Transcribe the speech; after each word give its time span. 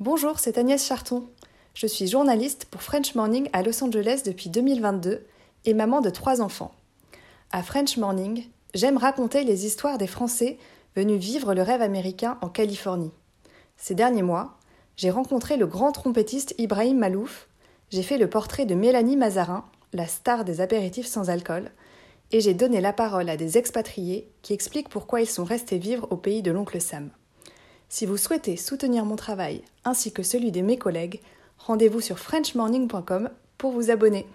Bonjour, 0.00 0.38
c'est 0.38 0.56
Agnès 0.56 0.82
Charton. 0.82 1.24
Je 1.74 1.86
suis 1.86 2.06
journaliste 2.06 2.64
pour 2.70 2.80
French 2.80 3.14
Morning 3.14 3.50
à 3.52 3.62
Los 3.62 3.84
Angeles 3.84 4.22
depuis 4.24 4.48
2022 4.48 5.26
et 5.66 5.74
maman 5.74 6.00
de 6.00 6.08
trois 6.08 6.40
enfants. 6.40 6.72
À 7.52 7.62
French 7.62 7.98
Morning, 7.98 8.44
j'aime 8.72 8.96
raconter 8.96 9.44
les 9.44 9.66
histoires 9.66 9.98
des 9.98 10.06
Français 10.06 10.56
venus 10.96 11.20
vivre 11.20 11.52
le 11.52 11.60
rêve 11.60 11.82
américain 11.82 12.38
en 12.40 12.48
Californie. 12.48 13.12
Ces 13.76 13.94
derniers 13.94 14.22
mois, 14.22 14.56
j'ai 14.96 15.10
rencontré 15.10 15.58
le 15.58 15.66
grand 15.66 15.92
trompettiste 15.92 16.54
Ibrahim 16.56 16.96
Malouf, 16.96 17.46
j'ai 17.90 18.02
fait 18.02 18.16
le 18.16 18.30
portrait 18.30 18.64
de 18.64 18.74
Mélanie 18.74 19.18
Mazarin, 19.18 19.66
la 19.92 20.06
star 20.06 20.46
des 20.46 20.62
apéritifs 20.62 21.08
sans 21.08 21.28
alcool, 21.28 21.70
et 22.32 22.40
j'ai 22.40 22.54
donné 22.54 22.80
la 22.80 22.94
parole 22.94 23.28
à 23.28 23.36
des 23.36 23.58
expatriés 23.58 24.32
qui 24.40 24.54
expliquent 24.54 24.88
pourquoi 24.88 25.20
ils 25.20 25.28
sont 25.28 25.44
restés 25.44 25.76
vivre 25.76 26.06
au 26.10 26.16
pays 26.16 26.40
de 26.40 26.52
l'oncle 26.52 26.80
Sam. 26.80 27.10
Si 27.92 28.06
vous 28.06 28.16
souhaitez 28.16 28.56
soutenir 28.56 29.04
mon 29.04 29.16
travail 29.16 29.62
ainsi 29.84 30.12
que 30.12 30.22
celui 30.22 30.52
de 30.52 30.60
mes 30.60 30.78
collègues, 30.78 31.20
rendez-vous 31.58 32.00
sur 32.00 32.20
frenchmorning.com 32.20 33.30
pour 33.58 33.72
vous 33.72 33.90
abonner. 33.90 34.26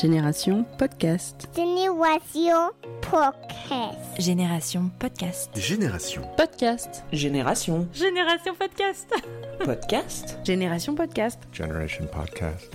Génération 0.00 0.64
Podcast. 0.78 1.48
Génération 1.56 2.70
Podcast. 3.02 3.90
Génération 4.20 4.90
Podcast. 5.00 5.50
Génération. 5.56 6.22
Podcast. 6.36 7.04
Génération. 7.12 7.88
Génération 7.92 8.54
Podcast. 8.54 9.12
Podcast. 9.64 10.38
Génération 10.44 10.94
Podcast. 10.94 11.40
Generation 11.52 12.06
Podcast. 12.06 12.70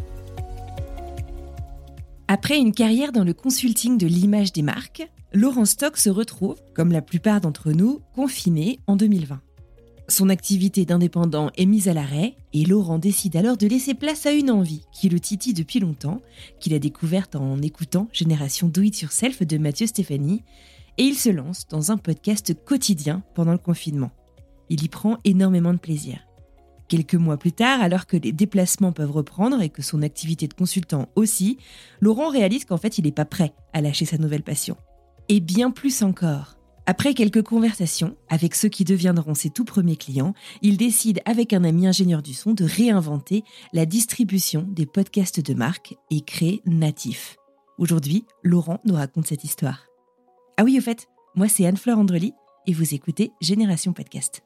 Après 2.27 2.57
une 2.57 2.73
carrière 2.73 3.13
dans 3.13 3.23
le 3.23 3.33
consulting 3.33 3.97
de 3.97 4.07
l'image 4.07 4.51
des 4.51 4.61
marques, 4.61 5.07
Laurent 5.35 5.65
Stock 5.65 5.97
se 5.97 6.09
retrouve, 6.09 6.55
comme 6.73 6.93
la 6.93 7.01
plupart 7.01 7.41
d'entre 7.41 7.73
nous, 7.73 7.99
confiné 8.13 8.79
en 8.87 8.95
2020. 8.95 9.41
Son 10.07 10.29
activité 10.29 10.85
d'indépendant 10.85 11.51
est 11.57 11.65
mise 11.65 11.89
à 11.89 11.93
l'arrêt 11.93 12.37
et 12.53 12.63
Laurent 12.63 12.99
décide 12.99 13.35
alors 13.35 13.57
de 13.57 13.67
laisser 13.67 13.95
place 13.95 14.25
à 14.25 14.31
une 14.31 14.49
envie 14.49 14.85
qui 14.93 15.09
le 15.09 15.19
titille 15.19 15.53
depuis 15.53 15.81
longtemps, 15.81 16.21
qu'il 16.61 16.73
a 16.73 16.79
découverte 16.79 17.35
en 17.35 17.61
écoutant 17.61 18.07
Génération 18.13 18.69
Do 18.69 18.81
It 18.81 19.01
Yourself 19.01 19.45
de 19.45 19.57
Mathieu 19.57 19.87
Stéphanie, 19.87 20.43
et 20.97 21.03
il 21.03 21.15
se 21.15 21.29
lance 21.29 21.67
dans 21.67 21.91
un 21.91 21.97
podcast 21.97 22.53
quotidien 22.63 23.21
pendant 23.33 23.51
le 23.51 23.57
confinement. 23.57 24.11
Il 24.69 24.85
y 24.85 24.87
prend 24.87 25.17
énormément 25.25 25.73
de 25.73 25.79
plaisir. 25.79 26.19
Quelques 26.87 27.15
mois 27.15 27.35
plus 27.35 27.51
tard, 27.51 27.81
alors 27.81 28.05
que 28.05 28.15
les 28.15 28.31
déplacements 28.31 28.93
peuvent 28.93 29.11
reprendre 29.11 29.61
et 29.61 29.69
que 29.69 29.81
son 29.81 30.01
activité 30.01 30.47
de 30.47 30.53
consultant 30.53 31.09
aussi, 31.17 31.57
Laurent 31.99 32.29
réalise 32.29 32.63
qu'en 32.63 32.77
fait 32.77 32.97
il 32.99 33.03
n'est 33.03 33.11
pas 33.11 33.25
prêt 33.25 33.53
à 33.73 33.81
lâcher 33.81 34.05
sa 34.05 34.17
nouvelle 34.17 34.41
passion. 34.41 34.77
Et 35.27 35.39
bien 35.39 35.71
plus 35.71 36.03
encore. 36.03 36.55
Après 36.85 37.15
quelques 37.15 37.41
conversations 37.41 38.15
avec 38.29 38.53
ceux 38.53 38.69
qui 38.69 38.83
deviendront 38.83 39.33
ses 39.33 39.49
tout 39.49 39.65
premiers 39.65 39.95
clients, 39.95 40.35
il 40.61 40.77
décide 40.77 41.19
avec 41.25 41.51
un 41.51 41.63
ami 41.63 41.87
ingénieur 41.87 42.21
du 42.21 42.35
son 42.35 42.53
de 42.53 42.63
réinventer 42.63 43.43
la 43.73 43.87
distribution 43.87 44.67
des 44.69 44.85
podcasts 44.85 45.41
de 45.41 45.55
marque 45.55 45.95
et 46.11 46.21
créer 46.21 46.61
Natif. 46.67 47.37
Aujourd'hui, 47.79 48.25
Laurent 48.43 48.81
nous 48.85 48.93
raconte 48.93 49.25
cette 49.25 49.43
histoire. 49.43 49.87
Ah 50.57 50.63
oui, 50.63 50.77
au 50.77 50.81
fait, 50.81 51.07
moi 51.33 51.47
c'est 51.47 51.65
Anne-Fleur 51.65 51.97
Andrely 51.97 52.33
et 52.67 52.73
vous 52.73 52.93
écoutez 52.93 53.31
Génération 53.41 53.93
Podcast. 53.93 54.43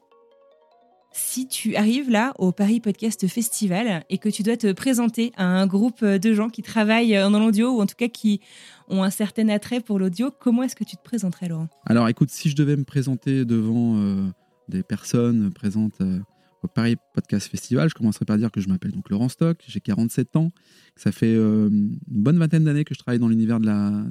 Si 1.12 1.48
tu 1.48 1.76
arrives 1.76 2.10
là 2.10 2.34
au 2.38 2.52
Paris 2.52 2.80
Podcast 2.80 3.28
Festival 3.28 4.06
et 4.10 4.20
que 4.20 4.30
tu 4.30 4.44
dois 4.44 4.58
te 4.58 4.72
présenter 4.72 5.34
à 5.38 5.44
un 5.44 5.66
groupe 5.66 6.06
de 6.06 6.34
gens 6.34 6.50
qui 6.50 6.62
travaillent 6.62 7.16
dans 7.16 7.40
l'audio 7.40 7.72
ou 7.72 7.82
en 7.82 7.88
tout 7.88 7.96
cas 7.98 8.08
qui 8.08 8.42
ont 8.90 9.04
un 9.04 9.10
certain 9.10 9.48
attrait 9.50 9.82
pour 9.82 10.00
l'audio, 10.00 10.32
comment 10.32 10.64
est-ce 10.64 10.76
que 10.76 10.84
tu 10.84 10.98
te 10.98 11.04
présenterais, 11.04 11.48
Laurent? 11.48 11.70
Alors 11.86 12.08
écoute, 12.10 12.30
si 12.30 12.50
je 12.50 12.56
devais 12.56 12.76
me 12.76 12.84
présenter 12.84 13.46
devant 13.46 13.98
euh, 13.98 14.26
des 14.68 14.84
personnes 14.84 15.52
présentes 15.54 16.02
euh, 16.02 16.20
au 16.64 16.68
Paris 16.68 16.96
Podcast 17.14 17.48
Festival, 17.48 17.90
je 17.90 17.94
commencerais 17.94 18.26
par 18.26 18.38
dire 18.38 18.52
que 18.52 18.60
je 18.60 18.68
m'appelle 18.68 18.92
donc 18.92 19.10
Laurent 19.10 19.30
Stock, 19.30 19.64
j'ai 19.68 19.80
47 19.80 20.36
ans, 20.36 20.52
que 20.96 21.02
ça 21.02 21.12
fait 21.12 21.34
euh, 21.34 21.70
une 21.70 22.00
bonne 22.08 22.38
vingtaine 22.38 22.64
d'années 22.64 22.84
que 22.84 22.94
je 22.94 23.00
travaille 23.00 23.20
dans 23.20 23.30
l'univers 23.30 23.60
de 23.60 23.66
la, 23.66 24.04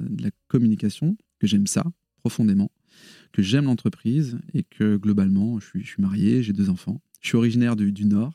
communication, 0.47 1.17
que 1.39 1.47
j'aime 1.47 1.67
ça 1.67 1.83
profondément, 2.21 2.71
que 3.31 3.41
j'aime 3.41 3.65
l'entreprise 3.65 4.39
et 4.53 4.63
que 4.63 4.97
globalement, 4.97 5.59
je 5.59 5.79
suis, 5.79 6.01
marié, 6.01 6.41
j'ai 6.41 6.53
deux 6.53 6.69
enfants. 6.69 7.01
Je 7.21 7.29
suis 7.29 7.37
originaire 7.37 7.75
du, 7.75 8.05
Nord 8.05 8.33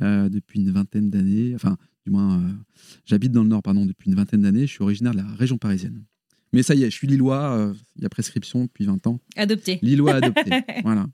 depuis 0.00 0.60
une 0.60 0.70
vingtaine 0.70 1.08
d'années, 1.08 1.54
enfin 1.54 1.76
du 2.06 2.12
moins, 2.12 2.38
euh, 2.38 2.52
j'habite 3.04 3.32
dans 3.32 3.42
le 3.42 3.48
Nord 3.48 3.62
pardon, 3.62 3.84
depuis 3.84 4.08
une 4.08 4.16
vingtaine 4.16 4.42
d'années, 4.42 4.66
je 4.66 4.72
suis 4.72 4.82
originaire 4.82 5.12
de 5.12 5.18
la 5.18 5.26
région 5.34 5.58
parisienne. 5.58 6.04
Mais 6.52 6.62
ça 6.62 6.76
y 6.76 6.84
est, 6.84 6.90
je 6.90 6.94
suis 6.94 7.08
Lillois, 7.08 7.58
euh, 7.58 7.74
il 7.96 8.04
y 8.04 8.06
a 8.06 8.08
prescription 8.08 8.62
depuis 8.64 8.84
20 8.84 9.08
ans. 9.08 9.18
Adopté. 9.34 9.80
Lillois 9.82 10.14
adopté, 10.14 10.50
voilà. 10.84 11.06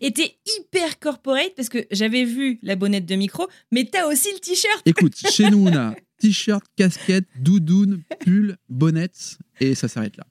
Et 0.00 0.12
t'es 0.12 0.36
hyper 0.58 1.00
corporate 1.00 1.52
parce 1.56 1.68
que 1.68 1.78
j'avais 1.90 2.24
vu 2.24 2.60
la 2.62 2.76
bonnette 2.76 3.06
de 3.06 3.16
micro, 3.16 3.48
mais 3.72 3.88
t'as 3.90 4.06
aussi 4.06 4.28
le 4.32 4.38
t-shirt. 4.38 4.82
Écoute, 4.86 5.16
chez 5.16 5.50
nous, 5.50 5.66
on 5.66 5.74
a 5.74 5.96
t-shirt, 6.20 6.64
casquette, 6.76 7.26
doudoune, 7.40 8.04
pull, 8.20 8.56
bonnette, 8.68 9.38
et 9.58 9.74
ça 9.74 9.88
s'arrête 9.88 10.16
là. 10.16 10.26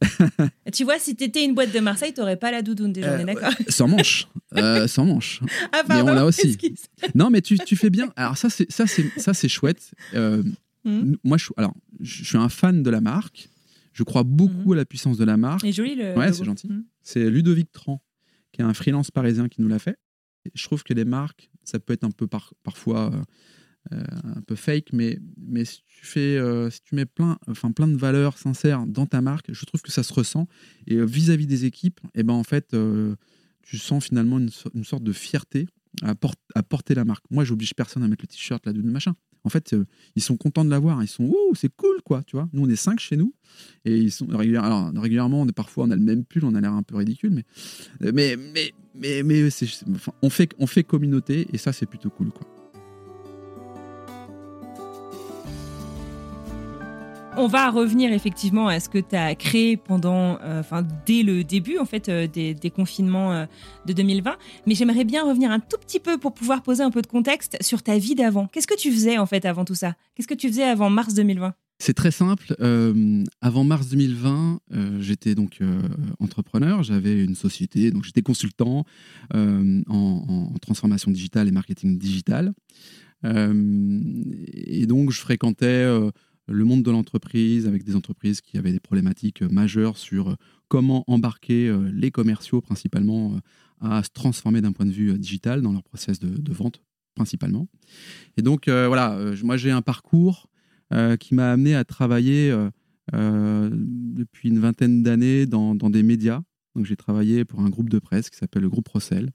Tu 0.72 0.84
vois, 0.84 0.98
si 0.98 1.14
t'étais 1.16 1.44
une 1.44 1.54
boîte 1.54 1.72
de 1.72 1.80
Marseille, 1.80 2.12
t'aurais 2.12 2.36
pas 2.36 2.50
la 2.50 2.62
doudoune 2.62 2.92
déjà, 2.92 3.16
on 3.16 3.18
est 3.20 3.24
d'accord 3.24 3.52
Sans 3.68 3.88
manche, 3.88 4.28
euh, 4.56 4.86
sans 4.88 5.04
manche. 5.06 5.40
Ah, 5.72 5.82
mais 5.88 6.02
on 6.02 6.06
l'a 6.06 6.24
aussi. 6.26 6.48
excuse. 6.48 6.80
Non, 7.14 7.30
mais 7.30 7.40
tu, 7.40 7.58
tu 7.58 7.76
fais 7.76 7.90
bien. 7.90 8.12
Alors 8.16 8.36
ça, 8.36 8.50
c'est 8.50 8.70
ça, 8.70 8.86
c'est 8.86 9.06
ça, 9.18 9.34
c'est 9.34 9.48
chouette. 9.48 9.92
Euh, 10.14 10.42
Mhm. 10.84 11.16
Moi, 11.24 11.36
je, 11.36 11.48
alors, 11.56 11.74
je 12.00 12.22
suis 12.22 12.36
un 12.38 12.48
fan 12.48 12.84
de 12.84 12.90
la 12.90 13.00
marque. 13.00 13.48
Je 13.92 14.04
crois 14.04 14.22
beaucoup 14.22 14.68
Mhm. 14.68 14.72
à 14.74 14.76
la 14.76 14.84
puissance 14.84 15.18
de 15.18 15.24
la 15.24 15.36
marque. 15.36 15.64
Et 15.64 15.72
joli 15.72 15.96
le. 15.96 16.14
Ouais, 16.16 16.32
c'est 16.32 16.44
gentil. 16.44 16.68
Mhm. 16.68 16.84
C'est 17.02 17.28
Ludovic 17.28 17.72
Tran, 17.72 18.00
qui 18.52 18.60
est 18.60 18.64
un 18.64 18.72
freelance 18.72 19.10
parisien 19.10 19.48
qui 19.48 19.62
nous 19.62 19.66
l'a 19.68 19.80
fait. 19.80 19.96
Je 20.54 20.62
trouve 20.62 20.84
que 20.84 20.94
les 20.94 21.04
marques, 21.04 21.50
ça 21.64 21.80
peut 21.80 21.92
être 21.92 22.04
un 22.04 22.12
peu 22.12 22.28
par- 22.28 22.52
parfois 22.62 23.06
euh, 23.06 23.16
euh, 23.16 23.22
un 23.90 24.40
peu 24.46 24.54
fake, 24.54 24.88
mais, 24.92 25.18
mais 25.36 25.64
si 25.64 25.82
tu 25.86 26.04
fais, 26.04 26.36
euh, 26.36 26.70
si 26.70 26.80
tu 26.82 26.94
mets 26.94 27.06
plein, 27.06 27.38
enfin 27.48 27.72
plein 27.72 27.88
de 27.88 27.96
valeurs 27.96 28.38
sincères 28.38 28.86
dans 28.86 29.06
ta 29.06 29.20
marque, 29.20 29.52
je 29.52 29.64
trouve 29.64 29.82
que 29.82 29.92
ça 29.92 30.02
se 30.02 30.12
ressent. 30.12 30.48
Et 30.86 30.96
euh, 30.96 31.04
vis-à-vis 31.04 31.46
des 31.46 31.64
équipes, 31.64 32.00
et 32.14 32.22
ben 32.22 32.34
en 32.34 32.44
fait, 32.44 32.74
euh, 32.74 33.14
tu 33.62 33.78
sens 33.78 34.06
finalement 34.06 34.38
une, 34.38 34.50
une 34.74 34.84
sorte 34.84 35.02
de 35.02 35.12
fierté 35.12 35.66
à, 36.02 36.14
por- 36.14 36.34
à 36.54 36.62
porter 36.62 36.94
la 36.94 37.04
marque. 37.04 37.24
Moi, 37.30 37.44
j'oblige 37.44 37.74
personne 37.74 38.02
à 38.02 38.08
mettre 38.08 38.22
le 38.22 38.28
t-shirt 38.28 38.64
là 38.66 38.72
de 38.72 38.82
machin. 38.82 39.14
En 39.44 39.48
fait, 39.48 39.74
euh, 39.74 39.84
ils 40.16 40.22
sont 40.22 40.36
contents 40.36 40.64
de 40.64 40.70
l'avoir. 40.70 41.02
Ils 41.04 41.08
sont, 41.08 41.24
ouh, 41.24 41.54
c'est 41.54 41.74
cool, 41.74 42.02
quoi, 42.04 42.24
tu 42.24 42.34
vois. 42.34 42.48
Nous, 42.52 42.62
on 42.64 42.68
est 42.68 42.76
cinq 42.76 42.98
chez 42.98 43.16
nous. 43.16 43.32
Et 43.84 43.96
ils 43.96 44.10
sont 44.10 44.28
alors, 44.30 44.92
régulièrement, 44.96 45.46
parfois, 45.48 45.84
on 45.84 45.90
a 45.90 45.96
le 45.96 46.02
même 46.02 46.24
pull, 46.24 46.44
on 46.44 46.54
a 46.56 46.60
l'air 46.60 46.72
un 46.72 46.82
peu 46.82 46.96
ridicule, 46.96 47.30
mais, 47.30 48.12
mais, 48.12 48.36
mais, 48.36 48.72
mais, 48.94 49.22
mais 49.22 49.48
on, 50.22 50.30
fait, 50.30 50.52
on 50.58 50.66
fait 50.66 50.82
communauté 50.82 51.46
et 51.52 51.58
ça, 51.58 51.72
c'est 51.72 51.86
plutôt 51.86 52.10
cool, 52.10 52.30
quoi. 52.30 52.55
On 57.38 57.48
va 57.48 57.70
revenir 57.70 58.12
effectivement 58.14 58.66
à 58.66 58.80
ce 58.80 58.88
que 58.88 58.96
tu 58.98 59.14
as 59.14 59.34
créé 59.34 59.76
pendant, 59.76 60.38
euh, 60.40 60.62
dès 61.04 61.22
le 61.22 61.44
début 61.44 61.76
en 61.76 61.84
fait 61.84 62.08
euh, 62.08 62.26
des, 62.26 62.70
confinements 62.74 63.32
euh, 63.32 63.46
de 63.84 63.92
2020. 63.92 64.36
Mais 64.66 64.74
j'aimerais 64.74 65.04
bien 65.04 65.22
revenir 65.22 65.50
un 65.50 65.60
tout 65.60 65.76
petit 65.78 66.00
peu 66.00 66.16
pour 66.16 66.32
pouvoir 66.32 66.62
poser 66.62 66.82
un 66.82 66.90
peu 66.90 67.02
de 67.02 67.06
contexte 67.06 67.58
sur 67.60 67.82
ta 67.82 67.98
vie 67.98 68.14
d'avant. 68.14 68.46
Qu'est-ce 68.46 68.66
que 68.66 68.76
tu 68.76 68.90
faisais 68.90 69.18
en 69.18 69.26
fait 69.26 69.44
avant 69.44 69.66
tout 69.66 69.74
ça? 69.74 69.96
Qu'est-ce 70.14 70.28
que 70.28 70.34
tu 70.34 70.48
faisais 70.48 70.62
avant 70.62 70.88
mars 70.88 71.12
2020 71.12 71.52
C'est 71.78 71.92
très 71.92 72.10
simple. 72.10 72.56
Avant 73.42 73.64
mars 73.64 73.88
2020, 73.88 74.60
euh, 74.72 75.00
j'étais 75.02 75.34
donc 75.34 75.60
entrepreneur. 76.20 76.82
J'avais 76.82 77.22
une 77.22 77.34
société, 77.34 77.90
donc 77.90 78.04
j'étais 78.04 78.22
consultant 78.22 78.84
en, 79.34 79.82
en 79.88 80.58
transformation 80.62 81.10
digitale 81.10 81.48
et 81.48 81.52
marketing 81.52 81.98
digital. 81.98 82.54
Et 83.24 84.86
donc, 84.86 85.10
je 85.10 85.20
fréquentais 85.20 85.84
le 86.48 86.64
monde 86.64 86.82
de 86.82 86.90
l'entreprise 86.90 87.66
avec 87.66 87.84
des 87.84 87.96
entreprises 87.96 88.40
qui 88.40 88.56
avaient 88.58 88.72
des 88.72 88.80
problématiques 88.80 89.42
euh, 89.42 89.48
majeures 89.48 89.96
sur 89.96 90.30
euh, 90.30 90.34
comment 90.68 91.04
embarquer 91.06 91.68
euh, 91.68 91.90
les 91.92 92.10
commerciaux 92.10 92.60
principalement 92.60 93.40
à 93.80 94.02
se 94.02 94.10
transformer 94.10 94.60
d'un 94.60 94.72
point 94.72 94.86
de 94.86 94.90
vue 94.90 95.18
digital 95.18 95.60
dans 95.60 95.72
leur 95.72 95.82
process 95.82 96.18
de, 96.18 96.52
vente 96.52 96.82
principalement. 97.14 97.68
Et 98.36 98.42
donc, 98.42 98.68
voilà, 98.68 99.18
moi 99.44 99.58
j'ai 99.58 99.70
un 99.70 99.82
parcours 99.82 100.48
qui 101.20 101.34
m'a 101.34 101.52
amené 101.52 101.74
à 101.74 101.84
travailler 101.84 102.54
depuis 103.12 104.48
une 104.48 104.58
vingtaine 104.58 105.02
d'années 105.02 105.44
dans, 105.44 105.74
des 105.74 106.02
médias. 106.02 106.40
Donc 106.74 106.86
j'ai 106.86 106.96
travaillé 106.96 107.44
pour 107.44 107.60
un 107.60 107.68
groupe 107.68 107.90
de 107.90 107.98
presse 107.98 108.30
qui 108.30 108.38
s'appelle 108.38 108.62
le 108.62 108.70
groupe 108.70 108.88
Rossel, 108.88 109.30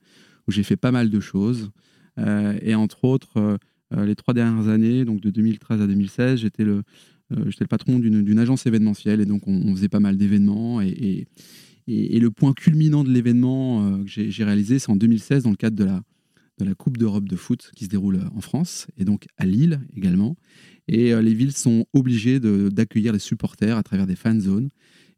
où 0.48 0.52
j'ai 0.52 0.64
fait 0.64 0.76
pas 0.76 0.92
mal 0.92 1.12
de 1.12 1.20
choses. 1.20 1.70
Et 2.18 2.74
entre 2.74 3.06
autres, 3.06 3.60
les 3.92 4.16
trois 4.16 4.34
dernières 4.34 4.70
années, 4.70 5.06
donc 5.06 5.22
de 5.22 5.30
2013 5.30 5.82
à 5.82 5.88
2016, 5.88 6.40
j'étais 6.40 6.64
le, 6.64 6.84
euh, 7.32 7.46
le 7.60 7.68
patron 7.68 8.00
d'une 8.00 8.40
agence 8.40 8.66
événementielle. 8.66 9.22
Et 9.22 9.26
donc 9.26 9.48
on, 9.48 9.76
faisait 9.76 9.90
pas 9.90 10.00
mal 10.00 10.18
d'événements. 10.18 10.82
Et, 10.82 11.28
et, 11.88 12.20
le 12.20 12.32
point 12.32 12.54
culminant 12.54 13.04
de 13.04 13.10
l'événement 13.10 13.86
euh, 13.86 14.04
que 14.04 14.30
j'ai 14.30 14.44
réalisé, 14.44 14.80
c'est 14.80 14.90
en 14.90 14.96
2016 14.96 15.44
dans 15.44 15.50
le 15.50 15.56
cadre 15.56 15.76
de 15.76 15.84
la, 15.84 16.02
de 16.60 16.66
la 16.66 16.76
Coupe 16.76 16.98
d'Europe 16.98 17.28
de 17.28 17.36
foot 17.36 17.72
qui 17.76 17.86
se 17.86 17.90
déroule 17.90 18.18
euh, 18.18 18.36
en 18.36 18.42
France 18.42 18.88
et 18.98 19.06
donc 19.06 19.26
à 19.38 19.46
Lille 19.46 19.82
également. 19.96 20.36
Et 20.88 21.14
euh, 21.14 21.22
les 21.22 21.34
villes 21.34 21.54
sont 21.54 21.86
obligées 21.94 22.40
d'accueillir 22.40 23.14
les 23.14 23.20
supporters 23.20 23.78
à 23.78 23.84
travers 23.84 24.08
des 24.08 24.16
fan 24.16 24.40
zones. 24.40 24.70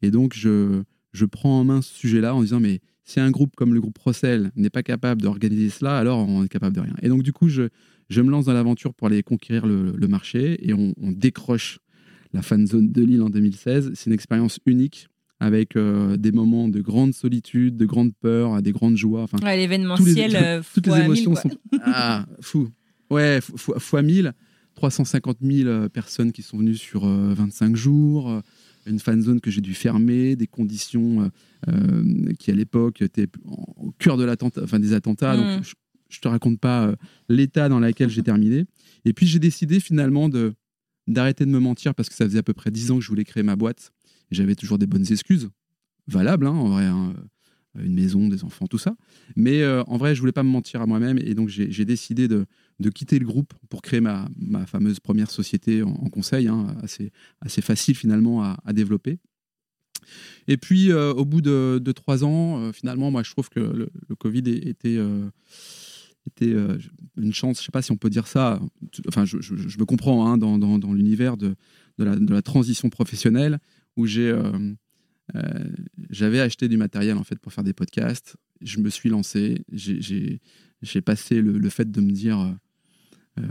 Et 0.01 0.11
donc 0.11 0.33
je, 0.35 0.83
je 1.11 1.25
prends 1.25 1.59
en 1.59 1.63
main 1.63 1.81
ce 1.81 1.93
sujet-là 1.93 2.35
en 2.35 2.41
disant 2.41 2.59
mais 2.59 2.81
si 3.05 3.19
un 3.19 3.31
groupe 3.31 3.55
comme 3.55 3.73
le 3.73 3.81
groupe 3.81 3.95
Procel 3.95 4.51
n'est 4.55 4.69
pas 4.69 4.83
capable 4.83 5.21
d'organiser 5.21 5.69
cela, 5.69 5.97
alors 5.97 6.27
on 6.27 6.43
est 6.43 6.49
capable 6.49 6.75
de 6.75 6.81
rien. 6.81 6.95
Et 7.01 7.09
donc, 7.09 7.21
du 7.21 7.33
coup, 7.33 7.49
je, 7.49 7.63
je 8.09 8.21
me 8.21 8.29
lance 8.31 8.45
dans 8.45 8.53
l'aventure 8.53 8.93
pour 8.93 9.07
aller 9.07 9.23
conquérir 9.23 9.65
le, 9.65 9.93
le 9.95 10.07
marché 10.07 10.57
et 10.67 10.73
on, 10.73 10.93
on 11.01 11.11
décroche 11.11 11.79
la 12.33 12.41
fan 12.41 12.65
zone 12.67 12.91
de 12.91 13.01
Lille 13.03 13.21
en 13.21 13.29
2016. 13.29 13.91
C'est 13.95 14.07
une 14.09 14.13
expérience 14.13 14.59
unique 14.65 15.07
avec 15.39 15.75
euh, 15.75 16.15
des 16.17 16.31
moments 16.31 16.67
de 16.69 16.79
grande 16.81 17.13
solitude, 17.13 17.75
de 17.77 17.85
grande 17.85 18.13
peur, 18.15 18.61
des 18.61 18.71
grandes 18.71 18.95
joies. 18.97 19.23
Enfin, 19.23 19.37
Ouais, 19.43 19.57
l'événementiel, 19.57 20.31
les- 20.31 20.37
euh, 20.41 20.61
toutes 20.73 20.85
les 20.87 20.91
fois 20.93 21.03
émotions 21.05 21.31
mille, 21.31 21.39
sont 21.39 21.49
ah 21.83 22.25
fou. 22.39 22.69
Ouais, 23.09 23.39
fo- 23.39 23.57
fo- 23.57 23.79
fois 23.79 24.01
1000, 24.01 24.33
350 24.75 25.37
000 25.41 25.67
euh, 25.69 25.89
personnes 25.89 26.31
qui 26.31 26.41
sont 26.41 26.57
venues 26.57 26.75
sur 26.75 27.05
euh, 27.05 27.33
25 27.33 27.75
jours, 27.75 28.29
euh, 28.31 28.39
une 28.85 28.99
fan 28.99 29.21
zone 29.21 29.39
que 29.41 29.51
j'ai 29.51 29.61
dû 29.61 29.73
fermer, 29.73 30.35
des 30.35 30.47
conditions 30.47 31.29
euh, 31.69 32.33
qui 32.39 32.51
à 32.51 32.55
l'époque 32.55 33.01
étaient 33.01 33.27
en- 33.45 33.65
au 33.77 33.91
cœur 33.99 34.17
de 34.17 34.23
l'attentat, 34.23 34.61
enfin 34.63 34.79
des 34.79 34.93
attentats. 34.93 35.35
Mm. 35.35 35.37
Donc 35.37 35.63
je, 35.63 35.73
je 36.13 36.21
te 36.21 36.27
raconte 36.27 36.59
pas 36.59 36.87
euh, 36.87 36.95
l'état 37.29 37.69
dans 37.69 37.79
lequel 37.79 38.09
j'ai 38.09 38.23
terminé. 38.23 38.65
Et 39.05 39.13
puis 39.13 39.27
j'ai 39.27 39.39
décidé 39.39 39.79
finalement 39.79 40.29
de 40.29 40.53
d'arrêter 41.07 41.45
de 41.45 41.49
me 41.49 41.59
mentir 41.59 41.93
parce 41.93 42.07
que 42.07 42.15
ça 42.15 42.25
faisait 42.25 42.39
à 42.39 42.43
peu 42.43 42.53
près 42.53 42.71
10 42.71 42.91
ans 42.91 42.95
que 42.95 43.01
je 43.01 43.09
voulais 43.09 43.25
créer 43.25 43.43
ma 43.43 43.57
boîte. 43.57 43.91
J'avais 44.31 44.55
toujours 44.55 44.77
des 44.77 44.87
bonnes 44.87 45.11
excuses, 45.11 45.49
valables 46.07 46.47
hein, 46.47 46.51
en 46.51 46.69
vrai. 46.69 46.85
hein, 46.85 47.13
euh, 47.17 47.83
une 47.83 47.93
maison, 47.93 48.27
des 48.29 48.43
enfants, 48.43 48.67
tout 48.67 48.77
ça. 48.77 48.95
Mais 49.35 49.63
euh, 49.63 49.83
en 49.87 49.97
vrai, 49.97 50.15
je 50.15 50.19
voulais 50.19 50.31
pas 50.31 50.43
me 50.43 50.49
mentir 50.49 50.81
à 50.81 50.85
moi-même 50.85 51.17
et 51.17 51.33
donc 51.33 51.49
j'ai 51.49 51.85
décidé 51.85 52.27
de, 52.27 52.45
de 52.79 52.89
quitter 52.89 53.17
le 53.19 53.25
groupe 53.25 53.53
pour 53.67 53.81
créer 53.81 53.99
ma, 53.99 54.29
ma 54.37 54.65
fameuse 54.65 54.99
première 54.99 55.31
société 55.31 55.81
en, 55.81 56.09
conseil, 56.09 56.47
hein, 56.47 56.75
assez, 56.83 57.11
assez 57.41 57.61
facile 57.61 57.95
finalement 57.95 58.43
à, 58.43 58.59
à 58.63 58.73
développer. 58.73 59.17
Et 60.47 60.57
puis, 60.57 60.91
au 60.91 61.23
bout 61.25 61.41
de, 61.41 61.79
de 61.81 61.91
trois 61.93 62.25
ans, 62.25 62.73
finalement, 62.73 63.09
moi, 63.09 63.23
je 63.23 63.31
trouve 63.31 63.49
que 63.49 63.59
le, 63.61 63.89
Covid 64.17 64.43
était, 64.49 64.99
était 66.27 66.53
euh, 66.53 66.77
une 67.17 67.33
chance, 67.33 67.59
je 67.59 67.65
sais 67.65 67.71
pas 67.71 67.81
si 67.81 67.91
on 67.91 67.97
peut 67.97 68.09
dire 68.09 68.27
ça, 68.27 68.59
enfin, 69.07 69.25
je, 69.25 69.41
je- 69.41 69.55
me 69.77 69.85
comprends 69.85 70.27
hein, 70.27 70.37
dans, 70.37 70.57
dans- 70.57 70.79
dans 70.79 70.93
l'univers 70.93 71.37
de, 71.37 71.55
de, 71.97 72.03
la, 72.03 72.15
transition 72.41 72.89
professionnelle 72.89 73.59
où 73.97 74.05
j'ai... 74.05 74.29
euh, 74.29 74.73
euh, 75.35 75.41
j'avais 76.09 76.41
acheté 76.41 76.67
du 76.67 76.75
matériel 76.77 77.17
en 77.17 77.23
fait 77.23 77.39
pour 77.39 77.53
faire 77.53 77.63
des 77.63 77.73
podcasts. 77.73 78.35
Je 78.61 78.79
me 78.79 78.89
suis 78.89 79.09
lancé. 79.09 79.63
J'ai- 79.71 80.41
passé 81.01 81.41
le, 81.41 81.57
le 81.57 81.69
fait 81.69 81.89
de 81.89 82.01
me 82.01 82.11
dire, 82.11 82.37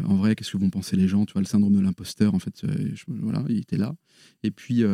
en 0.05 0.17
vrai, 0.17 0.35
qu'est-ce 0.35 0.53
que 0.53 0.59
vont 0.59 0.71
penser 0.71 0.97
les 0.97 1.09
gens 1.09 1.25
Tu 1.25 1.33
vois, 1.33 1.41
le 1.43 1.47
syndrome 1.47 1.75
de 1.75 1.81
l'imposteur, 1.81 2.35
en 2.35 2.39
fait, 2.39 2.63
voilà, 3.09 3.43
il 3.49 3.59
était 3.59 3.79
là. 3.79 3.95
Et 4.43 4.51
puis, 4.51 4.85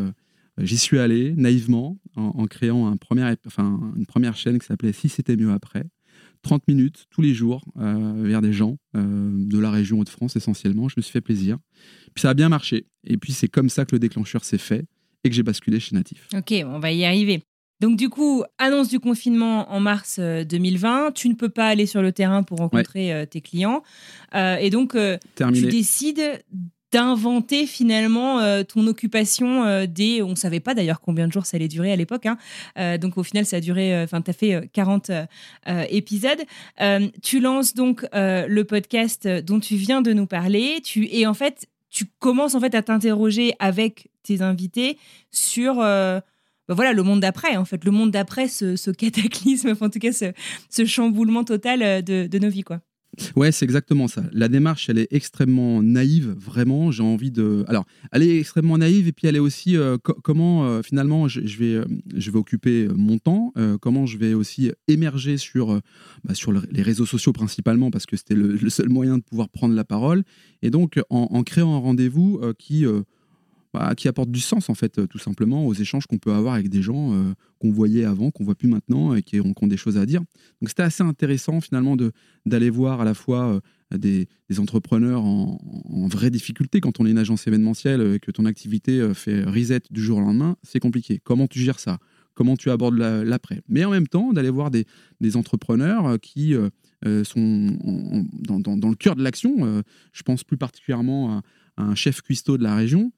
j'y 0.59 0.79
suis 0.79 0.99
allé 0.99 1.35
naïvement 1.35 1.99
en, 2.15 2.47
créant 2.47 2.87
un 2.87 2.97
enfin, 3.47 3.93
une 3.97 4.07
première 4.07 4.37
chaîne 4.37 4.59
qui 4.61 4.67
s'appelait 4.67 4.93
Si 4.93 5.09
c'était 5.09 5.37
mieux 5.37 5.51
après. 5.51 5.85
30 6.43 6.67
minutes 6.69 7.07
tous 7.11 7.23
les 7.23 7.35
jours 7.35 7.65
euh, 7.79 8.23
vers 8.25 8.41
des 8.41 8.53
gens 8.53 8.79
euh, 8.97 9.31
de 9.47 9.59
la 9.59 9.71
région 9.71 10.01
Hauts-de-France 10.01 10.37
essentiellement. 10.37 10.89
Je 10.89 10.95
me 10.97 11.03
suis 11.03 11.13
fait 11.13 11.21
plaisir. 11.21 11.59
Puis 12.15 12.23
ça 12.23 12.31
a 12.31 12.35
bien 12.35 12.49
marché. 12.49 12.87
Et 13.05 13.17
puis 13.17 13.33
c'est 13.33 13.49
comme 13.49 13.69
ça 13.69 13.85
que 13.85 13.95
le 13.95 13.99
déclencheur 13.99 14.45
s'est 14.45 14.59
fait 14.59 14.85
et 15.25 15.29
que 15.29 15.35
j'ai 15.35 15.43
basculé 15.43 15.81
chez 15.81 15.95
Natif. 15.95 16.29
Ok, 16.35 16.55
on 16.65 16.79
va 16.79 16.93
y 16.93 17.05
arriver. 17.05 17.43
Donc 17.81 17.97
du 17.97 18.09
coup, 18.09 18.43
annonce 18.59 18.89
du 18.89 18.99
confinement 18.99 19.71
en 19.73 19.79
mars 19.79 20.17
euh, 20.19 20.45
2020, 20.45 21.13
tu 21.13 21.29
ne 21.29 21.35
peux 21.35 21.49
pas 21.49 21.69
aller 21.69 21.87
sur 21.87 22.03
le 22.03 22.13
terrain 22.13 22.43
pour 22.43 22.59
rencontrer 22.59 23.13
euh, 23.13 23.25
tes 23.25 23.41
clients. 23.41 23.83
Euh, 24.35 24.57
et 24.57 24.71
donc, 24.71 24.95
euh, 24.97 25.17
tu 25.37 25.67
décides 25.67 26.43
d'inventer 26.91 27.67
finalement 27.67 28.41
euh, 28.41 28.63
ton 28.63 28.87
occupation 28.87 29.65
euh, 29.65 29.87
des... 29.87 30.23
On 30.23 30.31
ne 30.31 30.35
savait 30.35 30.61
pas 30.61 30.75
d'ailleurs 30.75 31.01
combien 31.01 31.27
de 31.27 31.33
jours 31.33 31.45
ça 31.45 31.57
allait 31.57 31.69
durer 31.69 31.93
à 31.93 31.97
l'époque. 31.97 32.27
hein. 32.27 32.39
Euh, 32.79 32.97
donc 32.99 33.19
au 33.19 33.23
final, 33.23 33.45
ça 33.45 33.57
a 33.57 33.61
duré... 33.61 34.03
Enfin, 34.03 34.23
tu 34.23 34.31
as 34.31 34.35
fait 34.35 34.55
euh, 34.55 34.63
40 34.73 35.11
euh, 35.11 35.27
euh, 35.69 35.85
épisodes. 35.91 36.43
Tu 37.23 37.41
lances 37.41 37.75
donc 37.75 38.07
le 38.13 38.63
podcast 38.63 39.29
dont 39.29 39.61
tu 39.61 39.77
viens 39.77 40.03
de 40.03 40.13
nous 40.13 40.27
parler. 40.27 40.81
Tu, 40.83 41.09
et 41.11 41.27
en 41.27 41.35
fait, 41.35 41.67
tu 41.91 42.07
commences 42.19 42.55
en 42.55 42.61
fait 42.61 42.75
à 42.75 42.83
t'interroger 42.83 43.55
avec 43.59 44.09
tes 44.23 44.43
invités 44.43 44.99
sur... 45.31 45.77
bah 45.77 46.23
voilà, 46.69 46.93
le 46.93 47.03
monde 47.03 47.21
d'après, 47.21 47.57
en 47.57 47.65
fait, 47.65 47.85
le 47.85 47.91
monde 47.91 48.11
d'après, 48.11 48.49
ce, 48.49 48.91
cataclysme, 48.91 49.71
enfin, 49.71 49.87
en 49.87 49.91
tout 49.91 49.99
cas, 49.99 50.13
ce, 50.13 50.33
ce 50.71 50.85
chamboulement 50.85 51.45
total 51.45 52.03
de, 52.03 52.27
de 52.27 52.39
nos 52.39 52.49
vies, 52.49 52.65
quoi. 52.65 52.81
Ouais, 53.37 53.53
c'est 53.53 53.65
exactement 53.65 54.09
ça. 54.09 54.23
La 54.33 54.49
démarche, 54.49 54.89
elle 54.89 54.99
est 54.99 55.09
extrêmement 55.11 55.83
naïve, 55.83 56.35
vraiment. 56.39 56.91
J'ai 56.91 57.03
envie 57.03 57.31
de. 57.31 57.65
Alors, 57.69 57.85
elle 58.13 58.23
est 58.23 58.39
extrêmement 58.39 58.79
naïve 58.79 59.09
et 59.09 59.13
puis 59.13 59.27
elle 59.27 59.37
est 59.37 59.41
aussi 59.41 59.77
euh, 59.77 59.99
co- 59.99 60.17
comment 60.23 60.65
euh, 60.67 60.83
finalement 60.83 61.29
je, 61.29 61.41
vais, 61.41 61.75
euh, 61.75 61.85
je 62.15 62.31
vais 62.31 62.39
occuper 62.39 62.89
mon 62.95 63.19
temps, 63.19 63.53
comment 63.81 64.07
je 64.07 64.19
vais 64.19 64.35
aussi 64.35 64.71
émerger 64.87 65.37
sur, 65.37 65.81
bah, 66.25 66.35
sur 66.35 66.53
le- 66.53 66.63
les 66.71 66.83
réseaux 66.83 67.07
sociaux 67.07 67.33
principalement 67.33 67.91
parce 67.91 68.07
que 68.07 68.17
c'était 68.17 68.35
le, 68.35 68.57
seul 68.71 68.89
moyen 68.89 69.19
de 69.19 69.23
pouvoir 69.23 69.49
prendre 69.49 69.75
la 69.75 69.85
parole. 69.85 70.23
Et 70.63 70.71
donc, 70.71 71.01
en, 71.11 71.43
créant 71.43 71.75
un 71.75 71.79
rendez-vous 71.79 72.41
qui. 72.59 72.85
Bah, 73.75 73.95
qui 73.95 74.09
apporte 74.09 74.31
du 74.31 74.41
sens 74.41 74.71
en 74.71 74.75
fait 74.75 74.99
euh, 74.99 75.07
tout 75.07 75.19
simplement 75.19 75.67
aux 75.67 75.75
échanges 75.75 76.07
qu'on 76.07 76.17
peut 76.17 76.33
avoir 76.33 76.55
avec 76.55 76.71
des 76.71 76.81
gens 76.81 77.13
euh, 77.13 77.35
qu'on 77.59 77.71
voyait 77.71 78.05
avant, 78.05 78.31
qu'on 78.31 78.45
voit 78.45 78.55
plus 78.55 78.69
maintenant 78.69 79.15
et 79.15 79.23
qui 79.23 79.41
ont, 79.41 79.53
des 79.63 79.77
choses 79.77 79.99
à 79.99 80.07
dire. 80.07 80.21
Donc 80.61 80.69
c'était 80.69 80.83
assez 80.83 81.03
intéressant 81.03 81.61
finalement 81.61 81.97
d'aller 82.47 82.71
voir 82.71 83.03
à 83.03 83.05
la 83.05 83.13
fois 83.13 83.61
euh, 83.93 83.99
des, 83.99 84.27
entrepreneurs 84.59 85.23
en, 85.23 85.59
vraie 86.09 86.31
difficulté 86.31 86.81
quand 86.81 87.01
on 87.01 87.07
est 87.07 87.11
une 87.11 87.19
agence 87.19 87.47
événementielle 87.47 88.15
et 88.15 88.19
que 88.19 88.31
ton 88.31 88.47
activité 88.47 89.13
fait 89.13 89.45
reset 89.45 89.83
du 89.91 90.03
jour 90.03 90.19
au 90.19 90.21
lendemain, 90.23 90.57
c'est 90.63 90.81
compliqué. 90.81 91.21
Comment 91.23 91.47
tu 91.47 91.59
gères 91.59 91.79
ça? 91.81 91.99
Comment 92.35 92.57
tu 92.57 92.71
abordes 92.71 92.97
la- 92.97 93.25
l'après? 93.25 93.61
Mais 93.69 93.85
en 93.85 93.91
même 93.91 94.07
temps, 94.07 94.33
d'aller 94.33 94.49
voir 94.49 94.71
des, 94.71 94.87
des 95.21 95.37
entrepreneurs 95.37 96.19
qui 96.21 96.55
sont 97.25 97.77
dans, 98.33 98.61
dans- 98.61 98.89
le 98.89 98.95
cœur 98.95 99.17
de 99.17 99.23
l'action. 99.23 99.83
Je 100.13 100.23
pense 100.23 100.45
plus 100.45 100.57
particulièrement 100.57 101.43
à 101.77 101.83
un 101.83 101.95
chef 101.95 102.23
cuistot 102.23 102.57
de 102.57 102.63
la 102.63 102.75
région 102.75 103.13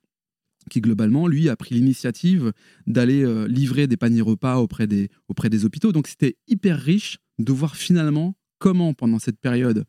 qui 0.68 0.80
globalement, 0.80 1.26
lui, 1.26 1.48
a 1.48 1.56
pris 1.56 1.74
l'initiative 1.74 2.52
d'aller 2.86 3.22
euh, 3.24 3.46
livrer 3.48 3.86
des 3.86 3.96
paniers 3.96 4.20
repas 4.20 4.56
auprès 4.58 4.86
des, 4.86 5.08
auprès 5.28 5.48
des 5.48 5.64
hôpitaux. 5.64 5.92
Donc 5.92 6.06
c'était 6.06 6.36
hyper 6.48 6.78
riche 6.78 7.18
de 7.38 7.52
voir 7.52 7.76
finalement 7.76 8.34
comment, 8.58 8.92
pendant 8.92 9.18
cette 9.18 9.38
période 9.40 9.84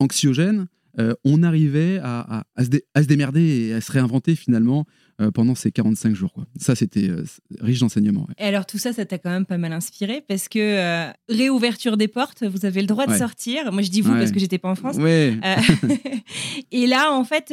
anxiogène, 0.00 0.66
euh, 1.00 1.12
on 1.24 1.42
arrivait 1.42 1.98
à, 2.02 2.20
à- 2.38 2.44
à 2.54 2.64
se 2.64 2.68
dé- 2.70 2.84
à 2.94 3.02
se 3.02 3.08
démerder 3.08 3.40
et 3.68 3.74
à 3.74 3.80
se 3.80 3.90
réinventer 3.90 4.36
finalement 4.36 4.86
euh, 5.20 5.30
pendant 5.32 5.54
ces 5.56 5.72
45 5.72 6.14
jours. 6.14 6.32
Quoi. 6.32 6.46
Ça, 6.56 6.74
c'était 6.76 7.08
euh, 7.10 7.24
riche 7.60 7.80
d'enseignements. 7.80 8.26
ouais. 8.28 8.34
Et 8.38 8.44
alors 8.44 8.64
tout 8.64 8.78
ça, 8.78 8.92
ça 8.92 9.04
t'a 9.04 9.18
quand 9.18 9.30
même 9.30 9.44
pas 9.44 9.58
mal 9.58 9.72
inspiré 9.72 10.22
parce 10.26 10.48
que 10.48 11.08
réouverture 11.28 11.96
des 11.96 12.06
portes, 12.08 12.44
vous 12.44 12.64
avez 12.64 12.80
le 12.80 12.86
droit 12.86 13.06
de 13.06 13.14
sortir. 13.14 13.72
Moi, 13.72 13.82
je 13.82 13.90
dis 13.90 14.00
vous 14.02 14.12
Ouais. 14.12 14.18
parce 14.20 14.30
que 14.32 14.38
j'étais 14.40 14.58
pas 14.58 14.70
en 14.70 14.74
France. 14.76 14.96
Et 16.72 16.86
là, 16.86 17.12
en 17.12 17.24
fait, 17.24 17.52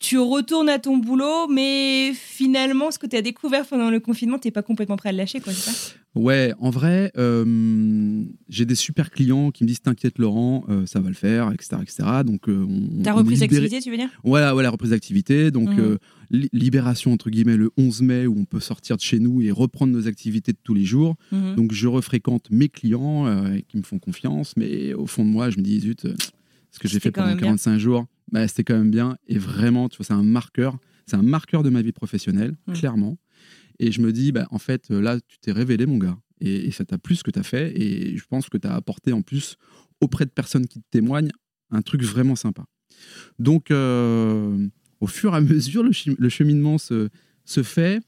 tu 0.00 0.18
retournes 0.18 0.68
à 0.70 0.78
ton 0.78 0.96
boulot, 0.96 1.46
mais 1.48 2.12
finalement, 2.14 2.90
ce 2.90 2.98
que 2.98 3.06
tu 3.06 3.16
as 3.16 3.22
découvert 3.22 3.66
pendant 3.66 3.90
le 3.90 4.00
confinement, 4.00 4.38
t'es 4.38 4.50
pas 4.50 4.62
complètement 4.62 4.96
prêt 4.96 5.10
à 5.10 5.12
le 5.12 5.18
lâcher, 5.18 5.40
quoi, 5.40 5.52
c'est 5.52 5.70
ça? 5.70 5.94
Ouais, 6.16 6.52
en 6.58 6.70
vrai, 6.70 7.12
euh, 7.18 8.24
j'ai 8.48 8.64
des 8.64 8.74
super 8.74 9.10
clients 9.10 9.52
qui 9.52 9.62
me 9.62 9.68
disent 9.68 9.80
T'inquiète, 9.82 10.18
Laurent, 10.18 10.64
euh, 10.68 10.84
ça 10.86 10.98
va 11.00 11.08
le 11.08 11.14
faire, 11.14 11.52
etc. 11.52 11.76
etc. 11.82 12.08
Donc, 12.24 12.48
euh, 12.48 12.66
on, 12.68 13.02
Ta 13.04 13.12
reprise 13.12 13.40
libéré- 13.42 13.60
d'activité, 13.60 13.80
tu 13.80 13.90
veux 13.90 13.96
dire? 13.96 14.08
Voilà, 14.24 14.56
ouais, 14.56 14.62
la 14.64 14.70
reprise 14.70 14.90
d'activité. 14.90 15.52
Donc, 15.52 15.68
Mhm. 15.68 15.78
euh, 15.78 15.98
li- 16.30 16.48
libération, 16.52 17.12
entre 17.12 17.30
guillemets, 17.30 17.56
le 17.56 17.70
11 17.76 18.02
mai, 18.02 18.26
où 18.26 18.36
on 18.36 18.44
peut 18.44 18.58
sortir 18.58 18.96
de 18.96 19.02
chez 19.02 19.20
nous 19.20 19.40
et 19.42 19.52
reprendre 19.52 19.92
nos 19.92 20.08
activités 20.08 20.50
de 20.52 20.58
tous 20.64 20.74
les 20.74 20.84
jours. 20.84 21.14
Mhm. 21.30 21.54
Donc, 21.54 21.72
je 21.72 21.86
refréquente 21.86 22.46
mes 22.50 22.68
clients 22.68 23.26
qui 23.68 23.76
me 23.76 23.82
font 23.82 23.98
confiance. 24.00 24.54
Mais 24.56 24.94
au 24.94 25.06
fond 25.06 25.24
de 25.24 25.30
moi, 25.30 25.50
je 25.50 25.58
me 25.58 25.62
dis 25.62 25.78
Zut, 25.78 26.06
ce 26.70 26.78
que 26.78 26.88
j'ai 26.88 27.00
fait 27.00 27.10
pendant 27.10 27.28
même 27.28 27.36
bien. 27.36 27.46
45 27.48 27.78
jours, 27.78 28.06
bah, 28.32 28.46
c'était 28.48 28.64
quand 28.64 28.76
même 28.78 28.90
bien. 28.90 29.16
Et 29.26 29.38
vraiment, 29.38 29.88
tu 29.88 29.96
vois, 29.98 30.06
c'est 30.06 30.12
un 30.12 30.22
marqueur. 30.22 30.78
C'est 31.06 31.16
un 31.16 31.22
marqueur 31.22 31.62
de 31.62 31.70
ma 31.70 31.82
vie 31.82 31.92
professionnelle, 31.92 32.56
Mhm. 32.68 32.74
clairement. 32.74 33.18
Et 33.78 33.90
je 33.92 34.00
me 34.00 34.12
dis, 34.12 34.30
bah, 34.32 34.46
en 34.50 34.58
fait, 34.58 34.90
euh, 34.90 35.00
là, 35.00 35.18
tu 35.26 35.38
t'es 35.40 35.52
révélé, 35.52 35.86
mon 35.86 35.98
gars. 35.98 36.18
Et, 36.40 36.66
et 36.66 36.70
ça 36.70 36.84
t'a 36.84 36.98
plu 36.98 37.16
ce 37.16 37.22
que 37.24 37.30
tu 37.30 37.38
as 37.38 37.42
fait. 37.42 37.72
Et 37.80 38.16
je 38.16 38.24
pense 38.28 38.48
que 38.48 38.58
tu 38.58 38.66
as 38.68 38.74
apporté 38.74 39.12
en 39.12 39.22
plus, 39.22 39.56
auprès 40.00 40.24
de 40.26 40.30
personnes 40.30 40.66
qui 40.66 40.80
te 40.80 40.86
témoignent, 40.90 41.30
un 41.70 41.82
truc 41.82 42.02
vraiment 42.02 42.36
sympa. 42.36 42.64
Donc, 43.38 43.70
euh, 43.70 44.66
au 45.00 45.06
fur 45.06 45.32
et 45.34 45.36
à 45.36 45.40
mesure, 45.40 45.82
le 45.82 46.28
cheminement 46.28 46.78
se, 46.78 47.08
se 47.44 47.62
fait. 47.62 48.00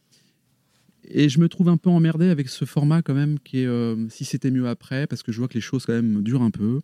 Et 1.05 1.29
je 1.29 1.41
me 1.41 1.49
trouve 1.49 1.69
un 1.69 1.77
peu 1.77 1.91
emmerdé 1.91 2.29
avec 2.29 2.49
ce 2.49 2.65
format 2.65 3.03
quand 3.03 3.15
même 3.15 3.39
qui 3.41 3.59
est 3.61 3.67
euh, 3.67 4.09
si 4.09 4.25
c'était 4.25 4.51
mieux 4.51 4.69
après, 4.69 5.07
parce 5.09 5.23
que 5.23 5.33
je 5.33 5.39
vois 5.39 5.49
que 5.49 5.55
les 5.55 5.61
choses 5.61 5.85
quand 5.85 5.93
même 5.95 6.23
durent 6.23 6.43
un 6.43 6.51
peu. 6.51 6.81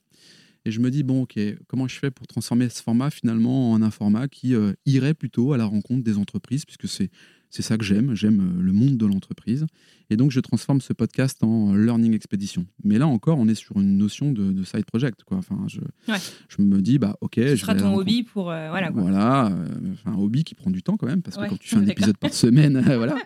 Et 0.69 0.71
je 0.71 0.81
me 0.81 0.91
dis, 0.91 1.03
bon, 1.03 1.23
ok, 1.23 1.39
comment 1.67 1.89
je 1.89 1.99
fais 1.99 2.11
pour 2.11 2.27
transformer 2.27 2.69
ce 2.69 2.83
format 2.83 3.09
finalement 3.09 3.73
en 3.73 3.81
un 3.81 3.91
format 3.91 4.29
qui 4.29 4.55
euh, 4.55 4.75
irait 4.85 5.15
plutôt 5.15 5.55
à 5.55 5.57
la 5.57 5.65
rencontre 5.65 6.05
des 6.05 6.19
entreprises, 6.19 6.67
puisque 6.67 6.87
c'est, 6.87 7.09
c'est 7.49 7.63
ça 7.63 7.79
que 7.79 7.85
j'aime, 7.87 8.15
j'aime 8.15 8.41
euh, 8.41 8.63
le 8.63 8.73
monde 8.73 8.99
de 8.99 9.07
l'entreprise. 9.07 9.65
Et 10.11 10.19
donc 10.19 10.31
je 10.31 10.41
transforme 10.41 10.83
ce 10.83 10.93
podcast 10.93 11.43
en 11.43 11.75
Learning 11.75 12.13
Expedition. 12.13 12.67
Mais 12.85 12.99
là 12.99 13.07
encore, 13.07 13.39
on 13.39 13.49
est 13.49 13.55
sur 13.55 13.79
une 13.81 13.97
notion 13.97 14.31
de, 14.31 14.53
de 14.53 14.63
side 14.63 14.85
project. 14.85 15.25
Quoi. 15.25 15.39
Enfin, 15.39 15.57
je, 15.69 15.81
Ouais. 16.07 16.19
je 16.51 16.61
me 16.61 16.83
dis, 16.83 16.99
bah 16.99 17.17
ok. 17.23 17.37
Ce 17.37 17.57
je 17.57 17.61
sera 17.63 17.75
ton 17.75 17.95
hobby 17.97 18.25
pour. 18.25 18.51
euh, 18.51 18.69
voilà, 18.69 18.91
quoi. 18.91 19.01
voilà, 19.01 19.47
euh, 19.47 19.67
un 20.05 20.17
hobby 20.19 20.45
qui 20.45 20.55
prend 20.55 20.71
du 20.71 20.83
temps 20.83 20.99
quand 20.99 21.07
même, 21.07 21.23
parce 21.23 21.37
que 21.39 21.43
Ouais, 21.45 21.49
quand 21.49 21.59
tu 21.59 21.71
fais 21.71 21.77
un 21.77 21.87
épisode 21.87 22.19
par 22.19 22.35
semaine, 22.35 22.79
voilà. 22.85 23.17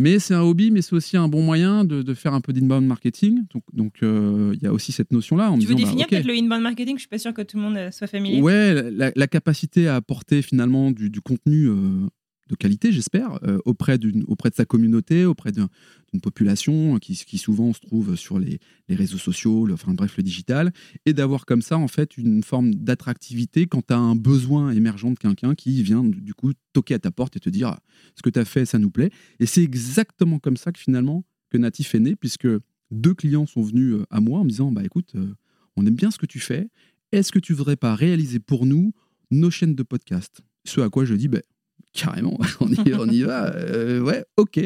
Mais 0.00 0.20
c'est 0.20 0.34
un 0.34 0.42
hobby, 0.42 0.70
mais 0.70 0.80
c'est 0.80 0.94
aussi 0.94 1.16
un 1.16 1.26
bon 1.26 1.42
moyen 1.42 1.84
de, 1.84 2.02
de 2.02 2.14
faire 2.14 2.32
un 2.32 2.40
peu 2.40 2.52
d'inbound 2.52 2.86
marketing. 2.86 3.40
Donc, 3.52 3.64
donc 3.72 3.94
euh, 4.02 4.52
il 4.54 4.62
y 4.62 4.66
a 4.66 4.72
aussi 4.72 4.92
cette 4.92 5.12
notion-là. 5.12 5.52
Tu 5.58 5.66
veux 5.66 5.74
disant, 5.74 5.74
bah, 5.74 5.82
définir 5.84 6.04
ok. 6.04 6.10
peut-être 6.10 6.26
le 6.26 6.34
inbound 6.34 6.62
marketing? 6.62 6.96
Je 6.96 7.00
suis 7.00 7.08
pas 7.08 7.18
sûre 7.18 7.34
que 7.34 7.42
tout 7.42 7.56
le 7.56 7.64
monde 7.64 7.76
euh, 7.76 7.90
soit 7.90 8.06
familier. 8.06 8.40
Ouais, 8.40 8.90
la, 8.92 9.10
la 9.14 9.26
capacité 9.26 9.88
à 9.88 9.96
apporter 9.96 10.40
finalement 10.42 10.92
du, 10.92 11.10
du 11.10 11.20
contenu 11.20 11.66
euh, 11.66 12.06
de 12.48 12.54
qualité, 12.54 12.92
j'espère, 12.92 13.38
euh, 13.44 13.58
auprès, 13.64 13.98
auprès 14.26 14.50
de 14.50 14.54
sa 14.54 14.64
communauté, 14.64 15.24
auprès 15.24 15.52
d'un- 15.52 15.68
d'une 16.12 16.20
population 16.20 16.98
qui, 16.98 17.14
souvent 17.38 17.72
se 17.74 17.80
trouve 17.80 18.16
sur 18.16 18.38
les, 18.38 18.58
les 18.88 18.94
réseaux 18.94 19.18
sociaux, 19.18 19.70
enfin 19.72 19.92
bref, 19.94 20.16
le 20.16 20.22
digital, 20.22 20.72
et 21.04 21.12
d'avoir 21.12 21.44
comme 21.44 21.60
ça 21.62 21.76
en 21.76 21.88
fait 21.88 22.16
une 22.16 22.42
forme 22.42 22.74
d'attractivité 22.74 23.66
quand 23.66 23.86
tu 23.86 23.92
as 23.92 23.98
un 23.98 24.16
besoin 24.16 24.70
émergent 24.70 25.10
de 25.10 25.18
quelqu'un 25.18 25.54
qui 25.54 25.82
vient 25.82 26.02
du 26.04 26.32
coup 26.34 26.52
toquer 26.72 26.94
à 26.94 26.98
ta 26.98 27.10
porte 27.10 27.36
et 27.36 27.40
te 27.40 27.50
dire 27.50 27.76
ce 28.16 28.22
que 28.22 28.30
tu 28.30 28.38
as 28.38 28.44
fait, 28.44 28.64
ça 28.64 28.78
nous 28.78 28.90
plaît. 28.90 29.10
Et 29.40 29.46
c'est 29.46 29.62
exactement 29.62 30.38
comme 30.38 30.56
ça 30.56 30.72
que 30.72 30.78
finalement 30.78 31.24
que 31.50 31.58
Natif 31.58 31.94
est 31.94 32.00
né, 32.00 32.16
puisque 32.16 32.48
deux 32.90 33.14
clients 33.14 33.46
sont 33.46 33.62
venus 33.62 33.94
euh, 33.94 34.06
à 34.10 34.20
moi 34.20 34.40
en 34.40 34.44
me 34.44 34.50
disant 34.50 34.72
bah 34.72 34.82
écoute, 34.84 35.12
euh, 35.14 35.34
on 35.76 35.84
aime 35.86 35.94
bien 35.94 36.10
ce 36.10 36.18
que 36.18 36.26
tu 36.26 36.40
fais. 36.40 36.68
Est-ce 37.12 37.32
que 37.32 37.38
tu 37.38 37.52
voudrais 37.52 37.76
pas 37.76 37.94
réaliser 37.94 38.38
pour 38.38 38.66
nous 38.66 38.92
nos 39.30 39.50
chaînes 39.50 39.74
de 39.74 39.82
podcast 39.82 40.40
Ce 40.64 40.80
à 40.80 40.88
quoi 40.90 41.04
je 41.04 41.14
dis, 41.14 41.28
ben, 41.28 41.42
carrément, 41.92 42.38
on 42.60 42.68
y, 42.68 42.94
on 42.94 43.08
y 43.08 43.22
va. 43.22 43.52
euh, 43.54 44.00
ouais, 44.00 44.24
ok. 44.36 44.60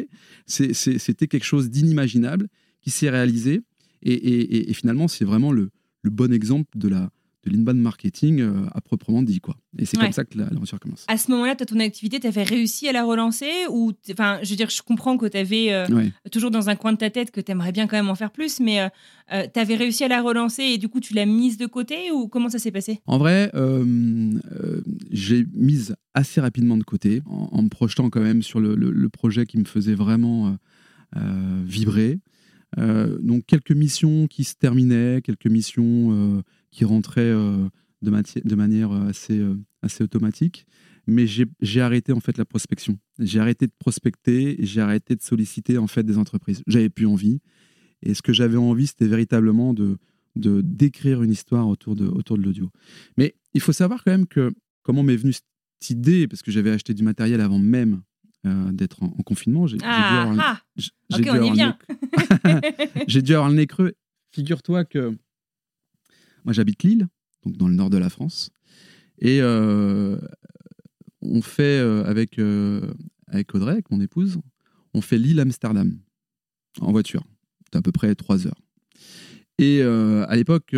C'était 0.46 1.26
quelque 1.28 1.44
chose 1.44 1.70
d'inimaginable 1.70 2.48
qui 2.80 2.90
s'est 2.90 3.10
réalisé. 3.10 3.62
Et, 4.02 4.12
et- 4.14 4.56
et- 4.56 4.70
et 4.70 4.74
finalement, 4.74 5.06
c'est 5.08 5.24
vraiment 5.24 5.52
le, 5.52 5.70
le 6.02 6.10
bon 6.10 6.32
exemple 6.32 6.76
de 6.76 6.88
la 6.88 7.10
de 7.44 7.50
l'inbound 7.50 7.80
marketing 7.80 8.40
euh, 8.40 8.52
à 8.72 8.80
proprement 8.80 9.20
dit. 9.20 9.40
Quoi. 9.40 9.56
Et 9.76 9.84
c'est 9.84 9.96
Ouais. 9.98 10.04
comme 10.04 10.12
ça 10.12 10.24
que 10.24 10.38
la- 10.38 10.44
l'aventure 10.44 10.78
commence. 10.78 11.04
À 11.08 11.16
ce 11.18 11.28
moment-là, 11.32 11.56
toi, 11.56 11.66
ton 11.66 11.80
activité, 11.80 12.20
tu 12.20 12.28
avais 12.28 12.44
réussi 12.44 12.86
à 12.86 12.92
la 12.92 13.02
relancer 13.02 13.50
ou 13.68 13.90
Enfin, 14.12 14.38
je 14.44 14.50
veux 14.50 14.54
dire, 14.54 14.70
je 14.70 14.80
comprends 14.80 15.16
que 15.16 15.26
tu 15.26 15.36
avais 15.36 15.84
Ouais. 15.90 16.12
toujours 16.30 16.52
dans 16.52 16.68
un 16.68 16.76
coin 16.76 16.92
de 16.92 16.98
ta 16.98 17.10
tête 17.10 17.32
que 17.32 17.40
tu 17.40 17.50
aimerais 17.50 17.72
bien 17.72 17.88
quand 17.88 17.96
même 17.96 18.10
en 18.10 18.14
faire 18.14 18.30
plus, 18.30 18.60
mais 18.60 18.88
tu 19.28 19.58
avais 19.58 19.74
réussi 19.74 20.04
à 20.04 20.08
la 20.08 20.22
relancer 20.22 20.62
et 20.62 20.78
du 20.78 20.88
coup, 20.88 21.00
tu 21.00 21.14
l'as 21.14 21.26
mise 21.26 21.56
de 21.56 21.66
côté 21.66 22.12
ou 22.12 22.28
comment 22.28 22.48
ça 22.48 22.60
s'est 22.60 22.70
passé? 22.70 23.00
En 23.06 23.18
vrai, 23.18 23.50
euh, 23.54 23.84
euh, 24.60 24.80
j'ai 25.10 25.44
mise 25.52 25.96
assez 26.14 26.40
rapidement 26.40 26.76
de 26.76 26.84
côté, 26.84 27.22
en, 27.26 27.62
me 27.62 27.68
projetant 27.68 28.10
quand 28.10 28.20
même 28.20 28.42
sur 28.42 28.60
le, 28.60 29.08
projet 29.08 29.46
qui 29.46 29.58
me 29.58 29.64
faisait 29.64 29.94
vraiment 29.94 30.48
euh, 30.48 30.52
euh, 31.16 31.62
vibrer. 31.64 32.18
Euh, 32.78 33.18
donc 33.18 33.44
quelques 33.46 33.72
missions 33.72 34.26
qui 34.26 34.44
se 34.44 34.54
terminaient, 34.54 35.20
quelques 35.22 35.46
missions 35.46 36.42
qui 36.70 36.84
rentraient 36.84 37.32
de, 38.02 38.54
manière 38.54 38.92
assez, 38.92 39.42
assez 39.82 40.04
automatique. 40.04 40.66
Mais 41.06 41.26
j'ai 41.26 41.80
arrêté 41.80 42.12
en 42.12 42.20
fait 42.20 42.38
la 42.38 42.44
prospection. 42.44 42.98
J'ai 43.18 43.40
arrêté 43.40 43.66
de 43.66 43.72
prospecter 43.76 44.56
j'ai 44.60 44.80
arrêté 44.80 45.16
de 45.16 45.22
solliciter 45.22 45.76
en 45.78 45.88
fait 45.88 46.04
des 46.04 46.16
entreprises. 46.16 46.62
J'avais 46.66 46.90
plus 46.90 47.06
envie. 47.06 47.40
Et 48.02 48.14
ce 48.14 48.22
que 48.22 48.32
j'avais 48.32 48.56
envie, 48.56 48.86
c'était 48.86 49.06
véritablement 49.06 49.74
de, 49.74 49.98
d'écrire 50.36 51.22
une 51.22 51.30
histoire 51.30 51.68
autour 51.68 51.96
de, 51.96 52.06
autour 52.06 52.36
de 52.36 52.42
l'audio. 52.42 52.70
Mais 53.16 53.34
il 53.54 53.60
faut 53.60 53.72
savoir 53.72 54.02
quand 54.04 54.12
même 54.12 54.26
que 54.26 54.52
comment 54.82 55.02
m'est 55.02 55.16
venue 55.16 55.32
idée, 55.90 56.28
parce 56.28 56.42
que 56.42 56.50
j'avais 56.50 56.70
acheté 56.70 56.94
du 56.94 57.02
matériel 57.02 57.40
avant 57.40 57.58
même 57.58 58.02
euh, 58.46 58.72
d'être 58.72 59.02
en, 59.02 59.06
en 59.06 59.22
confinement. 59.22 59.66
J'ai 59.66 59.76
j'ai 59.78 59.84
dû 59.84 59.84
Ah, 59.88 60.22
avoir 60.22 60.36
ah 60.40 60.60
j'ai 60.76 60.90
Ok, 61.14 61.20
dû 61.22 61.28
avoir 61.28 61.54
nez- 61.54 63.06
dû 63.22 63.34
avoir 63.34 63.48
le 63.50 63.56
nez 63.56 63.66
creux. 63.66 63.92
Figure-toi 64.32 64.84
que 64.84 65.16
moi 66.44 66.52
j'habite 66.52 66.82
Lille, 66.82 67.08
donc 67.44 67.56
dans 67.56 67.68
le 67.68 67.74
nord 67.74 67.90
de 67.90 67.98
la 67.98 68.08
France, 68.10 68.50
et 69.18 69.40
euh, 69.40 70.18
on 71.20 71.42
fait 71.42 71.78
euh, 71.80 72.04
avec 72.04 72.38
avec 73.28 73.54
Audrey, 73.54 73.72
avec 73.72 73.90
mon 73.90 74.00
épouse, 74.00 74.38
on 74.94 75.00
fait 75.00 75.18
Lille 75.18 75.40
Amsterdam 75.40 75.96
en 76.80 76.90
voiture. 76.92 77.24
C'est 77.70 77.78
à 77.78 77.82
peu 77.82 77.92
près 77.92 78.14
trois 78.14 78.46
heures. 78.46 78.60
Et 79.58 79.82
à 79.82 80.34
l'époque, 80.34 80.74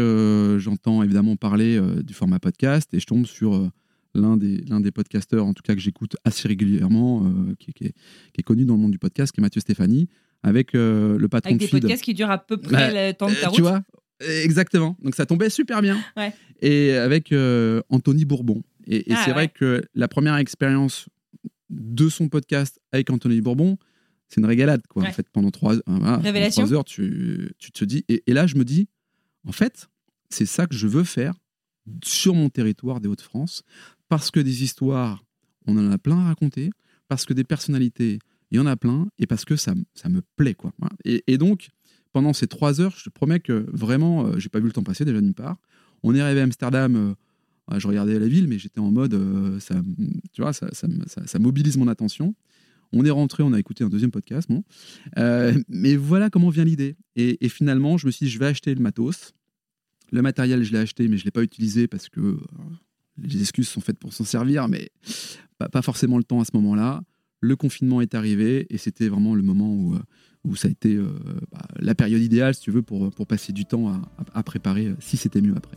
j'entends 0.58 1.02
évidemment 1.02 1.36
parler 1.36 1.80
du 2.02 2.12
format 2.12 2.38
podcast 2.38 2.92
et 2.92 3.00
je 3.00 3.06
tombe 3.06 3.24
sur 3.26 3.70
l'un 4.14 4.36
des, 4.36 4.58
l'un 4.68 4.80
des 4.80 4.90
podcasteurs, 4.90 5.44
en 5.46 5.54
tout 5.54 5.62
cas 5.62 5.74
que 5.74 5.80
j'écoute 5.80 6.16
assez 6.24 6.46
régulièrement, 6.48 7.24
euh, 7.26 7.54
qui, 7.58 7.72
qui 7.72 7.84
est, 7.84 7.92
qui 8.32 8.40
est 8.40 8.42
connu 8.42 8.64
dans 8.64 8.74
le 8.74 8.80
monde 8.80 8.92
du 8.92 8.98
podcast, 8.98 9.32
qui 9.32 9.40
est 9.40 9.42
Mathieu 9.42 9.60
Stéphanie, 9.60 10.08
avec 10.42 10.74
euh, 10.74 11.18
le 11.18 11.28
patron 11.28 11.48
Avec 11.50 11.60
de 11.60 11.64
des 11.64 11.70
Feed. 11.70 11.80
podcasts 11.82 12.02
qui 12.04 12.14
durent 12.14 12.30
à 12.30 12.38
peu 12.38 12.56
près 12.56 12.92
Bah, 12.92 13.08
le 13.08 13.12
temps 13.14 13.28
de 13.28 13.32
Euh, 13.32 13.40
ta 13.40 13.48
route. 13.48 13.56
tu 13.56 13.62
vois 13.62 13.82
Exactement. 14.42 14.96
Donc 15.02 15.14
ça 15.14 15.26
tombait 15.26 15.50
super 15.50 15.82
bien. 15.82 15.98
Ouais. 16.16 16.32
Et 16.62 16.92
avec 16.92 17.32
euh, 17.32 17.82
Anthony 17.90 18.24
Bourbon. 18.24 18.62
Et, 18.86 19.10
et 19.10 19.14
Ah, 19.14 19.22
c'est 19.24 19.32
vrai 19.32 19.48
que 19.48 19.82
la 19.94 20.08
première 20.08 20.36
expérience 20.36 21.08
de 21.70 22.08
son 22.08 22.28
podcast 22.28 22.80
avec 22.92 23.10
Anthony 23.10 23.40
Bourbon, 23.40 23.76
c'est 24.28 24.40
une 24.40 24.46
régalade. 24.46 24.82
Quoi. 24.88 25.02
Ouais. 25.02 25.08
En 25.08 25.12
fait, 25.12 25.28
pendant 25.30 25.50
trois, 25.50 25.74
euh, 25.74 25.80
voilà, 25.86 26.04
pendant 26.12 26.22
Révélation. 26.22 26.62
trois 26.62 26.74
heures, 26.74 26.84
tu, 26.84 27.50
tu 27.58 27.72
te 27.72 27.84
dis. 27.84 28.04
Et, 28.08 28.22
et 28.26 28.32
là, 28.34 28.46
je 28.46 28.54
me 28.56 28.64
dis, 28.64 28.88
en 29.46 29.52
fait, 29.52 29.88
c'est 30.30 30.46
ça 30.46 30.66
que 30.66 30.74
je 30.76 30.86
veux 30.86 31.04
faire 31.04 31.34
sur 32.04 32.34
mon 32.34 32.48
territoire 32.48 33.00
des 33.00 33.08
Hauts-de-France, 33.08 33.62
parce 34.08 34.30
que 34.30 34.40
des 34.40 34.62
histoires, 34.62 35.24
on 35.66 35.76
en 35.76 35.90
a 35.90 35.98
plein 35.98 36.18
à 36.18 36.24
raconter, 36.24 36.70
parce 37.08 37.24
que 37.24 37.34
des 37.34 37.44
personnalités, 37.44 38.18
il 38.50 38.56
y 38.56 38.60
en 38.60 38.66
a 38.66 38.76
plein, 38.76 39.08
et 39.18 39.26
parce 39.26 39.44
que 39.44 39.56
ça, 39.56 39.74
ça 39.94 40.08
me 40.08 40.22
plaît. 40.36 40.54
Quoi. 40.54 40.72
Et, 41.04 41.38
donc, 41.38 41.68
pendant 42.12 42.32
ces 42.32 42.46
trois 42.46 42.80
heures, 42.80 42.94
je 42.96 43.04
te 43.04 43.10
promets 43.10 43.40
que 43.40 43.66
vraiment, 43.72 44.26
euh, 44.26 44.38
j'ai 44.38 44.48
pas 44.48 44.60
vu 44.60 44.66
le 44.66 44.72
temps 44.72 44.82
passer 44.82 45.04
déjà 45.04 45.20
d'une 45.20 45.34
part. 45.34 45.56
On 46.02 46.14
est 46.14 46.20
arrivé 46.20 46.40
à 46.40 46.44
Amsterdam, 46.44 47.14
euh, 47.72 47.78
je 47.78 47.86
regardais 47.88 48.18
la 48.18 48.28
ville, 48.28 48.48
mais 48.48 48.58
j'étais 48.58 48.80
en 48.80 48.90
mode, 48.90 49.14
euh, 49.14 49.58
ça, 49.60 49.74
tu 50.32 50.42
vois, 50.42 50.52
ça, 50.52 50.68
ça, 50.72 51.38
mobilise 51.38 51.76
mon 51.76 51.88
attention. 51.88 52.34
On 52.92 53.04
est 53.04 53.10
rentré, 53.10 53.42
on 53.42 53.52
a 53.52 53.58
écouté 53.58 53.82
un 53.84 53.88
deuxième 53.88 54.10
podcast. 54.10 54.48
Euh, 55.18 55.58
mais 55.68 55.96
voilà 55.96 56.30
comment 56.30 56.50
vient 56.50 56.64
l'idée. 56.64 56.96
Et, 57.16 57.44
et 57.44 57.48
finalement, 57.48 57.96
je 57.96 58.06
me 58.06 58.12
suis 58.12 58.26
dit, 58.26 58.30
je 58.30 58.38
vais 58.38 58.46
acheter 58.46 58.74
le 58.74 58.80
matos. 58.80 59.34
Le 60.12 60.22
matériel, 60.22 60.62
je 60.62 60.72
l'ai 60.72 60.78
acheté, 60.78 61.08
mais 61.08 61.16
je 61.16 61.24
l'ai 61.24 61.30
pas 61.30 61.42
utilisé 61.42 61.88
parce 61.88 62.08
que 62.08 62.20
euh, 62.20 62.36
les 63.22 63.40
excuses 63.40 63.68
sont 63.68 63.80
faites 63.80 63.98
pour 63.98 64.12
s'en 64.12 64.24
servir, 64.24 64.68
mais 64.68 64.90
pas, 65.58 65.82
forcément 65.82 66.18
le 66.18 66.24
temps 66.24 66.40
à 66.40 66.44
ce 66.44 66.50
moment-là. 66.54 67.02
Le 67.40 67.56
confinement 67.56 68.00
est 68.00 68.14
arrivé 68.14 68.66
et 68.70 68.78
c'était 68.78 69.08
vraiment 69.08 69.34
le 69.34 69.42
moment 69.42 69.72
où, 69.74 69.94
euh, 69.94 69.98
où 70.44 70.56
ça 70.56 70.68
a 70.68 70.70
été 70.70 70.94
euh, 70.94 71.08
bah, 71.52 71.62
la 71.78 71.94
période 71.94 72.22
idéale, 72.22 72.54
si 72.54 72.60
tu 72.62 72.70
veux, 72.70 72.82
pour, 72.82 73.10
pour 73.10 73.26
passer 73.26 73.52
du 73.52 73.64
temps 73.64 73.88
à, 73.88 74.00
à- 74.34 74.42
préparer, 74.42 74.94
si 75.00 75.16
c'était 75.16 75.40
mieux 75.40 75.54
après. 75.56 75.76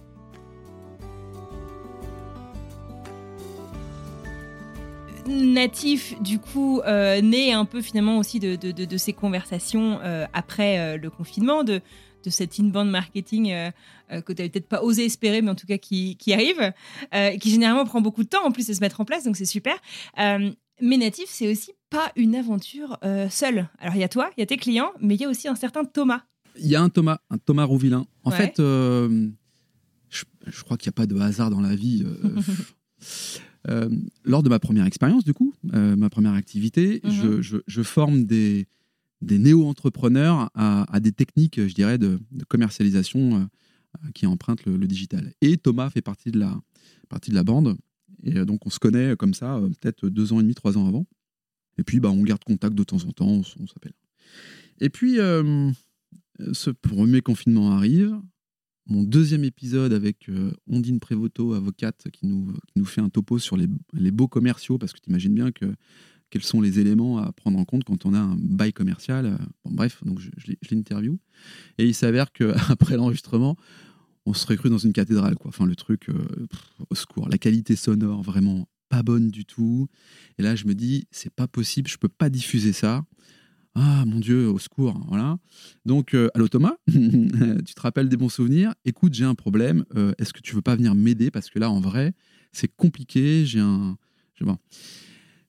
Natif, 5.28 6.16
du 6.22 6.40
coup, 6.40 6.82
né 7.22 7.52
un 7.52 7.66
peu 7.66 7.82
finalement 7.82 8.18
aussi 8.18 8.40
de, 8.40 8.56
de, 8.56 8.72
de- 8.72 8.98
ces 8.98 9.12
conversations 9.12 10.00
après 10.34 10.98
le 10.98 11.10
confinement, 11.10 11.66
de, 11.66 11.82
de 12.24 12.30
cet 12.30 12.60
inbound 12.60 12.90
marketing 12.90 13.52
euh, 13.52 13.72
euh, 14.12 14.22
que 14.22 14.34
tu 14.34 14.42
n'avais 14.42 14.50
peut-être 14.50 14.68
pas 14.68 14.82
osé 14.84 15.06
espérer, 15.06 15.42
mais 15.42 15.52
en 15.52 15.56
tout 15.56 15.68
cas 15.68 15.78
qui, 15.78 16.16
qui 16.18 16.34
arrive, 16.34 16.74
euh, 17.14 17.38
qui 17.38 17.50
généralement 17.52 17.86
prend 17.86 18.02
beaucoup 18.02 18.24
de 18.24 18.30
temps 18.30 18.46
en 18.46 18.52
plus 18.52 18.68
de 18.68 18.74
se 18.74 18.80
mettre 18.82 19.00
en 19.02 19.06
place, 19.06 19.24
donc 19.24 19.38
c'est 19.38 19.46
super. 19.46 19.76
Mais 20.18 20.98
Natif, 20.98 21.26
c'est 21.30 21.50
aussi 21.52 21.72
pas 21.90 22.12
une 22.16 22.36
aventure 22.36 23.00
seule. 23.30 23.68
Alors 23.80 23.96
il 23.96 24.00
y 24.00 24.04
a 24.04 24.10
toi, 24.10 24.30
il 24.38 24.42
y 24.42 24.44
a 24.44 24.46
tes 24.46 24.58
clients, 24.58 24.92
mais 25.00 25.16
il 25.16 25.22
y 25.22 25.26
a 25.26 25.30
aussi 25.30 25.48
un 25.48 25.56
certain 25.56 25.84
Thomas. 25.86 26.22
Il 26.60 26.68
y 26.68 26.76
a 26.76 26.82
un 26.82 26.90
Thomas, 26.90 27.20
un 27.30 27.38
Thomas 27.40 27.64
Rouvillain. 27.64 28.06
En 28.24 28.30
Ouais. 28.32 28.38
fait, 28.38 28.54
je, 28.58 30.24
je 30.46 30.64
crois 30.64 30.78
qu'il 30.78 30.88
n'y 30.90 30.94
a 30.94 30.98
pas 30.98 31.06
de 31.08 31.18
hasard 31.20 31.50
dans 31.50 31.62
la 31.62 31.76
vie. 31.76 32.06
euh, 33.70 33.90
lors 34.24 34.44
de 34.44 34.50
ma 34.50 34.60
première 34.60 34.86
expérience, 34.86 35.24
du 35.24 35.34
coup, 35.34 35.54
euh, 35.74 35.96
ma 35.96 36.10
première 36.10 36.34
activité, 36.34 37.02
Mhm. 37.04 37.12
je, 37.12 37.42
je- 37.42 37.58
je 37.68 37.82
forme 37.84 38.24
des, 38.26 38.68
des 39.22 39.40
néo-entrepreneurs 39.40 40.50
à, 40.54 41.00
des 41.00 41.12
techniques, 41.12 41.60
je 41.66 41.74
dirais, 41.74 41.98
de, 41.98 42.20
commercialisation 42.48 43.42
euh, 43.42 44.10
qui 44.14 44.26
empruntent 44.26 44.66
le, 44.66 44.78
digital. 44.88 45.34
Et 45.42 45.58
Thomas 45.58 45.90
fait 45.90 46.02
partie 46.02 46.32
de 46.32 46.40
la, 46.40 46.60
partie 47.10 47.32
de 47.32 47.36
la 47.36 47.44
bande. 47.44 47.78
Et 48.24 48.38
euh, 48.38 48.46
donc, 48.46 48.66
on 48.66 48.70
se 48.70 48.80
connaît 48.80 49.16
comme 49.16 49.34
ça, 49.34 49.56
euh, 49.56 49.70
peut-être 49.70 50.10
deux 50.10 50.34
ans 50.34 50.40
et 50.40 50.44
demi, 50.44 50.56
trois 50.56 50.78
ans 50.78 50.88
avant. 50.88 51.06
Et 51.78 51.84
puis, 51.84 52.00
bah, 52.00 52.10
on 52.10 52.24
garde 52.24 52.44
contact 52.44 52.76
de 52.76 52.84
temps 52.84 53.04
en 53.06 53.12
temps, 53.12 53.42
on, 53.60 53.68
s'appelle. 53.68 53.94
Et 54.80 54.90
puis, 54.90 55.20
euh, 55.20 55.72
ce 56.54 56.70
premier 56.70 57.22
confinement 57.22 57.72
arrive. 57.72 58.20
Mon 58.88 59.04
deuxième 59.04 59.44
épisode 59.44 59.92
avec 59.92 60.30
euh, 60.30 60.52
Ondine 60.68 61.00
Prévoto, 61.00 61.54
avocate, 61.54 62.08
qui 62.14 62.26
nous, 62.26 62.54
nous 62.76 62.86
fait 62.86 63.02
un 63.02 63.10
topo 63.10 63.38
sur 63.38 63.58
les, 63.58 63.68
les 63.94 64.12
beaux 64.12 64.28
commerciaux, 64.28 64.78
parce 64.78 64.94
que 64.94 65.00
tu 65.00 65.10
imagines 65.10 65.34
bien 65.34 65.52
que 65.52 65.66
quels 66.30 66.44
sont 66.44 66.62
les 66.62 66.80
éléments 66.80 67.18
à 67.20 67.32
prendre 67.32 67.58
en 67.58 67.66
compte 67.66 67.84
quand 67.84 68.06
on 68.06 68.14
a 68.14 68.20
un 68.20 68.36
bail 68.38 68.74
commercial. 68.74 69.26
euh, 69.26 69.38
bref, 69.66 70.04
donc 70.04 70.20
je, 70.20 70.30
je 70.38 70.54
l'interview. 70.76 71.20
Et 71.78 71.86
il 71.86 71.94
s'avère 71.94 72.32
qu'après 72.32 72.96
l'enregistrement, 72.98 73.56
on 74.26 74.34
serait 74.34 74.58
cru 74.58 74.70
dans 74.70 74.78
une 74.78 74.94
cathédrale. 74.94 75.36
Enfin, 75.46 75.66
le 75.66 75.76
truc, 75.76 76.10
euh, 76.10 76.48
au 76.90 76.96
secours. 76.96 77.30
La 77.30 77.38
qualité 77.38 77.76
sonore, 77.76 78.22
vraiment 78.24 78.68
pas 78.90 79.04
bonne 79.04 79.30
du 79.32 79.46
tout. 79.46 79.88
Et 80.38 80.44
là, 80.44 80.56
je 80.56 80.66
me 80.66 80.76
dis, 80.76 81.08
c'est 81.12 81.34
pas 81.34 81.48
possible, 81.48 81.90
je 81.90 81.98
peux 81.98 82.10
pas 82.10 82.30
diffuser 82.30 82.74
ça. 82.74 83.04
Ah 83.76 84.06
mon 84.06 84.20
Dieu, 84.20 84.50
au 84.50 84.58
secours, 84.58 85.00
voilà. 85.08 85.38
Donc, 85.86 86.16
euh, 86.16 86.30
allô 86.34 86.48
Thomas, 86.48 86.76
tu 86.88 87.74
te 87.76 87.82
rappelles 87.82 88.10
des 88.10 88.18
bons 88.18 88.30
souvenirs? 88.30 88.74
Écoute, 88.86 89.14
j'ai 89.14 89.24
un 89.26 89.36
problème. 89.36 89.86
euh, 89.96 90.14
Est-ce 90.18 90.34
que 90.34 90.42
tu 90.42 90.56
veux 90.56 90.64
pas 90.64 90.76
venir 90.76 90.96
m'aider? 90.96 91.30
Parce 91.30 91.50
que 91.50 91.60
là, 91.60 91.70
en 91.70 91.80
vrai, 91.80 92.14
c'est 92.52 92.74
compliqué. 92.76 93.46
J'ai 93.46 93.60
un. 93.60 93.98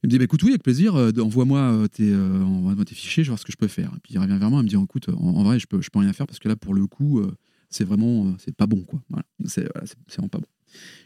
Il 0.02 0.06
me 0.06 0.10
dit, 0.10 0.18
bah, 0.18 0.24
écoute, 0.24 0.42
oui, 0.44 0.50
avec 0.50 0.62
plaisir, 0.62 0.94
euh, 0.94 1.10
envoie-moi 1.18 1.58
euh, 1.58 1.88
tes, 1.88 2.12
euh, 2.12 2.42
envoie-moi 2.42 2.84
tes 2.84 2.94
fichiers, 2.94 3.24
je 3.24 3.28
vais 3.28 3.32
voir 3.32 3.38
ce 3.40 3.44
que 3.44 3.50
je 3.50 3.56
peux 3.56 3.66
faire. 3.66 3.92
Et 3.96 4.00
puis 4.00 4.14
il 4.14 4.18
revient 4.18 4.36
vers 4.38 4.50
moi, 4.50 4.60
il 4.60 4.64
me 4.64 4.68
dit, 4.68 4.76
écoute, 4.76 5.08
en, 5.08 5.42
vrai, 5.42 5.58
je 5.58 5.66
peux, 5.66 5.82
je 5.82 5.90
peux 5.90 5.98
rien 5.98 6.12
faire 6.12 6.26
parce 6.26 6.38
que 6.38 6.48
là, 6.48 6.54
pour 6.54 6.72
le 6.72 6.86
coup, 6.86 7.18
euh, 7.18 7.32
c'est 7.68 7.84
vraiment, 7.84 8.36
c'est 8.38 8.54
pas 8.54 8.66
bon, 8.66 8.82
quoi. 8.82 9.00
C'est, 9.46 9.68
vraiment 10.08 10.28
pas 10.28 10.38
bon. 10.38 10.46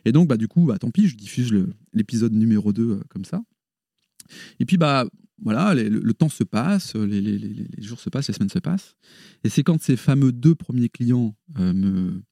Et 0.04 0.12
donc, 0.12 0.28
bah, 0.28 0.36
du 0.36 0.46
coup, 0.46 0.66
bah, 0.66 0.78
tant 0.78 0.90
pis, 0.90 1.08
je 1.08 1.16
diffuse 1.16 1.52
l'épisode 1.94 2.34
numéro 2.34 2.72
2 2.72 2.82
euh, 2.82 3.00
comme 3.08 3.24
ça. 3.24 3.42
Et 4.60 4.66
puis, 4.66 4.76
bah, 4.76 5.06
voilà, 5.42 5.74
le, 5.74 6.14
temps 6.14 6.28
se 6.28 6.44
passe, 6.44 6.94
les, 6.94 7.70
jours 7.78 7.98
se 7.98 8.10
passent, 8.10 8.28
les 8.28 8.34
semaines 8.34 8.50
se 8.50 8.58
passent. 8.58 8.94
Et 9.42 9.48
c'est 9.48 9.62
quand 9.62 9.80
ces 9.80 9.96
fameux 9.96 10.32
deux 10.32 10.54
premiers 10.54 10.88
clients 10.88 11.34
me, 11.58 12.22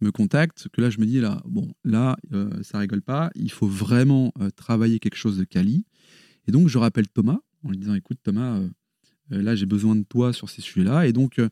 me 0.00 0.10
contactent 0.10 0.68
que 0.72 0.80
là, 0.80 0.90
je 0.90 0.98
me 0.98 1.06
dis, 1.06 1.20
là, 1.20 1.40
bon, 1.44 1.72
là, 1.84 2.16
euh, 2.32 2.50
ça 2.62 2.78
rigole 2.78 3.02
pas, 3.02 3.30
il 3.36 3.50
faut 3.50 3.68
vraiment 3.68 4.32
travailler 4.56 4.98
quelque 4.98 5.16
chose 5.16 5.38
de 5.38 5.44
quali. 5.44 5.84
Et 6.48 6.52
donc, 6.52 6.68
je 6.68 6.78
rappelle 6.78 7.06
Thomas 7.08 7.38
en 7.64 7.70
lui 7.70 7.78
disant, 7.78 7.94
écoute, 7.94 8.18
Thomas, 8.22 8.56
euh, 8.58 8.68
euh, 9.32 9.42
là, 9.42 9.54
j'ai 9.54 9.66
besoin 9.66 9.94
de 9.96 10.02
toi 10.02 10.32
sur 10.32 10.48
ces 10.48 10.62
sujets-là. 10.62 11.06
Et 11.06 11.12
donc, 11.12 11.38
euh, 11.38 11.48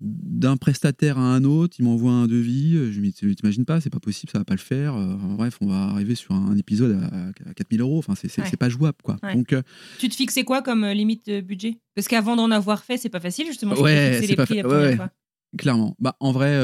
d'un 0.00 0.56
prestataire 0.56 1.18
à 1.18 1.34
un 1.34 1.44
autre, 1.44 1.76
il 1.78 1.84
m'envoie 1.84 2.10
un 2.12 2.26
devis. 2.26 2.72
Je 2.90 3.00
lui 3.00 3.10
dis, 3.12 3.34
t'imagines 3.36 3.64
pas, 3.66 3.80
c'est 3.80 3.90
pas 3.90 4.00
possible, 4.00 4.32
ça 4.32 4.38
va 4.38 4.44
pas 4.44 4.54
le 4.54 4.58
faire. 4.60 4.94
Euh, 4.96 5.14
bref, 5.36 5.58
on 5.60 5.66
va 5.66 5.82
arriver 5.84 6.14
sur 6.14 6.34
un 6.34 6.56
épisode 6.56 6.98
à, 7.12 7.28
à 7.50 7.54
4000 7.54 7.80
euros. 7.82 7.98
Enfin, 7.98 8.14
c'est 8.14 8.34
Ouais. 8.40 8.50
pas 8.58 8.68
jouable, 8.70 8.96
quoi. 9.02 9.18
Ouais. 9.22 9.34
Donc, 9.34 9.54
Tu 9.98 10.08
te 10.08 10.14
fixais 10.16 10.42
quoi 10.44 10.62
comme 10.62 10.86
limite 10.86 11.26
de 11.26 11.40
budget? 11.42 11.78
Parce 11.94 12.08
qu'avant 12.08 12.34
d'en 12.34 12.50
avoir 12.50 12.82
fait, 12.82 12.96
c'est 12.96 13.10
pas 13.10 13.20
facile 13.20 13.46
justement. 13.46 13.74
Ouais, 13.78 14.20
c'est 14.24 14.36
pas 14.36 14.46
prix 14.46 14.62
fa- 14.62 14.96
fois. 14.96 15.10
Clairement. 15.58 15.96
Bah, 15.98 16.16
en 16.20 16.32
vrai, 16.32 16.58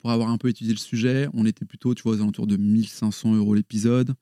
pour 0.00 0.10
avoir 0.10 0.30
un 0.30 0.38
peu 0.38 0.48
étudié 0.48 0.72
le 0.72 0.78
sujet, 0.78 1.28
on 1.34 1.46
était 1.46 1.64
plutôt, 1.66 1.94
tu 1.94 2.02
vois, 2.02 2.12
aux 2.14 2.20
alentours 2.20 2.46
de 2.46 2.56
1500 2.56 3.34
euros 3.36 3.54
l'épisode. 3.54 4.14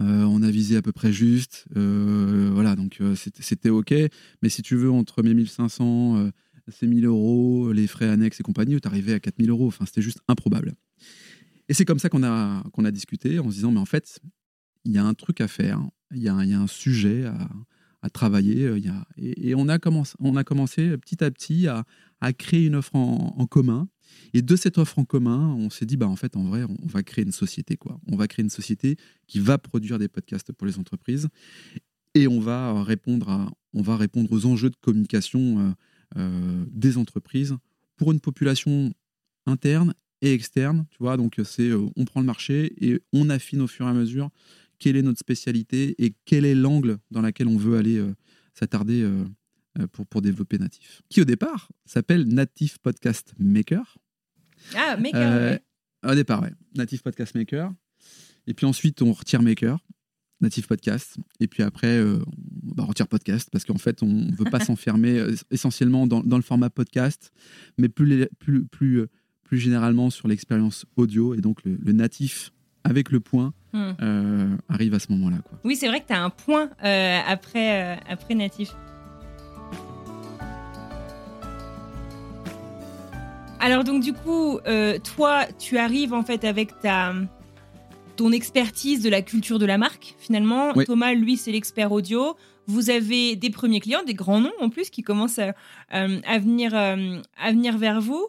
Euh, 0.00 0.24
on 0.24 0.42
a 0.42 0.50
visé 0.50 0.76
à 0.76 0.82
peu 0.82 0.92
près 0.92 1.12
juste. 1.12 1.66
Euh, 1.76 2.50
voilà, 2.52 2.76
donc 2.76 2.98
euh, 3.00 3.14
c'était 3.14 3.70
OK. 3.70 3.94
Mais 4.42 4.48
si 4.48 4.62
tu 4.62 4.76
veux, 4.76 4.90
entre 4.90 5.22
mes 5.22 5.34
1500, 5.34 6.16
euh, 6.16 6.30
ces 6.68 6.86
1000 6.86 7.06
euros, 7.06 7.72
les 7.72 7.86
frais 7.86 8.08
annexes 8.08 8.40
et 8.40 8.42
compagnie, 8.42 8.80
tu 8.80 8.88
arrivais 8.88 9.14
à 9.14 9.20
4000 9.20 9.50
euros. 9.50 9.66
Enfin, 9.66 9.86
c'était 9.86 10.02
juste 10.02 10.20
improbable. 10.28 10.74
Et 11.68 11.74
c'est 11.74 11.84
comme 11.84 11.98
ça 11.98 12.08
qu'on 12.08 12.22
a, 12.22 12.62
a 12.62 12.90
discuté 12.90 13.38
en 13.38 13.50
se 13.50 13.56
disant, 13.56 13.72
mais 13.72 13.80
en 13.80 13.86
fait, 13.86 14.20
il 14.84 14.92
y 14.92 14.98
a 14.98 15.04
un 15.04 15.14
truc 15.14 15.40
à 15.40 15.48
faire. 15.48 15.80
Il 16.14 16.22
y 16.22 16.28
a, 16.28 16.34
un- 16.34 16.66
sujet 16.66 17.24
à, 18.02 18.10
travailler. 18.10 18.70
et, 19.16 19.54
on, 19.54 19.68
a 19.68 19.78
commencé, 19.78 20.14
on 20.18 20.36
a 20.36 20.44
commencé 20.44 20.98
petit 20.98 21.22
à 21.24 21.30
petit 21.30 21.68
à, 21.68 21.84
créer 22.32 22.66
une 22.66 22.74
offre 22.74 22.94
en 22.94 23.46
commun. 23.46 23.88
Et 24.34 24.42
de 24.42 24.56
cette 24.56 24.78
offre 24.78 24.98
en 24.98 25.04
commun, 25.04 25.54
on 25.58 25.70
s'est 25.70 25.86
dit, 25.86 25.96
bah, 25.96 26.08
en 26.08 26.16
fait, 26.16 26.36
en 26.36 26.44
vrai, 26.44 26.64
on, 26.64 26.86
va 26.86 27.02
créer 27.02 27.24
une 27.24 27.32
société. 27.32 27.76
Quoi. 27.76 28.00
On 28.06 28.16
va 28.16 28.28
créer 28.28 28.42
une 28.42 28.50
société 28.50 28.96
qui 29.26 29.40
va 29.40 29.58
produire 29.58 29.98
des 29.98 30.08
podcasts 30.08 30.52
pour 30.52 30.66
les 30.66 30.78
entreprises. 30.78 31.28
Et 32.14 32.28
on 32.28 32.40
va 32.40 32.82
répondre, 32.82 33.28
à, 33.30 33.50
on 33.74 33.82
va 33.82 33.96
répondre 33.96 34.30
aux 34.32 34.46
enjeux 34.46 34.70
de 34.70 34.76
communication 34.80 35.58
euh, 35.58 35.72
euh, 36.18 36.64
des 36.70 36.98
entreprises 36.98 37.56
pour 37.96 38.12
une 38.12 38.20
population 38.20 38.92
interne 39.46 39.94
et 40.20 40.32
externe. 40.32 40.86
Tu 40.90 40.98
vois, 41.00 41.16
donc 41.16 41.40
c'est 41.44 41.70
euh, 41.70 41.86
on 41.96 42.04
prend 42.04 42.20
le 42.20 42.26
marché 42.26 42.74
et 42.84 43.00
on 43.12 43.30
affine 43.30 43.62
au 43.62 43.66
fur 43.66 43.86
et 43.86 43.90
à 43.90 43.94
mesure 43.94 44.30
quelle 44.82 44.96
est 44.96 45.02
notre 45.02 45.20
spécialité 45.20 45.94
et 46.04 46.12
quel 46.24 46.44
est 46.44 46.56
l'angle 46.56 46.98
dans 47.12 47.22
lequel 47.22 47.46
on 47.46 47.56
veut 47.56 47.78
aller 47.78 47.98
euh, 47.98 48.16
s'attarder 48.52 49.02
euh, 49.02 49.22
euh, 49.22 49.24
pour, 49.92 50.06
pour 50.06 50.22
développer 50.22 50.58
Natif. 50.58 51.02
Qui 51.08 51.20
au 51.20 51.24
départ 51.24 51.68
s'appelle 51.84 52.26
Native 52.28 52.78
Podcast 52.80 53.34
Maker. 53.38 53.98
Ah, 54.76 54.96
mec, 54.96 55.14
Euh, 55.14 55.52
ouais. 55.52 55.62
Au 56.10 56.14
départ, 56.14 56.42
ouais. 56.42 56.52
Native 56.76 57.02
Podcast 57.02 57.34
Maker. 57.34 57.72
Et 58.46 58.54
puis 58.54 58.66
ensuite, 58.66 59.02
on 59.02 59.12
retire 59.12 59.40
Maker, 59.42 59.78
Native 60.40 60.66
Podcast. 60.66 61.16
Et 61.40 61.46
puis 61.46 61.62
après, 61.62 61.96
euh, 61.98 62.18
on 62.68 62.74
bah, 62.74 62.84
retire 62.84 63.06
Podcast 63.08 63.48
parce 63.52 63.64
qu'en 63.64 63.78
fait, 63.78 64.02
on 64.02 64.06
ne 64.08 64.34
veut 64.34 64.50
pas 64.50 64.60
s'enfermer 64.64 65.18
euh, 65.18 65.34
essentiellement 65.50 66.06
dans, 66.06 66.20
dans 66.22 66.36
le 66.36 66.42
format 66.42 66.70
podcast, 66.70 67.32
mais 67.78 67.88
plus, 67.88 68.26
plus, 68.40 68.64
plus, 68.66 68.96
euh, 69.00 69.08
plus 69.44 69.58
généralement 69.58 70.10
sur 70.10 70.28
l'expérience 70.28 70.84
audio. 70.96 71.34
Et 71.34 71.40
donc, 71.40 71.64
le, 71.64 71.76
le 71.80 71.92
natif 71.92 72.50
avec 72.84 73.10
le 73.10 73.20
point 73.20 73.54
Hmm. 73.74 73.92
euh, 74.02 74.56
arrive 74.68 74.92
à 74.92 74.98
ce 74.98 75.10
moment-là. 75.12 75.38
Oui, 75.64 75.76
c'est 75.76 75.88
vrai 75.88 76.02
que 76.02 76.06
tu 76.08 76.12
as 76.12 76.22
un 76.22 76.28
point 76.28 76.68
euh, 76.84 77.18
après, 77.26 77.96
euh, 77.96 78.00
après 78.06 78.34
natif. 78.34 78.68
Alors 83.64 83.84
donc 83.84 84.02
du 84.02 84.12
coup, 84.12 84.58
euh, 84.66 84.98
toi, 84.98 85.46
tu 85.56 85.78
arrives 85.78 86.12
en 86.12 86.24
fait 86.24 86.42
avec 86.42 86.80
ta 86.80 87.14
ton 88.16 88.32
expertise 88.32 89.02
de 89.02 89.08
la 89.08 89.22
culture 89.22 89.60
de 89.60 89.66
la 89.66 89.78
marque 89.78 90.16
finalement. 90.18 90.72
Oui. 90.74 90.84
Thomas, 90.84 91.14
lui, 91.14 91.36
c'est 91.36 91.52
l'expert 91.52 91.92
audio. 91.92 92.36
Vous 92.66 92.90
avez 92.90 93.36
des 93.36 93.50
premiers 93.50 93.78
clients, 93.78 94.02
des 94.04 94.14
grands 94.14 94.40
noms 94.40 94.52
en 94.60 94.68
plus 94.68 94.90
qui 94.90 95.02
commencent 95.02 95.38
à, 95.38 95.54
euh, 95.94 96.20
à 96.26 96.38
venir 96.40 96.72
euh, 96.74 97.20
à 97.40 97.52
venir 97.52 97.78
vers 97.78 98.00
vous. 98.00 98.26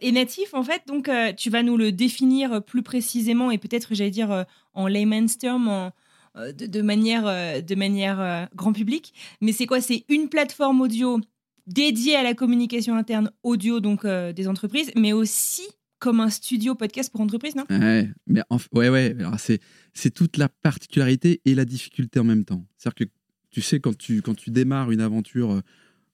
Et 0.00 0.10
natif, 0.10 0.52
en 0.52 0.64
fait, 0.64 0.82
donc 0.88 1.10
tu 1.36 1.50
vas 1.50 1.62
nous 1.62 1.76
le 1.76 1.92
définir 1.92 2.62
plus 2.62 2.82
précisément 2.82 3.50
et 3.50 3.58
peut-être, 3.58 3.94
j'allais 3.94 4.10
dire 4.10 4.46
en 4.74 4.86
layman's 4.86 5.36
term, 5.38 5.68
en, 5.68 5.92
de, 6.36 6.66
de 6.66 6.82
manière, 6.82 7.24
de 7.62 7.74
manière 7.74 8.48
grand 8.54 8.72
public. 8.72 9.12
Mais 9.42 9.52
c'est 9.52 9.66
quoi? 9.66 9.80
C'est 9.80 10.04
une 10.08 10.28
plateforme 10.28 10.80
audio 10.80 11.20
dédiée 11.66 12.16
à 12.16 12.22
la 12.22 12.34
communication 12.34 12.94
interne 12.94 13.30
audio 13.42 13.80
donc 13.80 14.04
euh, 14.04 14.32
des 14.32 14.48
entreprises, 14.48 14.90
mais 14.96 15.12
aussi 15.12 15.62
comme 15.98 16.20
un 16.20 16.28
studio 16.30 16.74
podcast 16.74 17.10
pour 17.10 17.20
entreprises, 17.22 17.56
non? 17.56 17.64
Ouais, 17.70 18.10
mais 18.26 18.42
ouais, 18.72 18.88
ouais. 18.90 19.16
alors 19.18 19.40
C'est 19.40 19.60
c'est 19.94 20.10
toute 20.12 20.36
la 20.36 20.48
particularité 20.48 21.40
et 21.44 21.54
la 21.54 21.64
difficulté 21.64 22.20
en 22.20 22.24
même 22.24 22.44
temps. 22.44 22.66
C'est-à-dire 22.76 23.06
que 23.06 23.12
tu 23.50 23.62
sais 23.62 23.80
quand 23.80 23.96
tu 23.96 24.20
quand 24.22 24.34
tu 24.34 24.50
démarres 24.50 24.90
une 24.90 25.00
aventure 25.00 25.52
euh, 25.52 25.60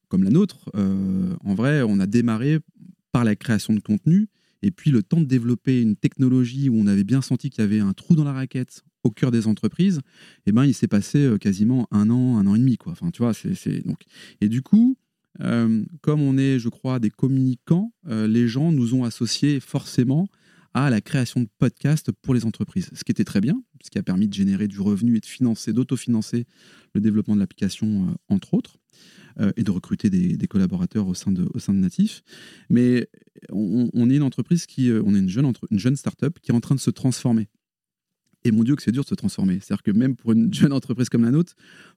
comme 0.09 0.23
la 0.23 0.31
nôtre, 0.31 0.71
euh, 0.77 1.35
en 1.45 1.55
vrai, 1.55 1.83
on 1.83 1.99
a 1.99 2.07
démarré 2.07 2.59
par 3.11 3.25
la 3.25 3.35
création 3.35 3.75
de 3.75 3.81
contenu 3.81 4.29
et 4.63 4.71
puis 4.71 4.91
le 4.93 5.03
temps 5.03 5.21
de 5.21 5.27
développer 5.27 5.83
une 5.83 5.97
technologie 5.97 6.69
où 6.69 6.77
on 6.77 6.87
avait 6.87 7.03
bien 7.05 7.21
senti 7.21 7.51
qu'il 7.51 7.63
y 7.63 7.65
avait 7.65 7.81
un 7.81 7.93
trou 7.93 8.15
dans 8.15 8.25
la 8.25 8.33
raquette 8.33 8.83
au 9.03 9.11
cœur 9.11 9.33
des 9.33 9.49
entreprises. 9.49 10.01
Et 10.47 10.53
ben, 10.53 10.65
il 10.65 10.75
s'est 10.75 10.87
passé 10.87 11.29
quasiment 11.41 11.89
un 11.91 12.09
an, 12.11 12.39
un 12.39 12.47
an 12.47 12.55
et 12.55 12.59
demi, 12.61 12.77
quoi. 12.77 12.93
Enfin, 12.93 13.11
tu 13.11 13.21
vois, 13.23 13.35
c'est- 13.35 13.85
donc. 13.85 14.03
Et 14.41 14.49
du 14.49 14.63
coup. 14.63 14.97
Euh, 15.41 15.85
comme 16.01 16.21
on 16.21 16.37
est, 16.37 16.59
je 16.59 16.69
crois, 16.69 16.99
des 16.99 17.11
communicants, 17.11 17.93
euh, 18.09 18.27
les 18.27 18.49
gens 18.49 18.73
nous 18.73 18.95
ont 18.95 19.05
associés 19.05 19.61
forcément 19.61 20.29
à 20.75 20.89
la 20.91 21.01
création 21.01 21.41
de 21.41 21.49
podcasts 21.59 22.13
pour 22.13 22.35
les 22.35 22.47
entreprises. 22.47 22.91
Ce 22.95 23.05
qui 23.05 23.13
était 23.13 23.25
très 23.25 23.41
bien, 23.41 23.63
ce 23.83 23.91
qui 23.91 23.99
a 23.99 24.03
permis 24.03 24.29
de 24.29 24.35
générer 24.35 24.69
du 24.69 24.81
revenu 24.81 25.17
et 25.17 25.21
de 25.21 25.27
financer, 25.27 25.73
d'autofinancer 25.73 26.47
le 26.95 27.01
développement 27.01 27.35
de 27.35 27.41
l'application, 27.41 28.09
euh, 28.09 28.15
entre 28.29 28.55
autres, 28.55 28.79
et 29.57 29.63
de 29.63 29.71
recruter 29.71 30.11
des, 30.11 30.47
collaborateurs 30.47 31.07
au 31.07 31.15
sein 31.15 31.33
de, 31.33 31.73
Natif. 31.73 32.23
Mais 32.69 33.09
on, 33.49 34.11
est 34.11 34.17
une 34.17 34.23
entreprise 34.23 34.67
qui, 34.67 34.93
on 34.93 35.15
est 35.15 35.21
une 35.21 35.31
jeune, 35.31 35.51
une 35.71 35.79
jeune 35.79 35.97
start-up 35.97 36.39
qui 36.43 36.51
est 36.51 36.55
en 36.55 36.61
train 36.61 36.75
de 36.75 36.81
se 36.81 36.91
transformer. 36.91 37.49
Et 38.45 38.51
mon 38.51 38.65
Dieu, 38.65 38.77
que 38.77 38.83
c'est 38.83 38.93
dur 38.93 39.05
de 39.05 39.09
se 39.09 39.15
transformer. 39.15 39.59
C'est-à-dire 39.61 39.83
que 39.83 39.91
même 39.91 40.17
pour 40.17 40.33
une 40.33 40.53
jeune 40.55 40.73
entreprise 40.73 41.09
comme 41.09 41.25
la 41.25 41.31
nôtre, 41.31 41.55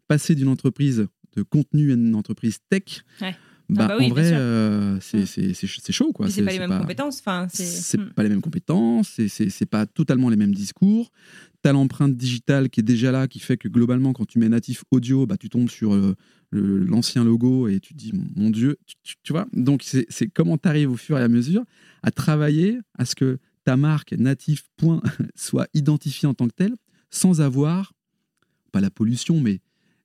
passer 0.07 0.35
d'une 0.35 0.47
entreprise 0.47 1.07
de 1.35 1.43
contenu 1.43 1.91
à 1.91 1.95
une 1.95 2.15
entreprise 2.15 2.59
tech, 2.69 3.03
Ouais. 3.21 3.35
bah, 3.69 3.85
Ah 3.85 3.87
bah 3.89 3.95
oui, 3.99 4.05
en 4.05 4.09
vrai, 4.09 4.31
euh, 4.33 4.99
c'est 5.01 5.21
Mm. 5.23 5.53
c'est- 5.53 5.91
chaud. 5.91 6.11
Quoi. 6.13 6.29
C'est 6.29 6.43
pas 6.43 6.51
les 6.51 6.59
mêmes 6.59 6.79
compétences. 6.79 7.21
C'est 7.53 7.97
Hmm. 7.99 8.09
pas 8.15 8.23
les 8.23 8.29
mêmes 8.29 8.41
compétences, 8.41 9.19
c'est- 9.27 9.65
pas 9.65 9.85
totalement 9.85 10.29
les 10.29 10.35
mêmes 10.37 10.53
discours. 10.53 11.11
Tu 11.63 11.69
as 11.69 11.73
l'empreinte 11.73 12.15
digitale 12.15 12.69
qui 12.69 12.79
est 12.81 12.83
déjà 12.83 13.11
là, 13.11 13.27
qui 13.27 13.39
fait 13.39 13.57
que 13.57 13.67
globalement, 13.67 14.13
quand 14.13 14.25
tu 14.25 14.37
mets 14.39 14.49
natif 14.49 14.83
audio, 14.91 15.25
bah, 15.25 15.37
tu 15.37 15.49
tombes 15.49 15.69
sur 15.69 15.93
euh, 15.93 16.15
l'ancien 16.51 17.23
logo 17.25 17.67
et 17.67 17.79
tu 17.81 17.93
te 17.93 17.97
dis, 17.97 18.13
mon 18.35 18.49
Dieu, 18.49 18.77
tu, 18.85 18.95
tu- 19.03 19.15
tu 19.23 19.33
vois? 19.33 19.47
Donc, 19.51 19.83
c'est 19.83 20.27
comment 20.33 20.57
tu 20.57 20.69
arrives 20.69 20.91
au 20.91 20.95
fur 20.95 21.17
et 21.17 21.21
à 21.21 21.27
mesure 21.27 21.63
à 22.03 22.11
travailler 22.11 22.79
à 22.97 23.03
ce 23.03 23.15
que 23.15 23.39
ta 23.65 23.75
marque 23.77 24.13
natif 24.13 24.63
point 24.77 25.01
soit 25.35 25.67
identifiée 25.73 26.27
en 26.29 26.33
tant 26.35 26.47
que 26.47 26.53
telle, 26.53 26.75
sans 27.09 27.41
avoir, 27.41 27.93
pas 28.71 28.79
la 28.79 28.91
pollution, 28.91 29.41
mais 29.41 29.59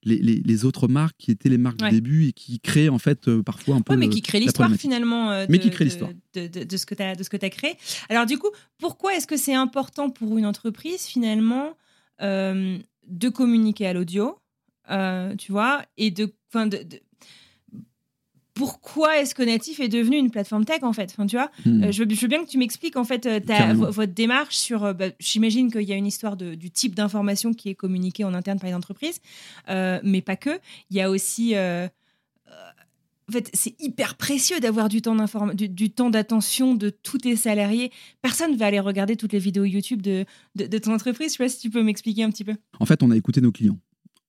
les, 0.04 0.16
les- 0.18 0.40
les 0.44 0.64
autres 0.64 0.88
marques 0.88 1.16
qui 1.18 1.30
étaient 1.30 1.48
les 1.48 1.58
marques 1.58 1.80
Ouais. 1.82 1.90
du 1.90 1.96
début 1.96 2.26
et 2.28 2.32
qui 2.32 2.58
créent 2.60 2.88
en 2.88 2.98
fait 2.98 3.28
euh, 3.28 3.42
parfois 3.42 3.76
un 3.76 3.80
peu. 3.82 3.92
Ouais, 3.92 3.98
mais 3.98 4.06
le- 4.06 4.12
qui 4.12 4.22
crée 4.22 4.40
l'histoire 4.40 4.70
finalement. 4.74 5.30
euh, 5.30 5.46
Mais 5.48 5.58
de- 5.58 5.62
qui 5.62 5.70
crée 5.70 5.84
l'histoire. 5.84 6.10
De, 6.34 6.46
de- 6.46 6.64
de 6.64 6.76
ce 6.76 6.86
que 6.86 6.94
tu 7.36 7.44
as, 7.44 7.50
créé. 7.50 7.74
Alors 8.08 8.26
du 8.26 8.38
coup, 8.38 8.48
pourquoi 8.78 9.14
est-ce 9.14 9.26
que 9.26 9.36
c'est 9.36 9.54
important 9.54 10.08
pour 10.10 10.38
une 10.38 10.46
entreprise 10.46 11.02
finalement 11.06 11.76
euh, 12.22 12.78
de 13.08 13.28
communiquer 13.28 13.86
à 13.86 13.92
l'audio, 13.92 14.38
tu 15.38 15.52
vois, 15.52 15.82
et 15.96 16.10
de- 16.10 16.32
pourquoi 18.60 19.18
est-ce 19.18 19.34
que 19.34 19.42
Natif 19.42 19.80
est 19.80 19.88
devenu 19.88 20.16
une 20.18 20.30
plateforme 20.30 20.64
tech 20.66 20.82
en 20.82 20.92
fait, 20.92 21.08
enfin 21.10 21.26
tu 21.26 21.36
vois. 21.36 21.50
Hmm. 21.64 21.84
Euh, 21.84 21.92
je, 21.92 22.04
veux, 22.04 22.10
je 22.14 22.20
veux 22.20 22.28
bien 22.28 22.44
que 22.44 22.48
tu 22.50 22.58
m'expliques 22.58 22.96
en 22.96 23.04
fait 23.04 23.24
euh, 23.24 23.40
ta- 23.40 23.72
votre 23.72 24.12
démarche 24.12 24.56
sur. 24.56 24.84
euh, 24.84 24.92
bah, 24.92 25.06
J'imagine 25.18 25.72
qu'il 25.72 25.82
y 25.88 25.92
a 25.92 25.96
une 25.96 26.06
histoire 26.06 26.36
de- 26.36 26.54
du 26.54 26.70
type 26.70 26.94
d'information 26.94 27.54
qui 27.54 27.70
est 27.70 27.74
communiquée 27.74 28.24
en 28.24 28.34
interne 28.34 28.58
par 28.60 28.68
les 28.68 28.74
entreprises, 28.76 29.20
euh, 29.70 29.98
mais 30.02 30.20
pas 30.20 30.36
que. 30.36 30.50
Il 30.90 30.96
y 30.96 31.00
a 31.00 31.08
aussi. 31.10 31.54
euh, 31.54 31.88
en 33.28 33.32
fait, 33.32 33.48
c'est 33.54 33.80
hyper 33.80 34.16
précieux 34.16 34.58
d'avoir 34.58 34.88
du 34.88 35.02
temps 35.02 35.14
du, 35.54 35.68
du 35.68 35.90
temps 35.90 36.10
d'attention 36.10 36.74
de 36.74 36.90
tous 36.90 37.18
tes 37.18 37.36
salariés. 37.36 37.92
Personne 38.22 38.56
va 38.56 38.66
aller 38.66 38.80
regarder 38.80 39.14
toutes 39.14 39.32
les 39.32 39.38
vidéos 39.38 39.62
YouTube 39.64 40.02
de, 40.02 40.24
de, 40.56 40.66
de 40.66 40.78
ton 40.78 40.92
entreprise. 40.92 41.28
Je 41.28 41.36
sais 41.36 41.44
pas 41.44 41.48
si 41.48 41.60
tu 41.60 41.70
peux 41.70 41.82
m'expliquer 41.84 42.24
un 42.24 42.30
petit 42.30 42.42
peu. 42.42 42.56
En 42.80 42.86
fait, 42.86 43.04
on 43.04 43.10
a 43.12 43.16
écouté 43.16 43.40
nos 43.40 43.52
clients. 43.52 43.78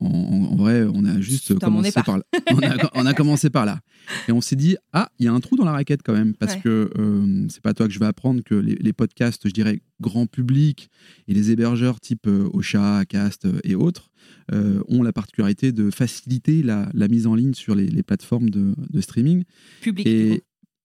En, 0.01 0.55
vrai, 0.55 0.85
on 0.93 1.05
a 1.05 1.21
juste 1.21 1.57
commencé 1.59 1.91
par 2.03 2.17
là. 2.17 2.23
On 2.51 2.59
a, 2.63 2.89
on 2.95 3.05
a 3.05 3.13
commencé 3.13 3.49
par 3.49 3.65
là. 3.65 3.79
Et 4.27 4.31
on 4.31 4.41
s'est 4.41 4.55
dit, 4.55 4.75
ah, 4.93 5.11
il 5.19 5.25
y 5.25 5.27
a 5.27 5.33
un 5.33 5.39
trou 5.39 5.55
dans 5.55 5.63
la 5.65 5.71
raquette 5.73 6.01
quand 6.03 6.13
même, 6.13 6.33
parce 6.35 6.55
Ouais. 6.55 6.61
que 6.61 6.89
euh, 6.97 7.45
c'est 7.49 7.61
pas 7.61 7.73
toi 7.73 7.87
que 7.87 7.93
je 7.93 7.99
vais 7.99 8.07
apprendre 8.07 8.41
que 8.43 8.55
les, 8.55 8.75
les 8.75 8.93
podcasts, 8.93 9.47
je 9.47 9.53
dirais, 9.53 9.81
grand 9.99 10.25
public 10.25 10.89
et 11.27 11.33
les 11.33 11.51
hébergeurs 11.51 11.99
type 11.99 12.25
euh, 12.27 12.49
Ocha, 12.53 12.97
Acast 12.97 13.45
euh, 13.45 13.59
et 13.63 13.75
autres 13.75 14.09
euh, 14.51 14.81
ont 14.87 15.03
la 15.03 15.13
particularité 15.13 15.71
de 15.71 15.91
faciliter 15.91 16.63
la, 16.63 16.89
la 16.93 17.07
mise 17.07 17.27
en 17.27 17.35
ligne 17.35 17.53
sur 17.53 17.75
les, 17.75 17.87
les 17.87 18.03
plateformes 18.03 18.49
de, 18.49 18.73
de 18.89 19.01
streaming 19.01 19.43
Public. 19.81 20.07
du 20.07 20.29
coup. 20.35 20.41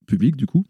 public 0.06 0.36
du 0.36 0.46
coup. 0.46 0.64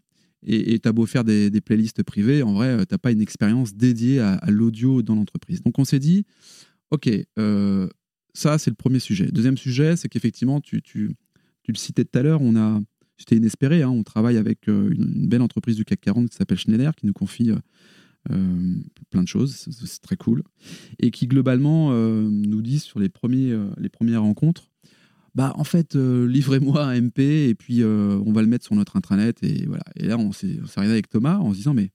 Et 0.49 0.79
t'as 0.79 0.93
beau 0.93 1.05
faire 1.05 1.25
des, 1.25 1.49
des 1.49 1.59
playlists 1.59 2.03
privées, 2.03 2.41
en 2.43 2.53
vrai, 2.53 2.85
t'as 2.85 2.99
pas 2.99 3.11
une 3.11 3.19
expérience 3.21 3.73
dédiée 3.73 4.19
à, 4.21 4.35
à 4.35 4.49
l'audio 4.51 5.01
dans 5.01 5.15
l'entreprise. 5.15 5.61
Donc 5.61 5.77
on 5.79 5.83
s'est 5.83 5.99
dit, 5.99 6.23
ok, 6.91 7.09
euh, 7.37 7.89
ça 8.37 8.57
c'est 8.57 8.69
le 8.69 8.75
premier 8.75 8.99
sujet. 8.99 9.25
Deuxième 9.31 9.57
sujet, 9.57 9.95
c'est 9.95 10.09
qu'effectivement, 10.09 10.61
tu, 10.61 10.81
le 11.67 11.75
citais 11.75 12.05
tout 12.05 12.19
à 12.19 12.21
l'heure, 12.21 12.41
on 12.41 12.55
a, 12.55 12.79
c'était 13.17 13.35
inespéré, 13.35 13.81
hein, 13.81 13.89
on 13.89 14.03
travaille 14.03 14.37
avec 14.37 14.69
euh, 14.69 14.91
une, 14.91 15.27
belle 15.27 15.41
entreprise 15.41 15.75
du 15.75 15.85
CAC 15.85 16.01
40 16.01 16.29
qui 16.29 16.35
s'appelle 16.35 16.57
Schneider, 16.57 16.95
qui 16.95 17.07
nous 17.07 17.13
confie 17.13 17.49
euh, 17.49 17.57
euh, 18.31 18.75
plein 19.09 19.23
de 19.23 19.27
choses, 19.27 19.55
c'est- 19.55 20.01
très 20.01 20.17
cool, 20.17 20.43
et 20.99 21.09
qui 21.09 21.27
globalement 21.27 21.91
nous 21.91 22.61
dit 22.61 22.79
sur 22.79 22.99
les, 22.99 23.09
premiers, 23.09 23.57
les 23.77 23.89
premières 23.89 24.21
rencontres, 24.21 24.69
bah 25.33 25.53
en 25.55 25.63
fait 25.63 25.95
livrez-moi 25.95 26.83
un 26.83 27.01
MP 27.01 27.19
et 27.49 27.55
puis 27.55 27.83
on 27.83 28.31
va 28.31 28.41
le 28.41 28.47
mettre 28.47 28.65
sur 28.65 28.75
notre 28.75 28.95
intranet 28.95 29.43
et 29.43 29.65
voilà. 29.65 29.83
Et 29.95 30.05
là 30.05 30.17
on 30.17 30.31
s'est 30.31 30.59
on 30.61 30.79
arrivé 30.79 30.93
avec 30.93 31.09
Thomas 31.09 31.37
en 31.37 31.51
se 31.51 31.57
disant 31.57 31.73
mais 31.73 31.91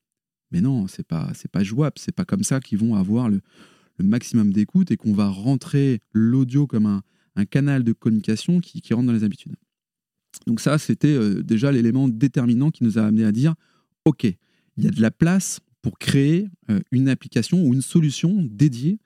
mais 0.51 0.61
non 0.61 0.87
c'est 0.89 1.07
pas 1.07 1.31
c'est 1.35 1.51
pas 1.51 1.63
jouable, 1.63 1.95
c'est 1.97 2.15
pas 2.15 2.25
comme 2.25 2.45
ça 2.45 2.61
qu'ils 2.61 2.79
vont 2.79 2.95
avoir 2.95 3.29
le, 3.29 3.41
maximum 4.09 4.53
d'écoute 4.53 4.91
et 4.91 4.97
qu'on 4.97 5.13
va 5.13 5.29
rentrer 5.29 6.01
l'audio 6.13 6.67
comme 6.67 6.87
un, 6.87 7.03
un 7.37 7.45
canal 7.45 7.85
de 7.85 7.93
communication 7.93 8.61
qui, 8.61 8.81
qui 8.81 8.95
rentre 8.95 9.07
dans 9.07 9.13
les 9.13 9.25
habitudes. 9.25 9.57
Donc 10.47 10.61
ça 10.61 10.79
c'était 10.79 11.13
euh, 11.13 11.43
déjà 11.43 11.73
l'élément 11.73 12.09
déterminant 12.09 12.71
qui 12.71 12.85
nous 12.85 12.99
a 12.99 13.03
amené 13.03 13.25
à 13.25 13.33
dire 13.33 13.55
ok 14.05 14.25
il 14.25 14.85
y 14.85 14.87
a 14.87 14.91
de 14.91 15.01
la 15.01 15.11
place 15.11 15.61
pour 15.83 15.99
créer 15.99 16.49
euh, 16.71 16.81
une 16.91 17.09
application 17.09 17.63
ou 17.63 17.75
une 17.75 17.83
solution 17.83 18.43
dédiée 18.51 18.99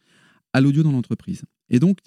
à 0.52 0.60
l'audio 0.60 0.82
dans 0.82 0.92
l'entreprise. 0.92 1.42
Et 1.70 1.80
donc 1.80 1.98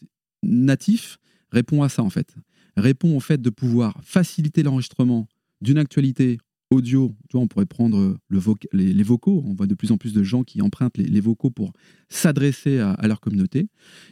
Natif 0.42 1.18
répond 1.52 1.84
à 1.84 1.90
ça 1.90 2.04
en 2.04 2.10
fait. 2.10 2.36
Répond 2.78 3.16
au 3.16 3.20
fait 3.20 3.42
de 3.42 3.50
pouvoir 3.50 4.00
faciliter 4.04 4.64
l'enregistrement 4.64 5.28
d'une 5.62 5.78
actualité 5.78 6.38
audio. 6.70 7.16
Tu 7.30 7.38
on 7.38 7.48
pourrait 7.48 7.66
prendre 7.66 8.18
voc- 8.32 8.68
les, 8.72 9.04
vocaux. 9.04 9.44
On 9.46 9.54
voit 9.54 9.68
de 9.68 9.76
plus 9.76 9.92
en 9.92 9.98
plus 9.98 10.14
de 10.14 10.24
gens 10.24 10.44
qui 10.44 10.62
empruntent 10.62 10.98
les, 10.98 11.20
vocaux 11.20 11.50
pour 11.50 11.74
s'adresser 12.10 12.80
à, 12.80 13.08
leur 13.08 13.20
communauté. 13.20 13.68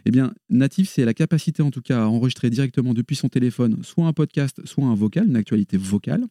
Eh 0.06 0.12
bien, 0.12 0.34
Native, 0.50 0.88
c'est 0.88 1.06
la 1.06 1.14
capacité 1.14 1.62
en 1.62 1.72
tout 1.72 1.82
cas 1.82 2.04
à 2.04 2.08
enregistrer 2.08 2.50
directement 2.50 2.94
depuis 2.94 3.16
son 3.16 3.30
téléphone 3.30 3.84
soit 3.84 4.06
un 4.06 4.14
podcast, 4.14 4.66
soit 4.66 4.86
un 4.86 4.96
vocal, 4.96 5.28
une 5.28 5.36
actualité 5.36 5.78
vocale, 5.78 6.26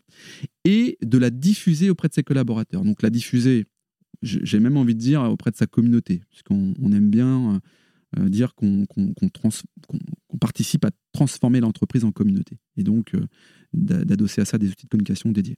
et 0.64 0.98
de 1.02 1.18
la 1.18 1.30
diffuser 1.30 1.90
auprès 1.90 2.08
de 2.08 2.14
ses 2.14 2.22
collaborateurs. 2.22 2.82
Donc 2.82 3.02
la 3.02 3.10
diffuser, 3.10 3.66
j'ai 4.22 4.60
même 4.60 4.76
envie 4.76 4.94
de 4.94 5.00
dire 5.00 5.22
auprès 5.22 5.50
de 5.50 5.56
sa 5.56 5.66
communauté, 5.66 6.22
puisqu'on 6.30 6.74
on 6.80 6.92
aime 6.92 7.10
bien 7.10 7.54
euh, 7.54 7.58
euh, 8.18 8.28
dire 8.28 8.54
qu'on 8.54 8.86
participe 10.40 10.84
à 10.84 10.90
transformer 11.12 11.60
l'entreprise 11.60 12.04
en 12.04 12.12
communauté 12.12 12.58
et 12.76 12.82
donc 12.82 13.14
euh, 13.14 13.26
d'a- 13.72 14.04
d'adosser 14.04 14.40
à 14.40 14.44
ça 14.44 14.58
des 14.58 14.68
outils 14.68 14.86
de 14.86 14.90
communication 14.90 15.32
dédiés. 15.32 15.56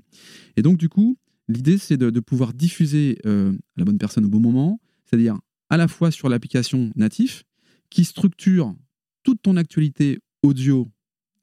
Et 0.57 0.63
donc 0.63 0.79
du 0.79 0.89
coup, 0.89 1.19
l'idée 1.49 1.79
c'est 1.79 1.97
de, 1.97 2.21
pouvoir 2.21 2.55
diffuser 2.55 3.19
euh, 3.27 3.53
la 3.77 3.85
bonne 3.85 3.99
personne 3.99 4.25
au 4.25 4.29
bon 4.29 4.41
moment, 4.41 4.81
c'est-à-dire 5.05 5.39
à 5.71 5.77
la 5.77 5.89
fois 5.89 6.11
sur 6.11 6.29
l'application 6.29 6.93
natif 6.97 7.45
qui 7.91 8.05
structure 8.05 8.75
toute 9.23 9.43
ton 9.43 9.57
actualité 9.57 10.19
audio 10.43 10.91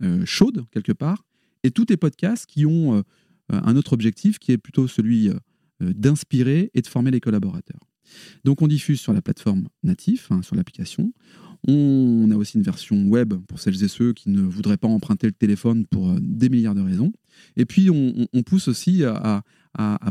euh, 0.01 0.25
chaude 0.25 0.65
quelque 0.71 0.91
part 0.91 1.25
et 1.63 1.71
tous 1.71 1.85
tes 1.85 1.97
podcasts 1.97 2.45
qui 2.45 2.65
ont 2.65 3.03
un 3.49 3.75
autre 3.75 3.93
objectif 3.93 4.37
qui 4.37 4.51
est 4.51 4.57
plutôt 4.57 4.87
celui 4.87 5.29
d'inspirer 5.79 6.71
et 6.73 6.81
de 6.81 6.87
former 6.87 7.09
les 7.09 7.19
collaborateurs. 7.19 7.79
Donc 8.43 8.61
on 8.61 8.67
diffuse 8.67 8.99
sur 8.99 9.13
la 9.13 9.21
plateforme 9.21 9.67
natif, 9.83 10.31
hein, 10.31 10.41
sur 10.41 10.55
l'application. 10.55 11.13
On 11.67 12.29
a 12.31 12.35
aussi 12.35 12.57
une 12.57 12.63
version 12.63 13.07
web 13.07 13.33
pour 13.47 13.59
celles 13.59 13.83
et 13.83 13.87
ceux 13.87 14.13
qui 14.13 14.29
ne 14.29 14.41
voudraient 14.41 14.77
pas 14.77 14.87
emprunter 14.87 15.27
le 15.27 15.33
téléphone 15.33 15.85
pour 15.87 16.11
euh, 16.11 16.17
des 16.21 16.49
milliards 16.49 16.75
de 16.75 16.81
raisons. 16.81 17.11
Et 17.57 17.65
puis 17.65 17.89
on, 17.89 18.27
pousse 18.43 18.67
aussi 18.67 19.03
à, 19.03 19.43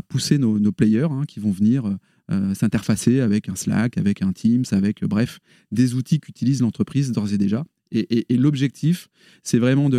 pousser 0.09 0.37
nos, 0.37 0.71
players 0.71 1.07
hein, 1.09 1.23
qui 1.27 1.39
vont 1.39 1.51
venir 1.51 1.85
euh, 1.85 1.95
euh, 2.31 2.53
s'interfacer 2.53 3.21
avec 3.21 3.49
un 3.49 3.55
Slack, 3.55 3.97
avec 3.97 4.21
un 4.21 4.33
Teams, 4.33 4.65
avec 4.71 5.03
bref 5.03 5.39
des 5.71 5.95
outils 5.95 6.19
qu'utilise 6.19 6.61
l'entreprise 6.61 7.11
d'ores 7.11 7.33
et 7.33 7.37
déjà. 7.37 7.63
Et, 7.91 8.25
l'objectif, 8.35 9.07
c'est 9.43 9.59
vraiment 9.59 9.89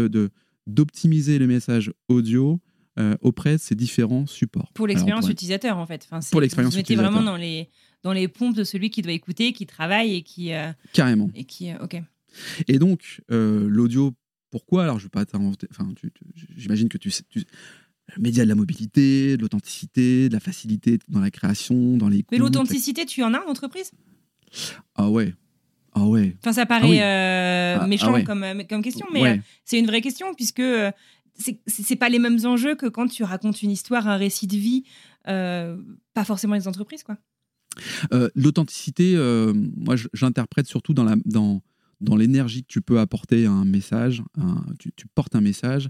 d'optimiser 0.67 1.39
le 1.39 1.47
message 1.47 1.93
audio 2.09 2.61
euh, 2.99 3.17
auprès 3.21 3.53
de 3.53 3.61
ces 3.61 3.75
différents 3.75 4.27
supports. 4.27 4.71
Pour 4.75 4.87
l'expérience 4.87 5.21
pourrait- 5.23 5.33
utilisateur, 5.33 5.77
en 5.79 5.87
fait. 5.87 6.07
Enfin, 6.11 6.21
Pour 6.31 6.41
l'expérience 6.41 6.73
Vous 6.75 6.79
mettez 6.79 6.95
utilisateur. 6.95 7.13
vraiment 7.13 7.31
dans 7.31 7.37
les, 7.37 7.69
dans 8.03 8.13
les 8.13 8.29
pompes 8.29 8.55
de 8.57 8.65
celui 8.65 8.91
qui 8.91 9.03
doit 9.03 9.13
écouter, 9.13 9.53
qui 9.53 9.67
travaille 9.67 10.15
et 10.15 10.23
qui. 10.23 10.53
euh, 10.53 10.73
Carrément. 10.93 11.29
et 11.35 11.45
qui 11.45 11.71
euh, 11.71 11.79
ok. 11.83 12.01
Et 12.69 12.79
donc, 12.79 13.21
l'audio, 13.31 14.13
pourquoi? 14.51 14.85
Alors, 14.85 14.99
je 14.99 15.05
ne 15.05 15.07
vais 15.07 15.11
pas 15.11 15.25
t'inventer. 15.25 15.67
Enfin, 15.71 15.89
j'imagine 16.57 16.89
que 16.89 16.99
tu 16.99 17.11
sais. 17.11 17.23
Tu, 17.31 17.45
le 18.15 18.23
média 18.23 18.45
de 18.45 18.49
la 18.49 18.55
mobilité, 18.55 19.37
de 19.37 19.43
l'authenticité, 19.43 20.29
de 20.29 20.35
la 20.35 20.39
facilité 20.41 20.99
dans 21.09 21.19
la 21.21 21.31
création, 21.31 21.97
dans 21.97 22.09
les. 22.09 22.25
Mais 22.31 22.39
l'authenticité, 22.39 23.05
tu 23.05 23.23
en 23.25 23.35
as 23.35 23.41
en 23.45 23.51
entreprise? 23.51 23.91
Ah 24.95 25.11
ouais. 25.11 25.35
Ah 25.93 26.05
ouais. 26.07 26.37
Enfin, 26.41 26.53
ça 26.53 26.67
paraît 26.67 26.89
oui. 26.89 27.01
euh, 27.01 27.77
Ah, 27.79 27.81
ah 27.83 27.87
méchant 27.87 28.13
ouais. 28.13 28.23
comme, 28.23 28.45
comme 28.69 28.83
question, 28.83 29.07
mais 29.13 29.23
Ouais. 29.23 29.41
c'est 29.65 29.79
une 29.79 29.87
vraie 29.87 30.03
question 30.03 30.35
puisque 30.35 30.63
c'est 31.67 31.97
pas 31.97 32.09
les 32.09 32.19
mêmes 32.19 32.39
enjeux 32.45 32.75
que 32.75 32.87
quand 32.87 33.09
tu 33.09 33.23
racontes 33.23 33.63
une 33.63 33.71
histoire, 33.71 34.09
un 34.09 34.17
récit 34.17 34.47
de 34.47 34.57
vie, 34.57 34.85
euh, 35.29 35.77
pas 36.15 36.25
forcément 36.25 36.55
les 36.55 36.69
entreprises, 36.69 37.03
quoi. 37.03 37.19
Euh, 38.13 38.31
L'authenticité, 38.35 39.15
euh, 39.17 39.53
moi, 39.77 39.97
j'interprète 40.15 40.67
surtout 40.67 40.95
dans 40.95 42.17
l'énergie 42.17 42.63
que 42.63 42.69
tu 42.69 42.81
peux 42.81 42.99
apporter 42.99 43.47
à 43.47 43.51
un 43.51 43.65
message. 43.65 44.23
tu, 44.79 45.07
portes 45.15 45.35
un 45.35 45.41
message. 45.41 45.89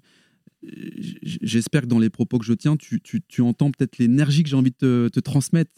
J'espère 0.62 1.82
que 1.82 1.86
dans 1.86 2.00
les 2.00 2.10
propos 2.10 2.38
que 2.38 2.44
je 2.44 2.54
tiens, 2.54 2.76
tu, 2.76 3.00
entends 3.40 3.70
peut-être 3.70 3.98
l'énergie 3.98 4.42
que 4.42 4.48
j'ai 4.48 4.56
envie 4.56 4.74
de 4.80 5.08
te, 5.12 5.20
transmettre. 5.20 5.70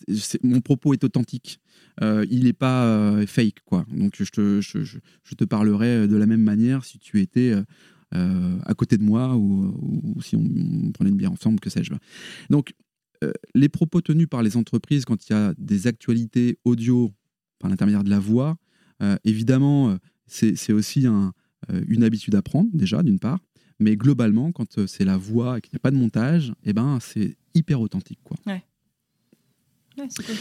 Mon 0.43 0.63
propos 0.63 0.95
est 0.95 1.05
authentique. 1.05 1.61
Il 2.01 2.45
n'est 2.45 2.55
pas 2.55 3.27
fake, 3.27 3.61
quoi. 3.67 3.85
Donc, 3.93 4.15
je 4.17 4.31
te, 4.31 4.61
je, 4.63 4.83
je- 4.83 5.35
te 5.35 5.45
parlerai 5.45 6.09
de 6.09 6.17
la 6.17 6.25
même 6.25 6.43
manière 6.43 6.87
si 6.87 6.99
tu 6.99 7.21
étais 7.21 7.53
à 8.13 8.75
côté 8.75 8.97
de 8.97 9.03
moi 9.03 9.37
ou, 9.37 9.75
ou 10.15 10.23
si 10.23 10.37
on, 10.37 10.45
on 10.87 10.93
prenait 10.93 11.11
une 11.11 11.17
bière 11.17 11.33
ensemble, 11.33 11.61
que 11.61 11.71
sais-je. 11.71 11.93
Donc, 12.51 12.75
euh, 13.25 13.33
les 13.55 13.69
propos 13.69 14.01
tenus 14.01 14.29
par 14.29 14.43
les 14.43 14.57
entreprises 14.57 15.05
quand 15.05 15.29
il 15.29 15.33
y 15.33 15.37
a 15.37 15.53
des 15.59 15.87
actualités 15.87 16.59
audio 16.65 17.13
par 17.59 17.69
l'intermédiaire 17.69 18.05
de 18.05 18.11
la 18.11 18.21
voix, 18.21 18.57
euh, 19.03 19.17
évidemment, 19.25 19.91
euh, 19.91 19.97
c'est 20.27 20.55
c'est 20.57 20.73
aussi 20.73 21.07
un, 21.07 21.33
euh, 21.71 21.83
une 21.89 22.05
habitude 22.05 22.35
à 22.35 22.43
prendre, 22.43 22.71
déjà, 22.73 23.03
d'une 23.03 23.19
part. 23.19 23.41
Mais 23.81 23.97
globalement, 23.97 24.53
quand 24.53 24.79
euh, 24.79 24.87
c'est 24.87 25.05
la 25.05 25.17
voix 25.17 25.59
et 25.59 25.61
qu'il 25.61 25.73
n'y 25.73 25.77
a 25.77 25.81
pas 25.81 25.91
de 25.91 25.97
montage, 25.97 26.53
eh 26.65 26.73
ben, 26.73 26.99
c'est 27.01 27.37
hyper 27.55 27.81
authentique. 27.81 28.21
Quoi. 28.25 28.37
Ouais, 28.47 28.63
c'est 30.09 30.25
cool. 30.25 30.35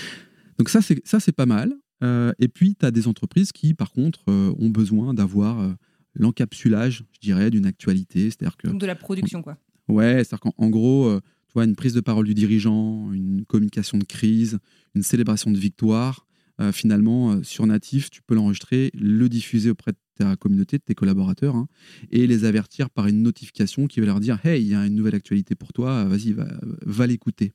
Donc 0.57 0.69
ça, 0.69 0.81
c'est 0.81 1.05
ça, 1.05 1.19
c'est 1.19 1.31
pas 1.31 1.45
mal. 1.45 1.73
Euh, 2.03 2.31
et 2.39 2.47
puis, 2.47 2.75
tu 2.75 2.85
as 2.85 2.91
des 2.91 3.07
entreprises 3.07 3.51
qui, 3.51 3.73
par 3.73 3.91
contre, 3.91 4.23
euh, 4.29 4.53
ont 4.59 4.69
besoin 4.69 5.13
d'avoir 5.13 5.59
euh, 5.59 5.73
l'encapsulage, 6.17 7.03
je 7.13 7.19
dirais, 7.19 7.49
d'une 7.49 7.65
actualité. 7.65 8.29
C'est-à-dire 8.29 8.57
que 8.57 8.67
Donc 8.67 8.81
de 8.81 8.85
la 8.85 8.95
production, 8.95 9.41
quoi. 9.41 9.57
Ouais, 9.87 10.23
c'est-à-dire 10.23 10.39
qu'en 10.39 10.53
en 10.57 10.69
gros, 10.69 11.05
euh, 11.05 11.21
tu 11.47 11.53
vois, 11.53 11.63
une 11.63 11.75
prise 11.75 11.93
de 11.93 12.01
parole 12.01 12.25
du 12.25 12.33
dirigeant, 12.33 13.11
une 13.13 13.45
communication 13.45 13.97
de 13.97 14.03
crise, 14.03 14.59
une 14.95 15.03
célébration 15.03 15.51
de 15.51 15.57
victoire, 15.57 16.27
euh, 16.59 16.71
finalement, 16.71 17.33
euh, 17.33 17.43
sur 17.43 17.65
Natif, 17.67 18.09
tu 18.09 18.21
peux 18.21 18.35
l'enregistrer, 18.35 18.91
le 18.93 19.29
diffuser 19.29 19.69
auprès 19.69 19.91
de 19.91 19.97
ta 20.15 20.35
communauté, 20.35 20.77
de 20.77 20.83
tes 20.83 20.95
collaborateurs, 20.95 21.55
hein, 21.55 21.67
et 22.09 22.25
les 22.25 22.45
avertir 22.45 22.89
par 22.89 23.07
une 23.07 23.21
notification 23.21 23.85
qui 23.85 23.99
va 23.99 24.07
leur 24.07 24.19
dire 24.19 24.43
Hey, 24.43 24.63
il 24.63 24.67
y 24.67 24.75
a 24.75 24.85
une 24.85 24.95
nouvelle 24.95 25.15
actualité 25.15 25.53
pour 25.55 25.71
toi, 25.73 26.03
vas-y, 26.05 26.33
va, 26.33 26.47
va 26.85 27.05
l'écouter. 27.05 27.53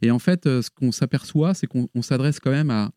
Et 0.00 0.10
en 0.10 0.18
fait, 0.18 0.46
euh, 0.46 0.62
ce 0.62 0.70
qu'on 0.70 0.92
s'aperçoit, 0.92 1.52
c'est 1.54 1.66
qu'on 1.66 1.88
on 1.94 2.02
s'adresse 2.02 2.40
quand 2.40 2.50
même 2.50 2.70
à, 2.70 2.90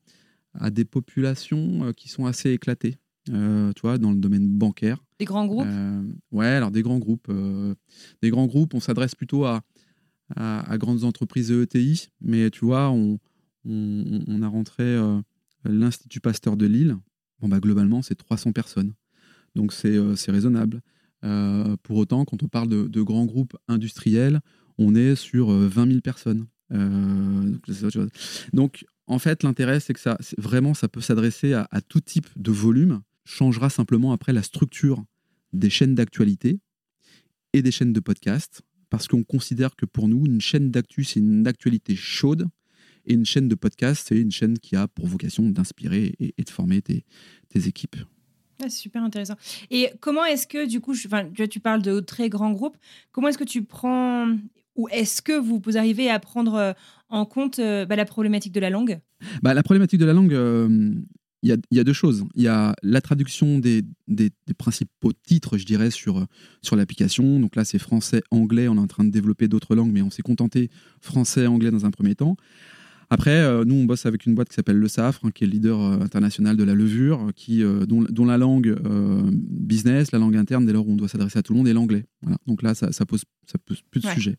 à 0.54 0.70
des 0.70 0.86
populations 0.86 1.86
euh, 1.86 1.92
qui 1.92 2.10
sont 2.10 2.26
assez 2.26 2.52
éclatées, 2.52 2.98
euh, 3.32 3.72
tu 3.74 3.82
vois, 3.82 3.98
dans 3.98 4.12
le 4.12 4.18
domaine 4.18 4.48
bancaire. 4.48 5.04
Des 5.20 5.26
grands 5.26 5.46
groupes. 5.46 5.66
Euh, 5.68 6.04
ouais, 6.32 6.48
alors 6.48 6.72
des 6.72 6.82
grands 6.82 7.00
groupes. 7.00 7.28
euh, 7.30 7.74
des 8.22 8.30
grands 8.30 8.46
groupes, 8.48 8.74
on 8.74 8.80
s'adresse 8.80 9.16
plutôt 9.16 9.46
à, 9.46 9.62
à, 10.36 10.70
à 10.72 10.78
grandes 10.78 11.04
entreprises 11.04 11.52
et 11.52 11.62
ETI, 11.62 12.08
mais 12.22 12.50
tu 12.50 12.66
vois, 12.66 12.90
on, 12.90 13.20
on, 13.66 14.24
on 14.28 14.42
a 14.42 14.48
rentré 14.48 14.84
euh, 14.84 15.22
l'Institut 15.64 16.20
Pasteur 16.20 16.58
de 16.58 16.66
Lille. 16.66 16.98
Bon, 17.40 17.48
bah, 17.48 17.60
globalement, 17.60 18.02
c'est 18.02 18.16
300 18.16 18.52
personnes. 18.52 18.94
Donc, 19.56 19.72
c'est 19.74 19.96
euh, 19.96 20.16
raisonnable. 20.28 20.82
Pour 21.84 21.96
autant, 21.98 22.26
quand 22.26 22.44
on 22.44 22.50
parle 22.50 22.68
de, 22.68 22.84
de 22.88 23.02
grands 23.02 23.26
groupes 23.26 23.56
industriels, 23.70 24.42
on 24.78 24.94
est 24.94 25.16
sur 25.16 25.52
euh, 25.54 25.70
20 25.70 25.88
000 25.88 26.02
personnes. 26.02 26.48
Donc, 28.52 28.86
en 29.08 29.20
fait, 29.20 29.44
l'intérêt, 29.44 29.80
c'est 29.80 29.94
que 29.94 30.00
ça, 30.00 30.18
vraiment, 30.38 30.74
ça 30.74 30.88
peut 30.88 31.02
s'adresser 31.02 31.54
à, 31.54 31.68
à 31.72 31.82
tout 31.82 32.02
type 32.02 32.28
de 32.36 32.52
volume 32.52 33.02
changera 33.26 33.70
simplement 33.70 34.12
après 34.12 34.34
la 34.34 34.44
structure 34.44 35.04
des 35.54 35.70
chaînes 35.70 35.96
d'actualité 35.96 36.60
et 37.54 37.62
des 37.62 37.72
chaînes 37.72 37.94
de 37.94 38.00
podcast, 38.00 38.62
parce 38.90 39.08
qu'on 39.08 39.24
considère 39.24 39.76
que 39.76 39.86
pour 39.86 40.08
nous, 40.08 40.26
une 40.26 40.42
chaîne 40.42 40.72
d'actu, 40.72 41.04
c'est 41.04 41.20
une 41.20 41.48
actualité 41.48 41.96
chaude, 41.96 42.48
et 43.06 43.14
une 43.14 43.26
chaîne 43.26 43.48
de 43.48 43.56
podcast, 43.56 44.06
c'est 44.08 44.20
une 44.20 44.32
chaîne 44.32 44.58
qui 44.58 44.76
a 44.76 44.88
pour 44.88 45.08
vocation 45.08 45.50
d'inspirer 45.50 46.14
et, 46.20 46.42
de 46.42 46.50
former 46.50 46.82
tes, 46.82 47.04
équipes. 47.54 47.98
c'est 48.60 48.70
super 48.70 49.04
intéressant. 49.04 49.36
Et 49.70 49.90
comment 50.00 50.26
est-ce 50.26 50.48
que, 50.48 50.68
du 50.68 50.80
coup, 50.80 50.94
je, 50.94 51.08
tu 51.46 51.60
parles 51.60 51.82
de 51.82 52.00
très 52.00 52.30
grands 52.30 52.52
groupes, 52.52 52.78
comment 53.12 53.28
est-ce 53.28 53.38
que 53.38 53.44
tu 53.44 53.64
prends, 53.64 54.28
ou 54.76 54.88
est-ce 54.90 55.22
que 55.22 55.34
vous, 55.34 55.62
vous 55.64 55.78
arrivez 55.78 56.10
à 56.10 56.20
prendre 56.20 56.56
euh, 56.56 56.74
en 57.10 57.26
compte 57.26 57.60
euh, 57.60 57.86
bah, 57.86 57.96
la 57.96 58.06
problématique 58.06 58.54
de 58.54 58.60
la 58.60 58.70
langue? 58.70 59.00
Bah, 59.42 59.54
La 59.54 59.64
problématique 59.64 60.00
de 60.00 60.06
la 60.06 60.14
langue, 60.14 60.34
euh, 60.34 60.94
il 61.44 61.60
y, 61.72 61.80
a, 61.80 61.84
deux 61.84 61.94
choses. 61.94 62.24
Il 62.36 62.42
y 62.42 62.48
a 62.48 62.74
la 62.82 63.02
traduction 63.02 63.60
des, 63.60 63.84
principaux 64.58 65.12
titres, 65.12 65.58
je 65.58 65.66
dirais, 65.66 65.92
sur, 65.92 66.26
sur 66.62 66.76
l'application. 66.76 67.40
Donc 67.40 67.56
là, 67.56 67.66
c'est 67.66 67.80
français, 67.80 68.24
anglais. 68.32 68.70
On 68.70 68.76
est 68.76 68.80
en 68.80 68.88
train 68.88 69.04
de 69.04 69.12
développer 69.12 69.50
d'autres 69.50 69.76
langues, 69.76 69.92
mais 69.92 70.02
on 70.02 70.10
s'est 70.10 70.22
contenté 70.22 70.70
français, 71.02 71.46
anglais 71.46 71.70
dans 71.70 71.86
un 71.86 71.92
premier 71.92 72.16
temps. 72.16 72.38
Après, 73.10 73.44
euh, 73.44 73.64
nous, 73.64 73.76
on 73.76 73.84
bosse 73.86 74.08
avec 74.08 74.26
une 74.26 74.34
boîte 74.34 74.50
qui 74.50 74.56
s'appelle 74.56 74.78
Le 74.78 74.88
Safre, 74.88 75.26
hein, 75.26 75.32
qui 75.32 75.44
est 75.44 75.48
le 75.48 75.54
leader 75.54 75.80
euh, 75.80 76.00
international 76.00 76.58
de 76.58 76.64
la 76.64 76.74
levure, 76.74 77.30
qui, 77.36 77.62
euh, 77.62 77.86
dont, 77.86 78.26
la 78.26 78.38
langue 78.40 78.76
business, 79.30 80.12
la 80.12 80.20
langue 80.20 80.36
interne, 80.36 80.66
dès 80.66 80.74
lors 80.74 80.88
où 80.88 80.92
on 80.92 80.96
doit 80.96 81.08
s'adresser 81.08 81.38
à 81.38 81.44
tout 81.44 81.54
le 81.54 81.58
monde, 81.58 81.68
est 81.68 81.74
l'anglais. 81.74 82.06
Donc 82.48 82.64
là, 82.64 82.74
ça, 82.74 82.92
ça, 82.92 83.06
pose, 83.06 83.24
ça 83.46 83.60
pose 83.60 83.82
plus 83.92 84.02
de 84.02 84.08
sujets. 84.08 84.38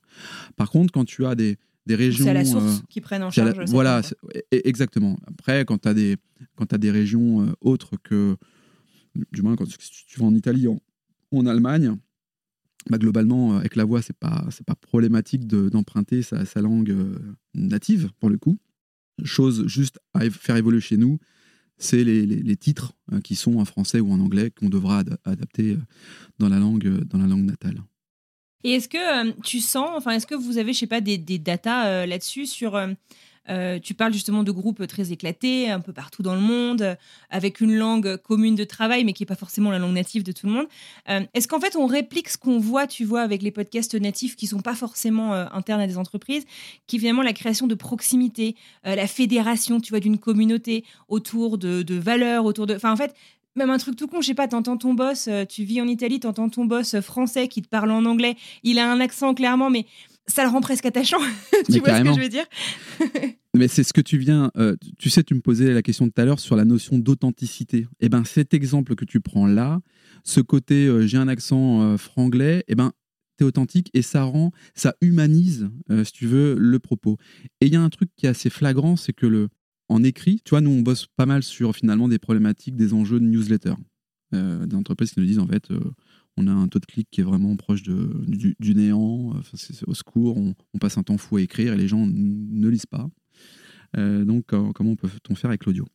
Par 0.56 0.70
contre, 0.70 0.92
quand 0.92 1.04
tu 1.04 1.24
as 1.24 1.34
des, 1.36 1.56
des 1.86 1.94
régions. 1.94 2.24
C'est 2.24 2.30
à 2.30 2.34
la 2.34 2.44
source 2.44 2.82
qui 2.88 3.00
prennent 3.00 3.22
en 3.22 3.30
charge. 3.30 3.68
voilà, 3.68 4.02
exactement. 4.50 5.18
Après, 5.26 5.64
quand 5.64 5.78
tu 5.78 5.88
as, 5.88 5.94
des, 5.94 6.16
quand 6.56 6.72
as 6.72 6.78
des 6.78 6.90
régions 6.90 7.54
autres 7.60 7.96
que. 8.02 8.36
Du 9.32 9.42
moins, 9.42 9.54
quand 9.54 9.66
tu 9.66 10.18
vas 10.18 10.26
en 10.26 10.34
Italie 10.34 10.66
ou 10.66 10.80
en, 11.30 11.46
Allemagne, 11.46 11.96
bah, 12.90 12.98
globalement, 12.98 13.56
avec 13.56 13.76
la 13.76 13.84
voix, 13.84 14.02
c'est 14.02 14.16
pas 14.16 14.44
c'est 14.50 14.66
pas 14.66 14.74
problématique 14.74 15.46
d'emprunter 15.46 16.22
sa, 16.22 16.44
sa, 16.44 16.60
langue 16.60 16.96
native 17.54 18.10
pour 18.18 18.28
le 18.28 18.38
coup. 18.38 18.58
Chose 19.22 19.68
juste 19.68 20.00
à 20.14 20.28
faire 20.30 20.56
évoluer 20.56 20.80
chez 20.80 20.96
nous, 20.96 21.20
c'est 21.78 22.02
les, 22.02 22.26
les, 22.26 22.56
titres 22.56 22.94
qui 23.22 23.36
sont 23.36 23.58
en 23.58 23.64
français 23.64 24.00
ou 24.00 24.10
en 24.10 24.18
anglais 24.18 24.50
qu'on 24.50 24.68
devra 24.68 25.04
adapter 25.24 25.78
dans 26.40 26.48
la 26.48 26.58
langue 26.58 27.04
dans 27.04 27.18
la 27.18 27.28
langue 27.28 27.44
natale. 27.44 27.80
Et 28.64 28.72
est-ce 28.72 28.88
que 28.88 29.30
tu 29.42 29.60
sens, 29.60 29.90
enfin, 29.94 30.12
est-ce 30.12 30.26
que 30.26 30.34
vous 30.34 30.58
avez, 30.58 30.72
je 30.72 30.80
sais 30.80 30.86
pas, 30.86 31.00
des, 31.00 31.18
datas 31.18 32.06
là-dessus 32.06 32.46
sur 32.46 32.76
euh, 33.48 33.78
tu 33.78 33.94
parles 33.94 34.12
justement 34.12 34.42
de 34.42 34.50
groupes 34.50 34.86
très 34.86 35.12
éclatés, 35.12 35.70
un 35.70 35.80
peu 35.80 35.92
partout 35.92 36.22
dans 36.22 36.34
le 36.34 36.40
monde, 36.40 36.96
avec 37.30 37.60
une 37.60 37.74
langue 37.74 38.16
commune 38.16 38.54
de 38.54 38.64
travail, 38.64 39.04
mais 39.04 39.12
qui 39.12 39.22
n'est 39.22 39.26
pas 39.26 39.34
forcément 39.34 39.70
la 39.70 39.78
langue 39.78 39.94
native 39.94 40.22
de 40.22 40.32
tout 40.32 40.46
le 40.46 40.52
monde. 40.52 40.66
Euh, 41.10 41.20
est-ce 41.34 41.48
qu'en 41.48 41.60
fait, 41.60 41.76
on 41.76 41.86
réplique 41.86 42.28
ce 42.28 42.38
qu'on 42.38 42.58
voit, 42.58 42.86
tu 42.86 43.04
vois, 43.04 43.20
avec 43.20 43.42
les 43.42 43.50
podcasts 43.50 43.94
natifs 43.94 44.36
qui 44.36 44.46
sont 44.46 44.60
pas 44.60 44.74
forcément 44.74 45.34
euh, 45.34 45.46
internes 45.52 45.80
à 45.80 45.86
des 45.86 45.98
entreprises, 45.98 46.44
qui 46.86 46.98
finalement 46.98 47.22
la 47.22 47.32
création 47.32 47.66
de 47.66 47.74
proximité, 47.74 48.56
la 48.84 49.06
fédération, 49.06 49.80
tu 49.80 49.90
vois, 49.90 50.00
d'une 50.00 50.18
communauté 50.18 50.84
autour 51.08 51.58
de, 51.58 51.82
de 51.82 51.94
valeurs, 51.94 52.44
autour 52.44 52.66
de... 52.66 52.74
Enfin, 52.74 52.92
en 52.92 52.96
fait, 52.96 53.14
même 53.56 53.70
un 53.70 53.78
truc 53.78 53.96
tout 53.96 54.06
con, 54.06 54.20
je 54.20 54.28
sais 54.28 54.34
pas, 54.34 54.48
t'entends 54.48 54.76
ton 54.76 54.94
boss, 54.94 55.28
tu 55.48 55.64
vis 55.64 55.80
en 55.80 55.86
Italie, 55.86 56.20
t'entends 56.20 56.48
ton 56.48 56.64
boss 56.64 57.00
français 57.00 57.48
qui 57.48 57.62
te 57.62 57.68
parle 57.68 57.90
en 57.90 58.04
anglais, 58.04 58.36
il 58.62 58.78
a 58.78 58.90
un 58.90 59.00
accent 59.00 59.34
clairement, 59.34 59.70
mais 59.70 59.86
ça 60.26 60.42
le 60.42 60.50
rend 60.50 60.60
presque 60.60 60.86
attachant. 60.86 61.18
tu 61.70 61.80
vois 61.80 61.98
ce 61.98 62.02
que 62.02 62.14
je 62.14 62.20
veux 62.20 62.28
dire 62.28 62.46
Mais 63.54 63.68
c'est 63.68 63.84
ce 63.84 63.92
que 63.92 64.00
tu 64.00 64.18
viens. 64.18 64.50
Euh, 64.56 64.76
tu 64.98 65.10
sais, 65.10 65.22
tu 65.22 65.34
me 65.34 65.40
posais 65.40 65.72
la 65.72 65.82
question 65.82 66.08
tout 66.08 66.20
à 66.20 66.24
l'heure 66.24 66.40
sur 66.40 66.56
la 66.56 66.64
notion 66.64 66.98
d'authenticité. 66.98 67.86
Eh 68.00 68.08
ben, 68.08 68.24
cet 68.24 68.52
exemple 68.54 68.94
que 68.94 69.04
tu 69.04 69.20
prends 69.20 69.46
là, 69.46 69.80
ce 70.24 70.40
côté 70.40 70.86
euh, 70.86 71.06
j'ai 71.06 71.18
un 71.18 71.28
accent 71.28 71.82
euh, 71.82 71.96
franglais, 71.96 72.64
eh 72.68 72.74
ben, 72.74 72.92
es 73.40 73.44
authentique 73.44 73.90
et 73.94 74.02
ça 74.02 74.22
rend, 74.22 74.52
ça 74.74 74.94
humanise, 75.00 75.68
si 76.04 76.12
tu 76.12 76.26
veux, 76.26 76.54
le 76.56 76.78
propos. 76.78 77.16
Et 77.60 77.66
il 77.66 77.72
y 77.72 77.76
a 77.76 77.80
un 77.80 77.88
truc 77.88 78.10
qui 78.16 78.26
est 78.26 78.28
assez 78.28 78.48
flagrant, 78.48 78.94
c'est 78.94 79.12
que 79.12 79.26
le, 79.26 79.48
en 79.88 80.02
écrit, 80.02 80.40
tu 80.44 80.50
vois, 80.50 80.60
nous 80.60 80.70
on 80.70 80.80
bosse 80.80 81.06
pas 81.16 81.26
mal 81.26 81.42
sur 81.42 81.74
finalement 81.74 82.08
des 82.08 82.18
problématiques, 82.18 82.76
des 82.76 82.94
enjeux 82.94 83.20
de 83.20 83.26
newsletter, 83.26 83.74
des 84.32 84.74
entreprises 84.74 85.12
qui 85.12 85.20
nous 85.20 85.26
disent 85.26 85.38
en 85.38 85.46
fait 85.46 85.68
on 86.36 86.46
a 86.48 86.52
un 86.52 86.66
taux 86.68 86.80
de 86.80 86.86
clic 86.86 87.08
qui 87.10 87.20
est 87.20 87.24
vraiment 87.24 87.54
proche 87.56 87.82
du, 87.82 88.74
néant. 88.74 89.34
C'est, 89.54 89.86
au 89.86 89.94
secours, 89.94 90.36
on, 90.36 90.78
passe 90.78 90.98
un 90.98 91.02
temps 91.02 91.18
fou 91.18 91.36
à 91.36 91.42
écrire 91.42 91.72
et 91.74 91.76
les 91.76 91.86
gens 91.86 92.06
ne 92.06 92.68
lisent 92.68 92.86
pas. 92.86 93.08
Euh, 93.96 94.24
donc, 94.24 94.46
comment 94.46 94.96
peut-on 94.96 95.34
faire 95.36 95.50
avec 95.50 95.64
l'audio? 95.64 95.86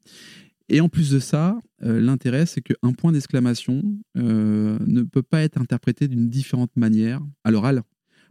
Et 0.69 0.81
en 0.81 0.89
plus 0.89 1.09
de 1.09 1.19
ça, 1.19 1.57
euh, 1.81 1.99
l'intérêt, 1.99 2.45
c'est 2.45 2.61
qu'un 2.61 2.93
point 2.93 3.11
d'exclamation 3.11 3.81
euh, 4.17 4.77
ne 4.85 5.01
peut 5.01 5.23
pas 5.23 5.41
être 5.41 5.59
interprété 5.59 6.07
d'une 6.07 6.29
différente 6.29 6.69
manière 6.75 7.21
à 7.43 7.51
l'oral. 7.51 7.81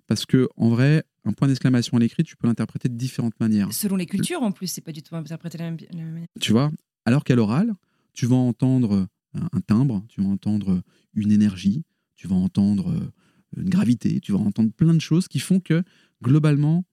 Parce 0.07 0.25
que, 0.25 0.49
en 0.57 0.69
vrai, 0.69 1.03
un 1.29 1.33
point 1.33 1.47
d'exclamation 1.47 1.97
à 1.99 2.01
l'écrit, 2.01 2.25
tu 2.25 2.37
peux 2.37 2.47
l'interpréter 2.47 2.89
de 2.89 2.95
différentes 2.95 3.39
manières. 3.39 3.73
Selon 3.73 3.97
les 3.97 4.07
cultures, 4.07 4.43
en 4.43 4.51
plus, 4.51 4.67
c'est 4.67 4.81
pas 4.81 4.93
du 4.93 5.03
tout 5.03 5.15
interprété 5.15 5.59
de 5.59 5.63
la 5.63 5.71
même, 5.71 6.13
manière. 6.13 6.29
Tu 6.41 6.53
vois 6.53 6.71
Alors 7.05 7.23
qu'à 7.23 7.35
l'oral, 7.35 7.75
tu 8.15 8.27
vas 8.27 8.37
entendre 8.37 9.07
un 9.35 9.61
timbre, 9.61 10.05
tu 10.09 10.23
vas 10.23 10.29
entendre 10.29 10.83
une 11.15 11.31
énergie, 11.31 11.85
tu 12.17 12.27
vas 12.29 12.35
entendre 12.35 12.91
euh, 12.91 13.13
une 13.61 13.69
gravité, 13.69 14.21
tu 14.21 14.33
vas 14.33 14.39
entendre 14.39 14.73
plein 14.73 14.95
de 14.95 15.01
choses 15.01 15.29
qui 15.29 15.39
font 15.39 15.61
que 15.61 15.83
globalement, 16.23 16.85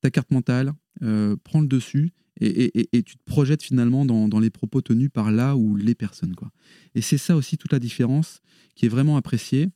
ta 0.00 0.10
carte 0.10 0.30
mentale 0.30 0.72
euh, 1.02 1.36
prend 1.42 1.60
le 1.60 1.66
dessus 1.66 2.12
et, 2.40 3.02
tu 3.02 3.18
te 3.18 3.24
projettes 3.26 3.62
finalement 3.62 4.06
dans, 4.06 4.40
les 4.40 4.48
propos 4.48 4.80
tenus 4.80 5.10
par 5.12 5.30
là 5.30 5.56
ou 5.56 5.76
les 5.76 5.94
personnes. 5.94 6.34
Quoi. 6.34 6.50
Et 6.94 7.02
c'est 7.02 7.18
ça 7.18 7.36
aussi 7.36 7.58
toute 7.58 7.72
la 7.72 7.78
différence 7.78 8.40
qui 8.74 8.86
est 8.86 8.88
vraiment 8.88 9.18
appréciée 9.18 9.68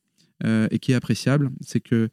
euh, 0.44 0.66
et 0.70 0.78
qui 0.78 0.92
est 0.92 0.94
appréciable, 0.94 1.50
c'est 1.60 1.80
que 1.80 2.08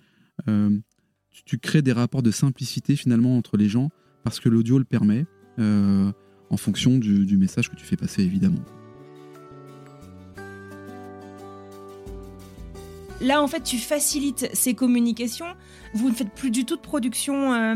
tu, 1.46 1.58
crées 1.58 1.82
des 1.82 1.94
rapports 1.94 2.24
de 2.24 2.32
simplicité 2.32 2.96
finalement 2.96 3.38
entre 3.38 3.58
les 3.58 3.70
gens 3.70 3.90
parce 4.24 4.40
que 4.40 4.50
l'audio 4.50 4.78
le 4.78 4.86
permet 4.86 5.26
en 5.58 6.58
fonction 6.58 6.98
du 6.98 7.38
message 7.38 7.70
que 7.70 7.76
tu 7.76 7.86
fais 7.86 7.98
passer 7.98 8.24
évidemment. 8.24 8.64
Là, 13.22 13.42
en 13.42 13.48
fait, 13.48 13.62
tu 13.62 13.78
facilites 13.78 14.50
ces 14.54 14.74
communications. 14.74 15.46
Vous 15.94 16.10
ne 16.10 16.14
faites 16.14 16.32
plus 16.34 16.50
du 16.50 16.66
tout 16.66 16.76
de 16.76 16.82
production. 16.82 17.54
Euh, 17.54 17.76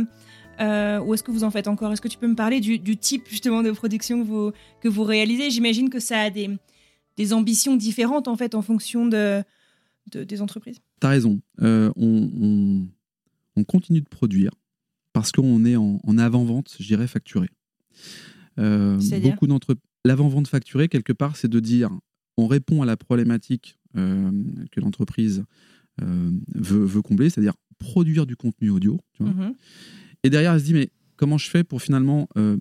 euh, 0.60 1.00
ou 1.00 1.14
est-ce 1.14 1.22
que 1.22 1.32
vous 1.32 1.44
en 1.44 1.52
faites 1.52 1.68
encore? 1.68 1.94
Est-ce 1.94 2.02
que 2.02 2.08
tu 2.08 2.18
peux 2.18 2.28
me 2.28 2.36
parler 2.36 2.60
du, 2.60 2.98
type 2.98 3.28
justement 3.30 3.62
de 3.62 3.72
production 3.72 4.24
que 4.24 4.28
vous, 4.28 4.52
que 4.82 4.88
vous 4.88 5.04
réalisez? 5.04 5.52
J'imagine 5.52 5.90
que 5.90 6.00
ça 6.00 6.20
a 6.20 6.30
des, 6.32 6.50
des, 7.18 7.34
ambitions 7.34 7.76
différentes 7.76 8.28
en 8.28 8.36
fait 8.36 8.56
en 8.56 8.64
fonction 8.64 9.06
de, 9.06 9.44
des 10.12 10.42
entreprises. 10.42 10.80
Tu 11.00 11.08
as 11.08 11.10
raison. 11.10 11.40
Euh, 11.62 11.92
on, 11.96 12.32
on, 12.42 12.88
continue 13.64 14.02
de 14.02 14.10
produire 14.10 14.52
parce 15.14 15.32
qu'on 15.32 15.64
est 15.64 15.78
en, 15.78 16.18
avant-vente, 16.18 16.76
je 16.80 16.86
dirais, 16.86 17.08
facturé. 17.08 17.48
beaucoup 18.58 19.48
d'entreprises. 19.48 19.82
L'avant-vente 20.06 20.48
facturée, 20.48 20.88
quelque 20.88 21.14
part, 21.14 21.36
c'est 21.36 21.48
de 21.48 21.60
dire 21.60 21.90
on 22.38 22.48
répond 22.48 22.82
à 22.82 22.86
la 22.86 22.98
problématique 22.98 23.78
euh, 23.98 24.32
que 24.72 24.80
l'entreprise 24.80 25.44
euh, 26.02 26.32
veut, 26.54 27.02
combler, 27.02 27.30
c'est-à-dire 27.30 27.56
produire 27.80 28.26
du 28.26 28.36
contenu 28.36 28.70
audio. 28.70 29.00
Mhm. 29.20 29.56
Et 30.24 30.30
derrière, 30.30 30.54
elle 30.54 30.60
se 30.60 30.66
dit, 30.66 30.74
mais 30.74 30.90
comment 31.16 31.38
je 31.38 31.50
fais 31.50 31.64
pour 31.64 31.82
finalement 31.82 32.28
euh, 32.38 32.58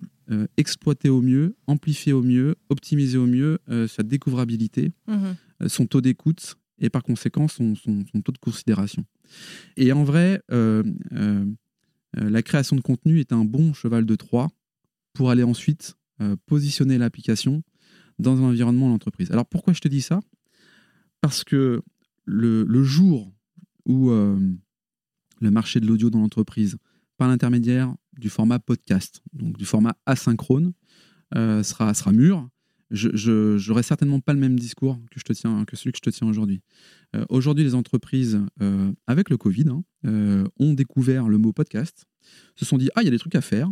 exploiter 0.57 1.09
au 1.09 1.21
mieux, 1.21 1.55
amplifier 1.67 2.13
au 2.13 2.23
mieux, 2.23 2.55
optimiser 2.69 3.17
au 3.17 3.25
mieux 3.25 3.59
sa 3.87 4.03
découvrabilité, 4.03 4.91
mhm. 5.07 5.35
son 5.67 5.85
taux 5.85 6.01
d'écoute 6.01 6.55
et 6.79 6.89
par 6.89 7.03
conséquent 7.03 7.47
son, 7.47 7.73
taux 8.23 8.31
de 8.31 8.37
considération. 8.37 9.05
Et 9.77 9.91
en 9.91 10.03
vrai, 10.03 10.41
la 10.49 12.41
création 12.43 12.75
de 12.75 12.81
contenu 12.81 13.19
est 13.19 13.31
un 13.31 13.45
bon 13.45 13.73
cheval 13.73 14.05
de 14.05 14.15
Troie 14.15 14.49
pour 15.13 15.29
aller 15.31 15.43
ensuite 15.43 15.95
positionner 16.45 16.97
l'application 16.97 17.63
dans 18.19 18.37
un 18.37 18.49
environnement 18.49 18.89
d'entreprise. 18.89 19.31
Alors 19.31 19.45
pourquoi 19.45 19.73
je 19.73 19.81
te 19.81 19.87
dis 19.87 20.01
ça? 20.01 20.19
Parce 21.21 21.43
que 21.43 21.81
le, 22.25 22.83
jour 22.83 23.33
où 23.85 24.09
euh, 24.09 24.39
le 25.41 25.51
marché 25.51 25.79
de 25.79 25.87
l'audio 25.87 26.09
dans 26.09 26.19
l'entreprise, 26.19 26.77
par 27.17 27.27
l'intermédiaire 27.27 27.93
du 28.17 28.29
format 28.29 28.59
podcast, 28.59 29.21
donc 29.33 29.57
du 29.57 29.65
format 29.65 29.95
asynchrone, 30.05 30.73
euh, 31.35 31.63
sera, 31.63 31.93
sera 31.93 32.11
mûr, 32.11 32.47
je 32.95 33.67
n'aurai 33.69 33.83
certainement 33.83 34.19
pas 34.19 34.33
le 34.33 34.39
même 34.39 34.59
discours 34.59 34.99
que, 35.11 35.19
celui 35.75 35.91
que 35.91 35.97
je 35.97 36.01
te 36.01 36.09
tiens 36.09 36.27
aujourd'hui. 36.27 36.61
Euh, 37.15 37.25
aujourd'hui, 37.29 37.63
les 37.63 37.75
entreprises, 37.75 38.41
avec 39.07 39.29
le 39.29 39.37
Covid, 39.37 39.65
hein, 39.69 40.45
ont 40.59 40.73
découvert 40.73 41.29
le 41.29 41.37
mot 41.37 41.53
podcast, 41.53 42.05
se 42.55 42.65
sont 42.65 42.77
dit, 42.77 42.89
ah, 42.95 43.01
il 43.01 43.05
y 43.05 43.07
a 43.07 43.11
des 43.11 43.19
trucs 43.19 43.35
à 43.35 43.41
faire, 43.41 43.69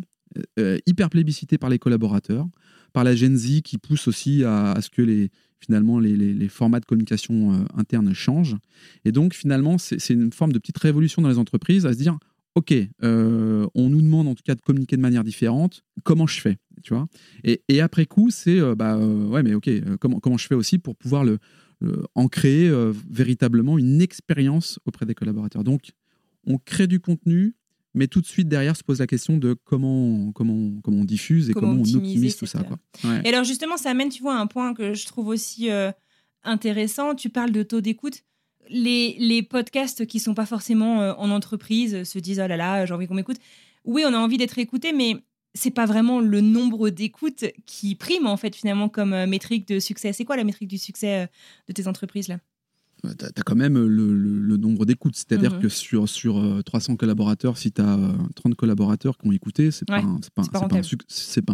hyper 0.86 1.10
plébiscité 1.10 1.58
par 1.58 1.70
les 1.70 1.80
collaborateurs, 1.80 2.48
par 2.92 3.04
la 3.04 3.16
Gen 3.16 3.36
Z 3.36 3.62
qui 3.62 3.78
pousse 3.78 4.08
aussi 4.08 4.44
à 4.44 4.78
ce 4.82 4.90
que 4.90 5.02
les, 5.02 5.32
finalement 5.64 6.00
les, 6.00 6.48
formats 6.48 6.80
de 6.80 6.86
communication 6.86 7.54
euh, 7.54 7.66
interne 7.76 8.14
changent. 8.14 8.58
Et 9.06 9.12
donc 9.12 9.34
finalement, 9.34 9.78
c'est 9.78 10.10
une 10.10 10.32
forme 10.32 10.52
de 10.52 10.60
petite 10.60 10.78
révolution 10.78 11.22
dans 11.22 11.30
les 11.30 11.38
entreprises 11.38 11.86
à 11.86 11.94
se 11.94 11.98
dire, 11.98 12.18
ok, 12.56 12.74
euh, 13.04 13.68
on 13.76 13.90
nous 13.90 14.02
demande 14.02 14.28
en 14.28 14.36
tout 14.36 14.44
cas 14.44 14.56
de 14.56 14.62
communiquer 14.62 14.96
de 14.96 15.02
manière 15.02 15.24
différente. 15.24 15.84
Comment 16.04 16.28
je 16.28 16.40
fais, 16.42 16.58
tu 16.84 16.94
vois? 16.94 17.08
Et, 17.44 17.62
et 17.68 17.82
après 17.82 18.06
coup, 18.06 18.30
c'est 18.30 18.60
euh, 18.60 18.76
bah 18.76 18.96
euh, 18.96 19.28
ouais, 19.28 19.44
mais 19.44 19.54
ok, 19.54 19.68
euh, 19.68 19.98
comment 20.00 20.20
comment 20.20 20.38
je 20.38 20.48
fais 20.48 20.56
aussi 20.56 20.80
pour 20.80 20.96
pouvoir 20.96 21.24
le, 21.24 21.40
le- 21.82 22.04
en 22.16 22.28
créer 22.28 22.72
véritablement 23.10 23.78
une 23.78 24.02
expérience 24.02 24.80
auprès 24.86 25.06
des 25.06 25.16
collaborateurs? 25.16 25.64
Donc, 25.64 25.92
on 26.46 26.58
crée 26.58 26.88
du 26.88 27.00
contenu. 27.00 27.56
Mais 27.96 28.08
tout 28.08 28.22
de 28.22 28.26
suite 28.26 28.48
derrière 28.48 28.76
se 28.76 28.84
pose 28.84 28.98
la 28.98 29.06
question 29.06 29.38
de 29.38 29.54
comment, 29.66 30.32
comment, 30.32 30.82
comment 30.82 31.02
on 31.02 31.06
diffuse 31.06 31.52
et 31.52 31.54
Comment 31.54 31.74
comment, 31.74 31.84
on 31.84 31.96
optimise 31.98 32.36
tout 32.38 32.48
ça. 32.48 32.64
Quoi. 32.64 32.80
Ouais. 33.04 33.22
Et 33.24 33.30
alors 33.30 33.44
justement, 33.44 33.78
ça 33.78 33.92
amène, 33.92 34.10
tu 34.10 34.24
vois, 34.24 34.36
à 34.36 34.40
un 34.42 34.48
point 34.48 34.74
que 34.74 34.96
je 34.96 35.06
trouve 35.06 35.28
aussi 35.28 35.70
euh, 35.70 35.92
intéressant. 36.44 37.14
Tu 37.14 37.30
parles 37.30 37.52
de 37.52 37.62
taux 37.64 37.82
d'écoute. 37.82 38.24
Les, 38.70 39.44
podcasts 39.44 40.06
qui 40.06 40.20
sont 40.20 40.34
pas 40.34 40.46
forcément 40.46 41.02
euh, 41.02 41.14
en 41.18 41.30
entreprise 41.32 42.04
se 42.04 42.20
disent 42.20 42.42
oh 42.44 42.48
là 42.48 42.58
là, 42.58 42.86
j'ai 42.86 42.94
envie 42.94 43.08
qu'on 43.08 43.16
m'écoute. 43.16 43.38
Oui, 43.86 44.04
on 44.06 44.14
a 44.14 44.18
envie 44.18 44.38
d'être 44.38 44.58
écouté, 44.60 44.94
mais 44.94 45.18
c'est 45.54 45.72
pas 45.72 45.86
vraiment 45.86 46.20
le 46.20 46.42
nombre 46.42 46.90
d'écoutes 46.90 47.46
qui 47.66 47.96
prime 47.96 48.28
en 48.28 48.38
fait 48.38 48.56
finalement 48.56 48.90
comme 48.90 49.14
euh, 49.14 49.28
métrique 49.28 49.68
de 49.68 49.80
succès. 49.80 50.14
C'est 50.14 50.26
quoi 50.26 50.36
la 50.38 50.44
métrique 50.44 50.70
du 50.70 50.78
succès 50.78 51.24
euh, 51.24 51.28
de 51.68 51.74
tes 51.74 51.88
entreprises 51.88 52.28
là? 52.28 52.40
Tu 53.04 53.26
as, 53.26 53.44
quand 53.44 53.56
même 53.56 53.74
le, 53.76 53.88
le- 54.16 54.40
le 54.40 54.58
nombre 54.58 54.86
d'écoutes. 54.86 55.16
C'est-à-dire 55.16 55.56
Mhm. 55.56 55.62
que 55.62 55.70
sur, 55.70 56.08
sur 56.08 56.38
euh, 56.38 56.62
300 56.62 56.96
collaborateurs, 56.96 57.58
si 57.58 57.72
tu 57.72 57.82
as 57.82 58.00
30 58.36 58.56
collaborateurs 58.56 59.18
qui 59.18 59.28
ont 59.28 59.32
écouté, 59.32 59.72
c'est 59.72 59.90
Ouais, 59.92 60.02
pas, 60.02 60.08
un- 60.08 60.20
pas 60.36 60.44
pas 60.44 60.68
pas 60.68 60.82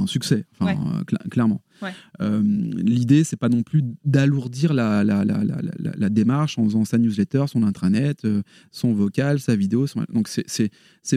succès, 0.07 0.45
enfin, 0.53 0.65
Ouais. 0.65 0.77
euh, 0.77 1.03
cla- 1.03 1.27
clairement. 1.29 1.61
Ouais. 1.81 1.91
Euh, 2.21 2.41
L'idée, 2.43 3.23
c'est 3.23 3.37
pas 3.37 3.49
non 3.49 3.63
plus 3.63 3.83
d'alourdir 4.03 4.73
la, 4.73 5.03
la, 5.03 5.23
la, 5.25 5.43
la, 5.43 5.61
la- 5.61 5.93
la 5.95 6.09
démarche 6.09 6.57
en 6.59 6.65
faisant 6.65 6.85
sa 6.85 6.97
newsletter, 6.97 7.45
son 7.47 7.63
intranet, 7.63 8.25
euh, 8.25 8.41
son 8.71 8.93
vocal, 8.93 9.39
sa 9.39 9.55
vidéo. 9.55 9.87
son- 9.87 10.03
Donc, 10.13 10.27
c'est, 10.27 10.69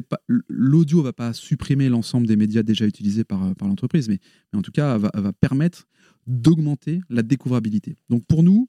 pas, 0.03 0.19
l'audio 0.49 1.03
va 1.03 1.13
pas 1.13 1.33
supprimer 1.33 1.89
l'ensemble 1.89 2.27
des 2.27 2.37
médias 2.37 2.63
déjà 2.63 2.87
utilisés 2.87 3.25
par, 3.25 3.43
euh, 3.45 3.55
par 3.55 3.69
l'entreprise, 3.69 4.09
mais, 4.09 4.19
mais 4.53 4.59
en 4.59 4.63
tout 4.63 4.73
cas, 4.73 4.97
va, 4.99 5.11
va 5.15 5.33
permettre 5.33 5.87
d'augmenter 6.27 7.01
la 7.11 7.23
découvrabilité. 7.23 7.97
Donc, 8.09 8.25
pour 8.27 8.43
nous, 8.43 8.69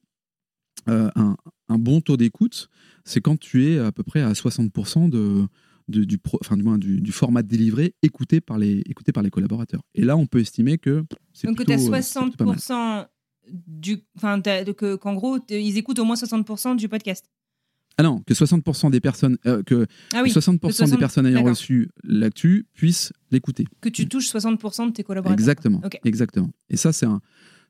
euh, 0.90 1.10
un, 1.16 1.36
un 1.70 1.78
bon 1.78 2.02
taux 2.02 2.18
d'écoute, 2.18 2.70
c'est 3.06 3.22
quand 3.22 3.38
tu 3.40 3.68
es 3.68 3.80
à 3.80 3.92
peu 3.92 4.04
près 4.04 4.22
à 4.22 4.32
60% 4.34 5.10
de, 5.10 5.46
de- 5.88 6.04
du, 6.04 6.18
pro- 6.18 6.38
enfin, 6.42 6.58
du, 6.58 6.64
moins, 6.64 6.78
du, 6.78 7.02
du 7.02 7.12
format 7.12 7.44
délivré 7.44 7.96
écouté 8.02 8.42
par, 8.42 8.58
les, 8.58 8.80
écouté 8.86 9.12
par 9.12 9.24
les 9.24 9.30
collaborateurs. 9.30 9.82
Et 9.96 10.04
là, 10.04 10.16
on 10.18 10.26
peut 10.26 10.40
estimer 10.40 10.78
que 10.78 11.04
c'est 11.34 11.48
Donc 11.48 11.58
que 11.58 11.64
plutôt, 11.64 11.72
tu 11.72 11.94
as 11.94 11.94
euh, 11.98 12.02
c'est 12.02 12.20
plutôt 12.22 12.38
pas 12.38 12.46
mal. 12.46 12.58
60% 12.58 13.08
du... 13.52 13.98
Enfin, 14.16 14.42
que- 14.42 14.96
qu'en 14.96 15.14
gros, 15.16 15.38
ils 15.50 15.78
écoutent 15.78 16.00
au 16.00 16.06
moins 16.06 16.16
60% 16.16 16.76
du 16.78 16.88
podcast. 16.90 17.26
Ah 17.98 18.02
non, 18.04 18.22
que 18.26 18.34
60% 18.34 18.90
des 18.90 19.00
personnes, 19.00 19.38
euh, 19.46 19.62
que 19.62 19.86
Ah 20.16 20.22
oui, 20.24 20.32
60%, 20.32 20.60
que 20.60 20.72
60 20.72 20.90
des 20.92 20.98
personnes 20.98 21.26
ayant 21.28 21.44
reçu 21.44 21.90
l'actu 22.04 22.66
puissent 22.74 23.14
l'écouter. 23.30 23.66
que 23.82 23.90
tu 23.90 24.08
touches 24.10 24.30
60% 24.34 24.88
de 24.88 24.94
tes 24.94 25.04
collaborateurs. 25.04 25.40
Exactement, 25.40 25.80
exactement. 26.04 26.50
Et 26.72 26.78
ça, 26.78 26.92
c'est 26.92 27.06
un, 27.06 27.22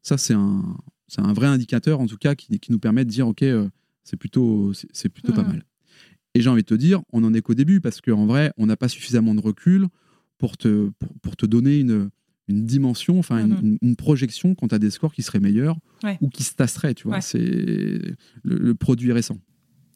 ça 0.02 0.18
c'est 0.18 0.34
un, 0.34 0.78
c'est 1.08 1.22
un 1.22 1.34
vrai 1.34 1.48
indicateur 1.48 2.00
en 2.00 2.08
tout 2.08 2.18
cas 2.18 2.36
qui, 2.36 2.60
qui 2.60 2.72
nous 2.72 2.80
permet 2.80 3.06
de 3.06 3.10
dire 3.10 3.28
ok, 3.28 3.44
euh, 3.44 3.70
c'est 4.04 4.18
plutôt, 4.18 4.74
c'est 4.92 5.10
plutôt 5.10 5.34
pas 5.34 5.44
mal. 5.44 5.64
Et 6.36 6.42
j'ai 6.42 6.50
envie 6.50 6.64
de 6.64 6.68
te 6.68 6.74
dire, 6.74 7.02
on 7.12 7.22
n'en 7.22 7.34
est 7.34 7.42
qu'au 7.42 7.54
début 7.54 7.80
parce 7.80 8.02
qu'en 8.02 8.26
vrai, 8.26 8.52
on 8.58 8.66
n'a 8.66 8.76
pas 8.76 8.88
suffisamment 8.90 9.36
de 9.36 9.42
recul 9.42 9.88
pour 10.40 10.58
te, 10.58 10.90
pour, 11.00 11.10
pour 11.22 11.36
te 11.36 11.46
donner 11.46 11.80
une, 11.80 12.10
une 12.48 12.66
dimension, 12.66 13.20
enfin 13.20 13.46
une- 13.46 13.54
Mhm. 13.54 13.60
une, 13.64 13.78
une 13.82 13.96
projection 13.96 14.56
quand 14.56 14.68
tu 14.70 14.76
as 14.76 14.80
des 14.80 14.90
scores 14.90 15.14
qui 15.14 15.22
seraient 15.22 15.40
meilleurs 15.40 15.78
Ouais. 16.04 16.18
ou 16.22 16.30
qui 16.30 16.44
se 16.44 16.56
tasseraient. 16.56 16.96
Tu 16.96 17.04
vois, 17.08 17.18
Ouais. 17.18 17.22
c'est 17.22 17.40
le, 17.40 18.18
le 18.44 18.74
produit 18.76 19.12
récent. 19.12 19.38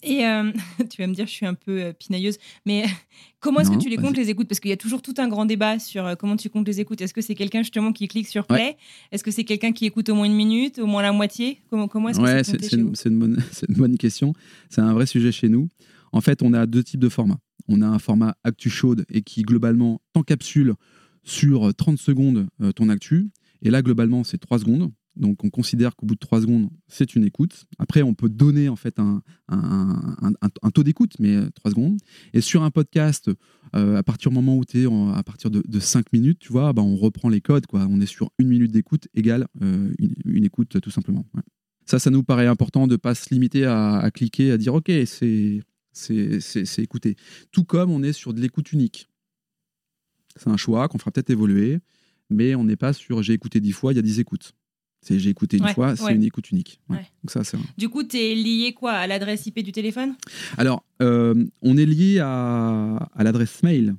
Et 0.07 0.25
euh, 0.25 0.51
tu 0.89 1.01
vas 1.01 1.07
me 1.07 1.13
dire, 1.13 1.27
je 1.27 1.31
suis 1.31 1.45
un 1.45 1.53
peu 1.53 1.81
euh, 1.81 1.93
pinailleuse, 1.93 2.37
mais 2.65 2.85
comment 3.39 3.59
est-ce 3.59 3.71
que 3.71 3.77
tu 3.77 3.89
les 3.89 3.97
comptes 3.97 4.15
les 4.15 4.29
écoutes? 4.29 4.47
Parce 4.47 4.59
qu'il 4.59 4.69
y 4.69 4.73
a 4.73 4.77
toujours 4.77 5.01
tout 5.01 5.13
un 5.17 5.27
grand 5.27 5.45
débat 5.45 5.79
sur 5.79 6.05
euh, 6.05 6.15
comment 6.15 6.37
tu 6.37 6.49
comptes 6.49 6.67
les 6.67 6.79
écoutes. 6.79 7.01
Est-ce 7.01 7.13
que 7.13 7.21
c'est 7.21 7.35
quelqu'un 7.35 7.61
justement 7.61 7.91
qui 7.91 8.07
clique 8.07 8.27
sur 8.27 8.47
play? 8.47 8.77
Est-ce 9.11 9.23
que 9.23 9.31
c'est 9.31 9.43
quelqu'un 9.43 9.73
qui 9.73 9.85
écoute 9.85 10.09
au 10.09 10.15
moins 10.15 10.25
une 10.25 10.35
minute, 10.35 10.79
au 10.79 10.87
moins 10.87 11.01
la 11.01 11.11
moitié? 11.11 11.61
Comment, 11.69 11.87
comment 11.87 12.09
est-ce 12.09 12.21
Ouais, 12.21 12.43
c'est 12.43 12.63
c'est 12.63 12.77
une, 12.77 12.89
vous? 12.89 12.95
c'est 12.95 13.09
une 13.09 13.19
bonne, 13.19 13.43
c'est 13.51 13.69
une 13.69 13.75
bonne 13.75 13.97
question. 13.97 14.33
C'est 14.69 14.81
un 14.81 14.93
vrai 14.93 15.05
sujet 15.05 15.31
chez 15.31 15.49
nous. 15.49 15.67
En 16.13 16.21
fait, 16.21 16.41
on 16.41 16.53
a 16.53 16.65
deux 16.65 16.83
types 16.83 17.01
de 17.01 17.09
formats. 17.09 17.39
On 17.67 17.81
a 17.81 17.87
un 17.87 17.99
format 17.99 18.37
actu 18.45 18.69
chaude 18.69 19.05
et 19.09 19.21
qui 19.21 19.41
globalement 19.41 19.99
t'encapsule 20.13 20.73
sur 21.23 21.73
30 21.75 21.97
secondes 21.97 22.47
euh, 22.61 22.71
ton 22.71 22.87
actu. 22.87 23.29
Et 23.61 23.69
là, 23.69 23.81
globalement, 23.81 24.23
c'est 24.23 24.37
3 24.37 24.59
secondes. 24.59 24.91
Donc, 25.17 25.43
on 25.43 25.49
considère 25.49 25.95
qu'au 25.95 26.05
bout 26.05 26.15
de 26.15 26.19
3 26.19 26.41
secondes, 26.41 26.69
c'est 26.87 27.15
une 27.15 27.23
écoute. 27.23 27.65
Après, 27.79 28.01
on 28.01 28.13
peut 28.13 28.29
donner 28.29 28.69
en 28.69 28.75
fait 28.75 28.99
un, 28.99 29.21
taux 30.73 30.83
d'écoute, 30.83 31.13
mais 31.19 31.37
3 31.55 31.71
secondes. 31.71 31.97
Et 32.33 32.41
sur 32.41 32.63
un 32.63 32.71
podcast, 32.71 33.29
euh, 33.75 33.97
à 33.97 34.03
partir 34.03 34.31
du 34.31 34.35
moment 34.35 34.55
où 34.57 34.65
tu 34.65 34.83
es 34.83 34.85
à 34.85 35.23
partir 35.23 35.49
de, 35.49 35.63
de 35.67 35.79
5 35.79 36.13
minutes, 36.13 36.39
tu 36.39 36.51
vois, 36.51 36.71
bah, 36.73 36.81
on 36.81 36.95
reprend 36.95 37.29
les 37.29 37.41
codes. 37.41 37.65
On 37.73 37.99
est 37.99 38.05
sur 38.05 38.31
une 38.39 38.47
minute 38.47 38.71
d'écoute 38.71 39.07
égale 39.13 39.47
euh, 39.61 39.91
une, 40.25 40.43
écoute, 40.43 40.79
tout 40.81 40.91
simplement. 40.91 41.25
Ça, 41.85 41.99
ça 41.99 42.09
nous 42.09 42.23
paraît 42.23 42.47
important 42.47 42.87
de 42.87 42.93
ne 42.93 42.97
pas 42.97 43.15
se 43.15 43.33
limiter 43.33 43.65
à, 43.65 44.09
cliquer, 44.13 44.51
à 44.51 44.57
dire 44.57 44.75
OK, 44.75 44.91
c'est 45.05 45.63
écouté. 46.77 47.15
Tout 47.51 47.63
comme 47.63 47.91
on 47.91 48.03
est 48.03 48.13
sur 48.13 48.33
de 48.33 48.41
l'écoute 48.41 48.71
unique. 48.71 49.07
C'est 50.35 50.49
un 50.49 50.57
choix 50.57 50.87
qu'on 50.87 50.99
fera 50.99 51.11
peut-être 51.11 51.31
évoluer, 51.31 51.79
mais 52.29 52.55
on 52.55 52.63
n'est 52.63 52.75
pas 52.75 52.93
sur 52.93 53.23
j'ai 53.23 53.33
écouté 53.33 53.59
dix 53.59 53.71
fois, 53.71 53.93
il 53.93 53.95
y 53.95 53.99
a 53.99 54.03
10 54.03 54.19
écoutes. 54.19 54.53
C'est 55.07 55.19
j'ai 55.19 55.29
écouté 55.29 55.55
une 55.57 55.63
Ouais, 55.63 55.73
fois, 55.73 55.95
c'est 55.95 56.03
ouais. 56.03 56.15
une 56.15 56.23
écoute 56.23 56.51
unique. 56.51 56.81
Ouais. 56.89 56.97
Donc 56.97 57.31
ça, 57.31 57.43
c'est 57.45 57.55
un- 57.55 57.61
Du 57.77 57.87
coup, 57.87 58.03
tu 58.03 58.17
es 58.17 58.35
lié 58.35 58.73
quoi 58.73 58.91
À 58.91 59.07
l'adresse 59.07 59.45
IP 59.45 59.59
du 59.63 59.71
téléphone? 59.71 60.15
Alors, 60.57 60.83
euh, 61.01 61.45
on 61.61 61.77
est 61.77 61.85
lié 61.85 62.19
à, 62.19 63.09
à 63.15 63.23
l'adresse 63.23 63.63
mail 63.63 63.95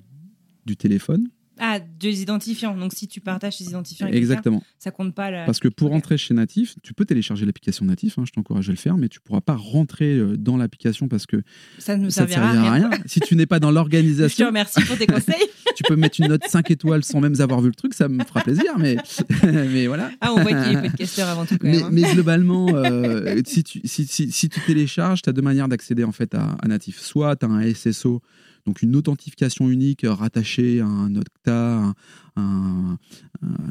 du 0.67 0.77
téléphone. 0.77 1.29
Ah, 1.61 1.81
deux 1.81 2.21
identifiants. 2.21 2.77
Donc 2.77 2.93
si 2.95 3.09
tu 3.09 3.21
partages 3.21 3.59
tes 3.59 3.65
identifiants 3.65 4.07
avec 4.07 4.15
quelqu'un, 4.15 4.31
Exactement. 4.33 4.63
ça 4.79 4.91
compte 4.91 5.15
pas. 5.15 5.31
La... 5.31 5.45
Parce 5.45 5.59
que 5.61 5.69
pour 5.69 5.89
Ok. 5.89 5.95
rentrer 5.95 6.19
chez 6.19 6.35
Natif, 6.35 6.75
tu 6.83 6.95
peux 6.95 7.05
télécharger 7.05 7.45
l'application 7.47 7.85
Natif, 7.85 8.19
hein, 8.19 8.25
je 8.27 8.33
t'encourage 8.33 8.69
à 8.69 8.73
le 8.73 8.79
faire, 8.79 8.97
mais 8.97 9.09
tu 9.09 9.21
pourras 9.21 9.41
pas 9.41 9.57
rentrer 9.57 10.17
euh, 10.17 10.37
dans 10.37 10.57
l'application 10.57 11.09
parce 11.09 11.27
que 11.27 11.43
Ça 11.79 11.97
ne 11.97 12.05
nous 12.05 12.11
ça 12.11 12.23
ne 12.23 12.29
servira 12.29 12.53
servira 12.53 12.71
à 12.71 12.75
rien. 12.75 12.89
rien. 12.91 12.99
si 13.07 13.21
tu 13.21 13.35
n'es 13.37 13.47
pas 13.47 13.59
dans 13.61 13.69
Je 13.69 13.73
te 13.73 13.75
l'organisation, 13.77 14.47
remercie 14.47 14.83
pour 14.85 14.97
tes 14.99 15.07
conseils. 15.07 15.35
tu 15.77 15.83
peux 15.85 15.97
mettre 15.97 16.21
une 16.21 16.29
note 16.29 16.45
5 16.47 16.71
étoiles 16.71 17.05
sans 17.05 17.21
même 17.21 17.35
avoir 17.41 17.61
vu 17.61 17.69
le 17.69 17.75
truc, 17.75 17.95
ça 17.95 18.09
me 18.09 18.23
fera 18.25 18.41
plaisir, 18.41 18.79
mais, 18.79 18.97
mais 19.45 19.87
voilà. 19.87 20.11
Ah, 20.21 20.33
on 20.33 20.43
voit 20.43 20.53
qu'il 20.53 20.77
est 20.77 20.83
podcasteur 20.83 21.29
avant 21.29 21.47
tout 21.47 21.57
quand 21.59 21.67
Mais, 21.67 21.77
même. 21.79 21.85
hein. 21.85 21.89
mais 21.93 22.03
globalement, 22.15 22.69
euh, 22.75 23.41
si, 23.47 23.63
tu, 23.65 23.81
si, 23.85 24.07
si- 24.07 24.31
si 24.33 24.49
tu 24.49 24.61
télécharges, 24.61 25.23
tu 25.23 25.31
as 25.31 25.33
deux 25.33 25.43
manières 25.43 25.69
d'accéder 25.69 26.05
en 26.05 26.13
fait 26.13 26.35
à, 26.35 26.57
à 26.63 26.69
Natif. 26.69 26.99
Soit 27.01 27.37
tu 27.37 27.47
as 27.47 27.49
un 27.49 27.63
SSO, 27.75 28.23
donc 28.69 28.83
une 28.83 28.95
authentification 28.97 29.71
unique 29.71 30.05
euh, 30.05 30.13
rattachée 30.13 30.81
à 30.81 30.87
un 30.87 31.15
Okta, 31.17 31.79
un, 31.79 31.95
un- 32.37 32.99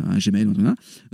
un 0.10 0.18
Gmail, 0.18 0.48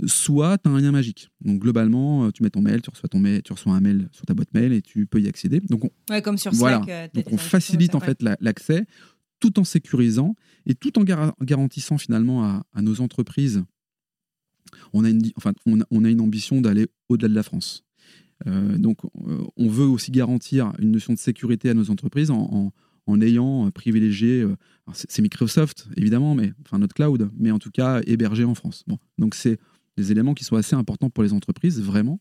soit 0.06 0.56
tu 0.56 0.68
as 0.70 0.72
un 0.72 0.80
lien 0.80 0.90
magique. 0.90 1.28
Donc 1.42 1.60
globalement, 1.60 2.24
euh, 2.24 2.30
tu 2.30 2.42
mets 2.42 2.48
ton 2.48 2.62
mail, 2.62 2.80
tu 2.80 2.88
reçois, 2.88 3.10
ton 3.10 3.18
mail, 3.20 3.42
tu 3.42 3.52
reçois 3.52 3.74
un 3.74 3.80
mail 3.80 4.08
sur 4.12 4.24
ta 4.24 4.32
boîte 4.32 4.52
mail 4.54 4.72
et 4.72 4.80
tu 4.80 5.06
peux 5.06 5.20
y 5.20 5.28
accéder. 5.28 5.60
Donc 5.68 5.84
on, 5.84 5.90
Ouais, 6.10 6.22
comme 6.22 6.38
sur 6.38 6.52
Voilà. 6.52 6.78
Slack. 6.82 6.88
euh, 6.88 7.08
donc 7.14 7.30
on 7.32 7.36
facilite 7.36 7.94
en 7.94 8.00
fait 8.00 8.22
la- 8.22 8.38
l'accès 8.40 8.86
tout 9.40 9.58
en 9.60 9.64
sécurisant 9.64 10.34
et 10.64 10.74
tout 10.74 10.98
en 10.98 11.04
gara- 11.04 11.34
garantissant 11.42 11.98
finalement 11.98 12.42
à, 12.44 12.64
à 12.72 12.80
nos 12.80 13.02
entreprises. 13.02 13.62
On 14.94 15.04
a 15.04 15.10
une, 15.10 15.20
enfin, 15.36 15.52
on 15.66 15.82
a, 15.82 15.84
on 15.90 16.04
a 16.04 16.08
une 16.10 16.22
ambition 16.22 16.62
d'aller 16.62 16.86
au-delà 17.10 17.28
de 17.28 17.34
la 17.34 17.42
France. 17.42 17.84
Euh, 18.46 18.76
donc 18.78 18.98
euh, 19.04 19.44
on 19.56 19.68
veut 19.68 19.84
aussi 19.86 20.10
garantir 20.10 20.72
une 20.78 20.90
notion 20.90 21.12
de 21.12 21.18
sécurité 21.18 21.68
à 21.70 21.74
nos 21.74 21.90
entreprises 21.90 22.30
en, 22.30 22.40
en- 22.40 22.72
en 23.06 23.20
ayant 23.20 23.66
euh, 23.66 23.70
privilégié, 23.70 24.42
euh, 24.42 24.56
c'est 24.92 25.22
Microsoft 25.22 25.88
évidemment, 25.96 26.34
mais 26.34 26.52
enfin 26.64 26.78
notre 26.78 26.94
cloud, 26.94 27.30
mais 27.36 27.50
en 27.50 27.58
tout 27.58 27.70
cas 27.70 28.00
hébergé 28.06 28.44
en 28.44 28.54
France. 28.54 28.84
Bon, 28.86 28.98
donc 29.18 29.34
c'est 29.34 29.58
des 29.96 30.12
éléments 30.12 30.34
qui 30.34 30.44
sont 30.44 30.56
assez 30.56 30.74
importants 30.74 31.10
pour 31.10 31.22
les 31.22 31.32
entreprises 31.32 31.80
vraiment. 31.80 32.20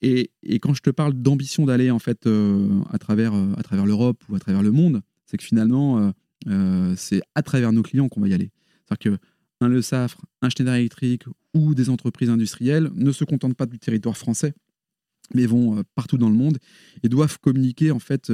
Et, 0.00 0.30
et 0.42 0.58
quand 0.58 0.74
je 0.74 0.82
te 0.82 0.90
parle 0.90 1.14
d'ambition 1.14 1.64
d'aller 1.64 1.90
en 1.90 1.98
fait 1.98 2.26
euh, 2.26 2.80
à 2.90 2.98
travers, 2.98 3.32
travers 3.62 3.86
l'Europe 3.86 4.22
ou 4.28 4.34
à 4.34 4.38
travers 4.38 4.62
le 4.62 4.72
monde, 4.72 5.00
c'est 5.26 5.36
que 5.36 5.44
finalement, 5.44 6.12
c'est 6.96 7.22
à 7.34 7.42
travers 7.42 7.72
nos 7.72 7.82
clients 7.82 8.08
qu'on 8.08 8.20
va 8.20 8.28
y 8.28 8.34
aller. 8.34 8.50
C'est-à-dire 8.84 9.18
qu'un 9.60 9.68
Le 9.68 9.80
Safre, 9.80 10.20
un 10.42 10.50
Schneider 10.50 10.74
Electric 10.74 11.24
ou 11.54 11.74
des 11.74 11.88
entreprises 11.88 12.28
industrielles 12.28 12.90
ne 12.94 13.12
se 13.12 13.24
contentent 13.24 13.56
pas 13.56 13.64
du 13.64 13.78
territoire 13.78 14.16
français, 14.18 14.52
mais 15.32 15.46
vont 15.46 15.82
partout 15.94 16.18
dans 16.18 16.28
le 16.28 16.34
monde 16.34 16.58
et 17.02 17.08
doivent 17.08 17.38
communiquer 17.38 17.92
en 17.92 18.00
fait 18.00 18.30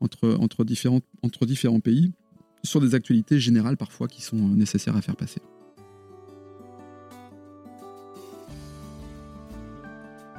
entre, 0.00 0.36
entre, 0.40 0.64
différents, 0.64 1.00
entre 1.22 1.46
différents 1.46 1.80
pays 1.80 2.12
sur 2.62 2.80
des 2.80 2.94
actualités 2.94 3.38
générales 3.40 3.76
parfois 3.76 4.08
qui 4.08 4.22
sont 4.22 4.36
euh, 4.38 4.54
nécessaires 4.54 4.96
à 4.96 5.02
faire 5.02 5.16
passer. 5.16 5.40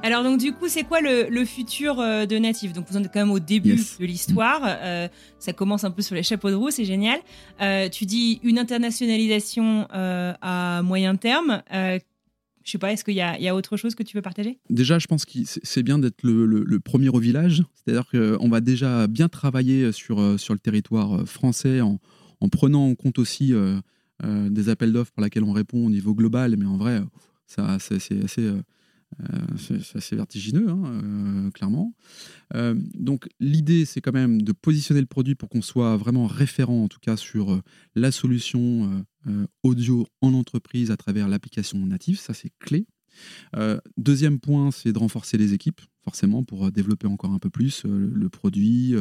Alors 0.02 0.22
donc 0.22 0.38
du 0.38 0.52
coup, 0.52 0.68
c'est 0.68 0.84
quoi 0.84 1.00
le, 1.00 1.26
le 1.30 1.44
futur 1.44 1.98
euh, 1.98 2.26
de 2.26 2.36
Native? 2.38 2.72
Donc 2.72 2.86
vous 2.88 2.96
en 2.96 3.02
êtes 3.02 3.12
quand 3.12 3.18
même 3.20 3.32
au 3.32 3.40
début 3.40 3.70
Yes. 3.70 3.98
de 3.98 4.04
l'histoire. 4.04 4.60
Euh, 4.64 5.08
ça 5.40 5.52
commence 5.52 5.82
un 5.84 5.90
peu 5.90 6.00
sur 6.02 6.14
les 6.14 6.22
chapeaux 6.22 6.50
de 6.50 6.54
roue, 6.54 6.70
c'est 6.70 6.84
génial. 6.84 7.18
Euh, 7.60 7.88
tu 7.88 8.04
dis 8.04 8.38
une 8.44 8.58
internationalisation 8.58 9.88
euh, 9.94 10.32
à 10.42 10.82
moyen 10.82 11.16
terme. 11.16 11.62
Je 12.66 12.72
sais 12.72 12.78
pas, 12.78 12.92
est-ce 12.92 13.04
qu'il 13.04 13.14
y 13.14 13.20
a, 13.20 13.54
autre 13.54 13.76
chose 13.76 13.94
que 13.94 14.02
tu 14.02 14.16
veux 14.16 14.22
partager? 14.22 14.58
Déjà, 14.70 14.98
je 14.98 15.06
pense 15.06 15.24
que 15.24 15.38
c'est 15.44 15.84
bien 15.84 16.00
d'être 16.00 16.24
le, 16.24 16.80
premier 16.80 17.08
au 17.08 17.20
village. 17.20 17.62
C'est-à-dire 17.74 18.10
qu'on 18.10 18.48
va 18.48 18.60
déjà 18.60 19.06
bien 19.06 19.28
travailler 19.28 19.92
sur, 19.92 20.18
euh, 20.20 20.36
le 20.50 20.58
territoire 20.58 21.20
euh, 21.20 21.24
français 21.24 21.80
en, 21.80 22.00
en 22.40 22.48
prenant 22.48 22.88
en 22.88 22.96
compte 22.96 23.20
aussi 23.20 23.54
euh, 23.54 23.78
des 24.50 24.68
appels 24.68 24.92
d'offres 24.92 25.12
pour 25.12 25.22
lesquels 25.22 25.44
on 25.44 25.52
répond 25.52 25.86
au 25.86 25.90
niveau 25.90 26.12
global, 26.12 26.56
mais 26.58 26.64
en 26.64 26.76
vrai, 26.76 27.00
c'est 27.46 27.62
assez, 27.62 28.50
vertigineux, 30.16 30.68
hein, 30.68 31.50
clairement. 31.54 31.94
Donc 32.94 33.28
l'idée, 33.38 33.84
c'est 33.84 34.00
quand 34.00 34.12
même 34.12 34.42
de 34.42 34.50
positionner 34.50 35.00
le 35.00 35.06
produit 35.06 35.36
pour 35.36 35.48
qu'on 35.48 35.62
soit 35.62 35.96
vraiment 35.96 36.26
référent, 36.26 36.82
en 36.82 36.88
tout 36.88 37.00
cas, 37.00 37.16
sur 37.16 37.60
la 37.94 38.10
solution 38.10 39.04
euh, 39.28 39.46
audio 39.62 40.06
en 40.20 40.34
entreprise 40.34 40.90
à 40.90 40.96
travers 40.96 41.28
l'application 41.28 41.78
native. 41.84 42.18
Ça, 42.18 42.34
c'est 42.34 42.52
clé. 42.60 42.86
Euh, 43.56 43.80
deuxième 43.96 44.38
point, 44.38 44.70
c'est 44.70 44.92
de 44.92 44.98
renforcer 44.98 45.38
les 45.38 45.52
équipes, 45.52 45.80
forcément, 46.04 46.44
pour 46.44 46.66
euh, 46.66 46.70
développer 46.70 47.06
encore 47.06 47.32
un 47.32 47.38
peu 47.38 47.50
plus 47.50 47.84
le 47.84 48.28
produit, 48.28 48.94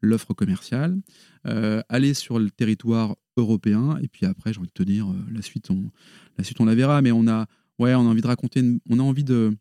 l'offre 0.00 0.34
commerciale. 0.34 0.98
Aller 1.44 2.14
sur 2.14 2.38
le 2.38 2.50
territoire 2.50 3.16
européen, 3.36 3.98
et 4.02 4.08
puis 4.08 4.26
après, 4.26 4.52
j'ai 4.52 4.58
envie 4.58 4.68
de 4.68 4.72
te 4.72 4.82
dire, 4.82 5.06
la, 5.32 5.42
suite, 5.42 5.70
on, 5.70 5.90
la 6.36 6.44
suite, 6.44 6.60
on 6.60 6.64
la 6.64 6.74
verra, 6.74 7.00
mais 7.02 7.12
on 7.12 7.26
a, 7.28 7.46
ouais, 7.78 7.94
on 7.94 8.00
a 8.00 8.10
envie 8.10 8.22
de 8.22 8.26
raconter, 8.26 8.60
une- 8.60 8.80
on 8.90 8.98
a 8.98 9.02
envie 9.02 9.24
de, 9.24 9.56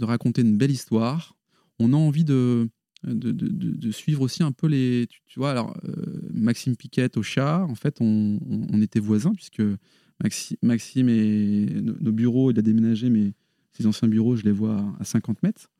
raconter 0.00 0.42
une 0.42 0.56
belle 0.56 0.70
histoire. 0.70 1.36
On 1.78 1.92
a 1.92 1.96
envie 1.96 2.24
de, 2.24 2.68
suivre 3.90 4.22
aussi 4.22 4.42
un 4.42 4.52
peu 4.52 4.66
les. 4.66 5.08
Tu, 5.26 5.38
vois, 5.38 5.50
alors, 5.50 5.76
Maxime 6.40 6.76
Piquet 6.76 7.16
au 7.16 7.22
chat, 7.22 7.64
en 7.68 7.74
fait, 7.74 7.96
on, 8.00 8.38
on- 8.48 8.66
on 8.72 8.82
était 8.82 9.00
voisins, 9.00 9.32
puisque 9.34 9.62
Maxi- 10.22 10.56
Maxime 10.62 11.08
et 11.08 11.66
nos, 11.82 11.94
nos 12.00 12.12
bureaux, 12.12 12.50
il 12.50 12.58
a 12.58 12.62
déménagé, 12.62 13.08
mais 13.10 13.32
ses 13.72 13.86
anciens 13.86 14.08
bureaux, 14.08 14.36
je 14.36 14.42
les 14.44 14.52
vois 14.52 14.76
à, 14.78 14.96
à 15.00 15.04
50 15.04 15.42
mètres. 15.42 15.70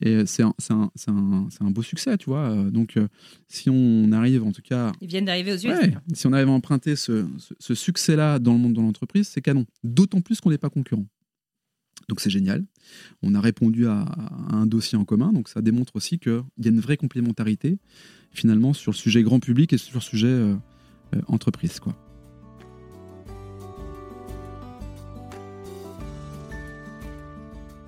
Et 0.00 0.10
euh, 0.14 0.24
c'est 0.26 0.42
un, 0.42 0.50
beau 1.70 1.82
succès, 1.82 2.16
tu 2.18 2.26
vois. 2.26 2.50
Euh, 2.50 2.70
Donc, 2.70 2.96
euh, 2.96 3.06
si 3.48 3.70
on 3.70 4.10
arrive, 4.12 4.42
en 4.42 4.52
tout 4.52 4.62
cas, 4.62 4.92
Ils 5.00 5.08
viennent 5.08 5.24
d'arriver 5.26 5.52
aux 5.52 5.56
US. 5.56 5.64
Ouais, 5.66 5.94
si 6.14 6.26
on 6.26 6.32
arrive 6.32 6.48
à 6.48 6.52
emprunter 6.52 6.96
ce, 6.96 7.26
ce- 7.38 7.54
ce 7.58 7.74
succès-là 7.74 8.38
dans 8.38 8.52
le 8.54 8.58
monde 8.58 8.72
de 8.74 8.80
l'entreprise, 8.80 9.28
c'est 9.28 9.42
canon. 9.42 9.64
D'autant 9.84 10.20
plus 10.20 10.40
qu'on 10.40 10.50
n'est 10.50 10.58
pas 10.58 10.70
concurrent. 10.70 11.06
Donc 12.08 12.20
c'est 12.20 12.30
génial. 12.30 12.64
On 13.22 13.34
a 13.34 13.40
répondu 13.40 13.86
à, 13.86 14.00
à 14.02 14.56
un 14.56 14.66
dossier 14.66 14.98
en 14.98 15.04
commun, 15.04 15.32
donc 15.32 15.48
ça 15.48 15.62
démontre 15.62 15.96
aussi 15.96 16.18
qu'il 16.18 16.42
y 16.58 16.66
a 16.66 16.70
une 16.70 16.80
vraie 16.80 16.96
complémentarité 16.98 17.78
finalement 18.34 18.72
sur 18.72 18.92
le 18.92 18.96
sujet 18.96 19.22
grand 19.22 19.40
public 19.40 19.72
et 19.72 19.78
sur 19.78 19.94
le 19.94 20.00
sujet 20.00 20.26
euh, 20.26 20.54
euh, 21.14 21.20
entreprise. 21.28 21.80
Quoi. 21.80 21.94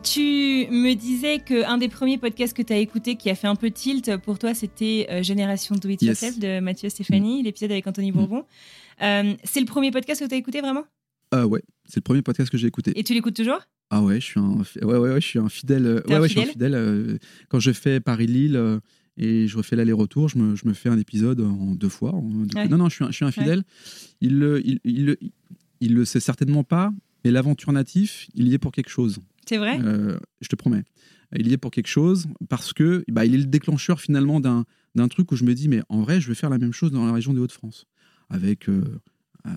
Tu 0.03 0.69
me 0.71 0.95
disais 0.95 1.41
qu'un 1.41 1.79
des 1.79 1.89
premiers 1.89 2.17
podcasts 2.17 2.57
que 2.57 2.63
tu 2.63 2.73
as 2.73 2.79
écouté 2.79 3.17
qui 3.17 3.29
a 3.29 3.35
fait 3.35 3.49
un 3.49 3.57
peu 3.57 3.71
tilt 3.71 4.17
pour 4.19 4.39
toi, 4.39 4.55
c'était 4.55 5.07
euh, 5.11 5.23
Génération 5.23 5.75
Do 5.75 5.89
It 5.89 6.01
Yes. 6.01 6.23
Yourself 6.23 6.39
de 6.39 6.61
Mathieu 6.61 6.89
Stéphanie, 6.89 7.43
l'épisode 7.43 7.73
avec 7.73 7.87
Anthony 7.89 8.13
Bourbon. 8.13 8.45
Euh, 9.03 9.35
c'est 9.43 9.61
le 9.61 9.67
premier 9.67 9.91
podcast 9.91 10.23
que 10.23 10.29
tu 10.29 10.35
as 10.35 10.39
écouté 10.39 10.61
vraiment? 10.61 10.85
Euh, 11.35 11.45
ouais, 11.45 11.61
c'est 11.87 11.97
le 11.97 12.03
premier 12.03 12.23
podcast 12.23 12.51
que 12.51 12.57
j'ai 12.57 12.69
écouté. 12.69 12.93
Et 12.95 13.03
tu 13.03 13.15
l'écoutes 13.15 13.35
toujours? 13.35 13.59
Ah 13.91 14.01
ouais, 14.01 14.21
je 14.21 14.27
suis 14.27 14.41
un, 14.41 14.63
fi- 14.63 14.79
ouais, 14.79 14.97
ouais, 14.97 15.13
ouais, 15.13 15.21
je 15.21 15.27
suis 15.27 15.39
un 15.41 15.49
fidèle. 15.49 16.03
Ouais, 16.09 16.19
ouais, 16.19 16.29
je 16.29 16.33
suis 16.39 16.41
un 16.41 16.53
fidèle? 16.53 17.19
Quand 17.49 17.59
je 17.59 17.73
fais 17.73 17.99
Paris-Lille 17.99 18.81
et 19.17 19.47
je 19.49 19.57
refais 19.57 19.77
l'aller-retour, 19.77 20.29
je 20.29 20.39
me, 20.39 20.57
je 20.57 20.67
me 20.69 20.73
fais 20.75 20.89
un 20.89 20.99
épisode 20.99 21.41
en 21.41 21.75
deux 21.75 21.89
fois. 21.89 22.15
en-. 22.15 22.47
Ouais. 22.55 22.69
Non, 22.69 22.77
non, 22.79 22.89
je 22.89 22.95
suis 22.97 23.05
je 23.07 23.13
suis 23.13 23.25
un 23.25 23.31
fidèle. 23.33 23.65
Il, 24.21 24.39
le, 24.39 24.67
il, 24.67 24.81
il, 24.85 25.07
le- 25.07 25.19
il 25.81 25.95
le 25.95 26.05
sait 26.05 26.21
certainement 26.21 26.65
pas, 26.65 26.91
mais 27.25 27.31
l'aventure 27.31 27.73
natif, 27.73 28.29
il 28.35 28.49
y 28.49 28.55
est 28.55 28.59
pour 28.59 28.73
quelque 28.73 28.91
chose. 28.91 29.19
C'est 29.49 29.59
vrai? 29.59 29.79
Euh, 29.83 30.19
je 30.41 30.49
te 30.49 30.57
promets. 30.57 30.85
Il 31.37 31.49
y 31.49 31.53
est 31.53 31.57
pour 31.59 31.71
quelque 31.71 31.89
chose 31.89 32.27
parce 32.49 32.73
que 32.73 33.05
bah, 33.09 33.25
il 33.27 33.35
est 33.35 33.39
le 33.39 33.45
déclencheur 33.47 34.01
finalement 34.01 34.39
d'un 34.41 34.65
d'un 34.95 35.09
truc 35.09 35.31
où 35.33 35.37
je 35.37 35.45
me 35.45 35.55
dis, 35.55 35.69
mais 35.69 35.83
en 35.89 36.01
vrai, 36.03 36.21
je 36.21 36.29
vais 36.29 36.35
faire 36.35 36.49
la 36.51 36.59
même 36.59 36.73
chose 36.73 36.91
dans 36.91 37.05
la 37.05 37.13
région 37.13 37.35
des 37.35 37.41
Hauts-de-France. 37.41 37.87
Avec, 38.31 38.69
euh, 38.69 38.83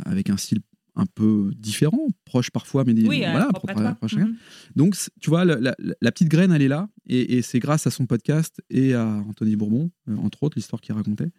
avec 0.05 0.29
un 0.29 0.37
style 0.37 0.59
un 0.99 1.05
peu 1.15 1.51
différent, 1.57 2.07
proche 2.25 2.51
parfois, 2.51 2.83
mais 2.85 2.93
des- 2.93 3.07
Oui, 3.07 3.23
euh, 3.25 3.31
voilà, 3.31 3.47
propre 3.47 3.73
propre 3.73 3.97
à 4.03 4.07
chacun. 4.07 4.25
Mhm. 4.27 4.35
Donc, 4.75 4.95
tu 5.21 5.29
vois, 5.29 5.45
la, 5.45 5.55
la- 5.59 5.75
la 6.01 6.11
petite 6.11 6.27
graine, 6.29 6.51
elle 6.51 6.61
est 6.61 6.67
là, 6.67 6.89
et, 7.07 7.37
et 7.37 7.41
c'est 7.41 7.59
grâce 7.59 7.87
à 7.87 7.91
son 7.91 8.05
podcast 8.05 8.61
et 8.69 8.93
à 8.93 9.05
Anthony 9.05 9.55
Bourbon, 9.55 9.89
euh, 10.09 10.15
entre 10.17 10.43
autres, 10.43 10.57
l'histoire 10.57 10.81
qu'il 10.81 10.93
racontait, 10.95 11.31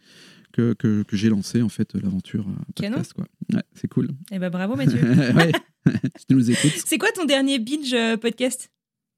que, 0.53 0.73
que, 0.75 1.03
que 1.05 1.17
j'ai 1.17 1.29
lancé 1.29 1.63
en 1.63 1.69
fait 1.69 1.95
l'aventure 1.95 2.47
euh, 2.49 2.53
Canon. 2.75 2.97
podcast. 2.97 3.13
Quoi. 3.13 3.27
Ouais, 3.55 3.63
c'est 3.75 3.89
cool. 3.89 4.09
Eh 4.33 4.39
ben 4.39 4.51
bravo 4.51 4.75
Mathieu. 4.77 4.99
tu 6.29 6.35
nous 6.35 6.51
écoutes. 6.51 6.73
c'est 6.85 6.99
quoi 6.99 7.11
ton 7.15 7.25
dernier 7.25 7.59
binge 7.59 7.93
euh, 7.95 8.17
podcast? 8.17 8.71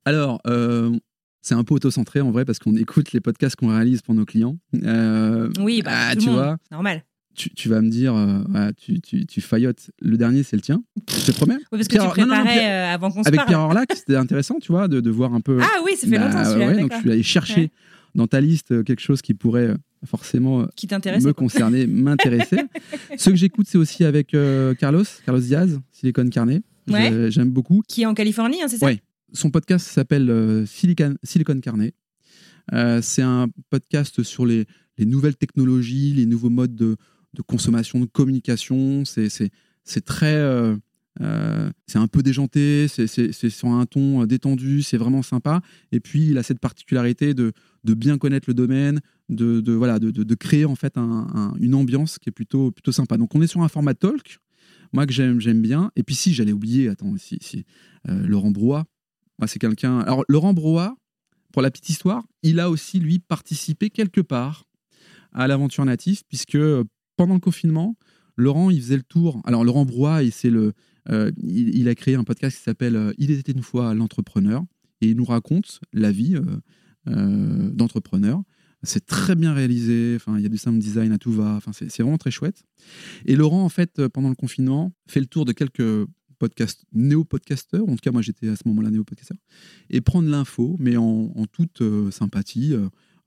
Alors, 0.04 0.40
euh, 0.46 0.96
c'est 1.40 1.54
un 1.54 1.64
peu 1.64 1.74
auto-centré 1.74 2.20
en 2.20 2.30
vrai, 2.30 2.44
parce 2.44 2.58
qu'on 2.58 2.76
écoute 2.76 3.12
les 3.12 3.20
podcasts 3.20 3.56
qu'on 3.56 3.68
réalise 3.68 4.02
pour 4.02 4.14
nos 4.14 4.24
clients. 4.24 4.58
Euh, 4.84 5.50
Oui, 5.60 5.82
bah, 5.82 5.90
ah, 5.92 6.10
tout 6.12 6.18
le 6.18 6.22
tu 6.22 6.28
monde. 6.28 6.36
vois, 6.38 6.56
Normal. 6.70 7.04
Tu, 7.34 7.50
tu 7.54 7.68
vas 7.68 7.80
me 7.80 7.88
dire, 7.90 8.14
euh, 8.14 8.70
tu, 8.76 9.00
tu, 9.00 9.26
tu 9.26 9.40
faillotes. 9.40 9.90
Le 10.00 10.16
dernier, 10.16 10.42
c'est 10.42 10.56
le 10.56 10.62
tien. 10.62 10.82
Je 11.10 11.30
te 11.30 11.32
promets. 11.32 11.54
Oui, 11.56 11.78
parce 11.78 11.88
que 11.88 11.96
Pierre- 11.96 12.12
tu 12.12 12.20
non, 12.20 12.26
non, 12.26 12.34
non, 12.34 12.40
préparais 12.42 12.58
Pierre- 12.58 12.90
euh, 12.90 12.94
avant 12.94 13.10
qu'on 13.10 13.22
se 13.22 13.28
Avec 13.28 13.38
parle. 13.38 13.48
Pierre 13.48 13.60
Orlac, 13.60 13.92
c'était 13.94 14.16
intéressant, 14.16 14.58
tu 14.60 14.72
vois, 14.72 14.88
de, 14.88 15.00
de 15.00 15.10
voir 15.10 15.32
un 15.34 15.40
peu. 15.40 15.58
Ah 15.62 15.80
oui, 15.84 15.92
ça 15.96 16.06
fait 16.06 16.18
Bah, 16.18 16.26
longtemps 16.28 16.44
celui-là, 16.44 16.66
ouais, 16.68 16.80
donc 16.80 16.92
je 16.94 16.98
suis 17.00 17.10
allé 17.10 17.22
chercher 17.22 17.60
Ouais. 17.62 17.70
dans 18.14 18.26
ta 18.26 18.40
liste 18.40 18.72
euh, 18.72 18.82
quelque 18.82 19.00
chose 19.00 19.22
qui 19.22 19.34
pourrait 19.34 19.74
forcément 20.04 20.66
Qui 20.76 20.86
me 20.88 21.32
concerner, 21.32 21.86
m'intéresser. 21.86 22.56
Ce 23.16 23.30
que 23.30 23.36
j'écoute, 23.36 23.66
c'est 23.68 23.78
aussi 23.78 24.04
avec 24.04 24.34
euh, 24.34 24.74
Carlos, 24.74 25.04
Carlos 25.24 25.40
Diaz, 25.40 25.78
Silicon 25.92 26.28
Carnet. 26.28 26.60
Ouais. 26.90 27.30
J'aime 27.30 27.50
beaucoup. 27.50 27.82
Qui 27.88 28.02
est 28.02 28.06
en 28.06 28.14
Californie, 28.14 28.60
hein, 28.62 28.66
c'est 28.68 28.78
ça 28.78 28.86
Ouais. 28.86 29.00
Son 29.32 29.50
podcast 29.50 29.86
s'appelle 29.86 30.64
Silicon, 30.66 31.14
Silicon 31.22 31.58
Carnet. 31.60 31.94
C'est 33.00 33.22
un 33.22 33.48
podcast 33.70 34.22
sur 34.22 34.44
les, 34.46 34.66
les 34.98 35.06
nouvelles 35.06 35.36
technologies, 35.36 36.12
les 36.12 36.26
nouveaux 36.26 36.50
modes 36.50 36.74
de, 36.74 36.96
de 37.34 37.42
consommation, 37.42 38.00
de 38.00 38.06
communication. 38.06 39.04
C'est- 39.04 39.50
très. 40.04 40.34
euh, 40.34 40.76
euh, 41.20 41.70
c'est 41.86 41.98
un 41.98 42.06
peu 42.06 42.22
déjanté, 42.22 42.88
c'est- 42.88 43.06
sur 43.50 43.68
un 43.68 43.84
ton 43.84 44.22
euh, 44.22 44.26
détendu, 44.26 44.82
c'est 44.82 44.96
vraiment 44.96 45.22
sympa. 45.22 45.60
Et 45.92 46.00
puis, 46.00 46.28
il 46.28 46.38
a 46.38 46.42
cette 46.42 46.58
particularité 46.58 47.34
de, 47.34 47.52
de 47.84 47.94
bien 47.94 48.16
connaître 48.16 48.48
le 48.48 48.54
domaine, 48.54 49.00
de, 49.28 49.60
de, 49.60 49.72
voilà, 49.72 49.98
de, 49.98 50.10
de- 50.10 50.34
créer 50.34 50.64
en 50.64 50.74
fait 50.74 50.96
un- 50.96 51.26
un- 51.34 51.54
une 51.60 51.74
ambiance 51.74 52.18
qui 52.18 52.30
est 52.30 52.32
plutôt, 52.32 52.70
plutôt 52.70 52.92
sympa. 52.92 53.18
Donc, 53.18 53.34
on 53.34 53.42
est 53.42 53.46
sur 53.46 53.60
un 53.62 53.68
format 53.68 53.92
talk, 53.94 54.38
moi 54.94 55.04
que 55.06 55.12
j'aime 55.12 55.60
bien. 55.60 55.90
Et 55.96 56.02
puis, 56.02 56.14
si, 56.14 56.32
j'allais 56.32 56.52
oublier, 56.52 56.88
attends, 56.88 57.14
si, 57.18 57.36
si, 57.42 57.64
Laurent 58.06 58.50
Brois, 58.50 58.84
moi, 59.38 59.48
c'est 59.48 59.58
quelqu'un. 59.58 59.98
Alors, 60.00 60.24
Laurent 60.28 60.54
Brois, 60.54 60.96
pour 61.52 61.60
la 61.60 61.70
petite 61.70 61.90
histoire, 61.90 62.24
il 62.42 62.58
a 62.58 62.70
aussi, 62.70 62.98
lui, 63.00 63.18
participé 63.18 63.90
quelque 63.90 64.22
part 64.22 64.64
à 65.32 65.46
l'aventure 65.46 65.84
native, 65.84 66.22
puisque 66.28 66.58
pendant 67.16 67.34
le 67.34 67.40
confinement, 67.40 67.96
Laurent, 68.36 68.70
il 68.70 68.80
faisait 68.80 68.96
le 68.96 69.02
tour. 69.02 69.40
Alors, 69.44 69.64
Laurent 69.64 69.86
il, 70.22 70.32
c'est 70.32 70.50
le, 70.50 70.72
euh, 71.10 71.32
il, 71.38 71.88
a 71.88 71.94
créé 71.94 72.14
un 72.14 72.24
podcast 72.24 72.56
qui 72.56 72.62
s'appelle 72.62 72.96
euh, 72.96 73.12
Il 73.18 73.30
était 73.30 73.52
une 73.52 73.62
fois 73.62 73.94
l'entrepreneur, 73.94 74.64
et 75.00 75.08
il 75.08 75.16
nous 75.16 75.24
raconte 75.24 75.80
la 75.92 76.12
vie 76.12 76.36
euh, 77.08 77.70
d'entrepreneur. 77.70 78.42
C'est 78.84 79.06
très 79.06 79.34
bien 79.34 79.52
réalisé, 79.52 80.14
enfin, 80.16 80.36
il 80.38 80.42
y 80.42 80.46
a 80.46 80.48
du 80.48 80.58
sound 80.58 80.80
design 80.80 81.12
à 81.12 81.18
tout 81.18 81.32
va, 81.32 81.54
enfin, 81.54 81.72
c'est 81.72 82.02
vraiment 82.02 82.18
très 82.18 82.32
chouette. 82.32 82.64
Et 83.26 83.36
Laurent, 83.36 83.64
en 83.64 83.68
fait, 83.68 84.08
pendant 84.08 84.28
le 84.28 84.34
confinement, 84.34 84.92
fait 85.06 85.20
le 85.20 85.26
tour 85.26 85.44
de 85.44 85.52
quelques 85.52 86.08
podcasts, 86.40 86.84
néo-podcasteurs, 86.92 87.88
en 87.88 87.92
tout 87.92 88.00
cas, 88.02 88.10
moi 88.10 88.22
j'étais 88.22 88.48
à 88.48 88.56
ce 88.56 88.62
moment-là 88.66 88.90
néo-podcasteur, 88.90 89.38
et 89.88 90.00
prendre 90.00 90.28
l'info, 90.28 90.76
mais 90.80 90.96
en, 90.96 91.46
toute 91.52 91.80
sympathie, 92.10 92.74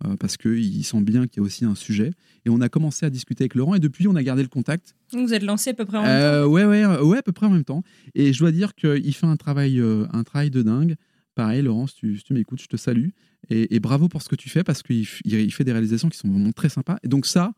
euh, 0.06 0.12
euh, 0.12 0.16
parce 0.18 0.38
qu'il 0.38 0.84
sent 0.84 1.02
bien 1.02 1.28
qu'il 1.28 1.42
y 1.42 1.44
a 1.44 1.46
aussi 1.46 1.66
un 1.66 1.76
sujet. 1.76 2.12
Et 2.46 2.50
on 2.50 2.62
a 2.62 2.70
commencé 2.70 3.06
à 3.06 3.10
discuter 3.10 3.44
avec 3.44 3.56
Laurent, 3.56 3.76
et 3.76 3.80
depuis, 3.80 4.08
on 4.08 4.16
a 4.16 4.24
gardé 4.24 4.44
le 4.44 4.50
contact. 4.50 4.96
Vous 5.12 5.34
êtes 5.34 5.44
lancé 5.44 5.72
à 5.72 5.74
peu 5.74 5.86
près 5.86 5.98
en 5.98 6.04
même 6.04 6.10
temps. 6.10 6.26
Euh, 6.26 6.46
ouais, 6.46 6.66
ouais, 6.66 6.86
ouais, 6.86 7.18
à 7.18 7.24
peu 7.24 7.32
près 7.32 7.48
en 7.48 7.52
même 7.52 7.64
temps. 7.64 7.84
Et 8.14 8.34
je 8.34 8.40
dois 8.40 8.52
dire 8.52 8.76
qu'il 8.76 9.14
fait 9.14 9.26
un 9.26 9.38
travail, 9.38 9.80
euh, 9.80 10.06
un 10.12 10.24
travail 10.24 10.50
de 10.50 10.62
dingue. 10.62 10.96
Pareil, 11.36 11.62
Laurent, 11.62 11.88
si 11.88 11.96
tu, 11.96 12.18
si 12.18 12.24
tu 12.24 12.34
m'écoutes, 12.34 12.62
je 12.62 12.68
te 12.68 12.78
salue. 12.78 13.10
Et, 13.50 13.76
et 13.76 13.80
bravo 13.80 14.08
pour 14.08 14.22
ce 14.22 14.30
que 14.30 14.36
tu 14.36 14.50
fais 14.50 14.64
parce 14.64 14.82
qu'il 14.82 15.06
il 15.26 15.54
fait 15.54 15.64
des 15.64 15.74
réalisations 15.74 16.10
qui 16.10 16.18
sont 16.18 16.30
vraiment 16.30 16.52
très 16.52 16.70
sympas. 16.70 16.98
Et 17.04 17.08
donc, 17.08 17.26
ça, 17.26 17.54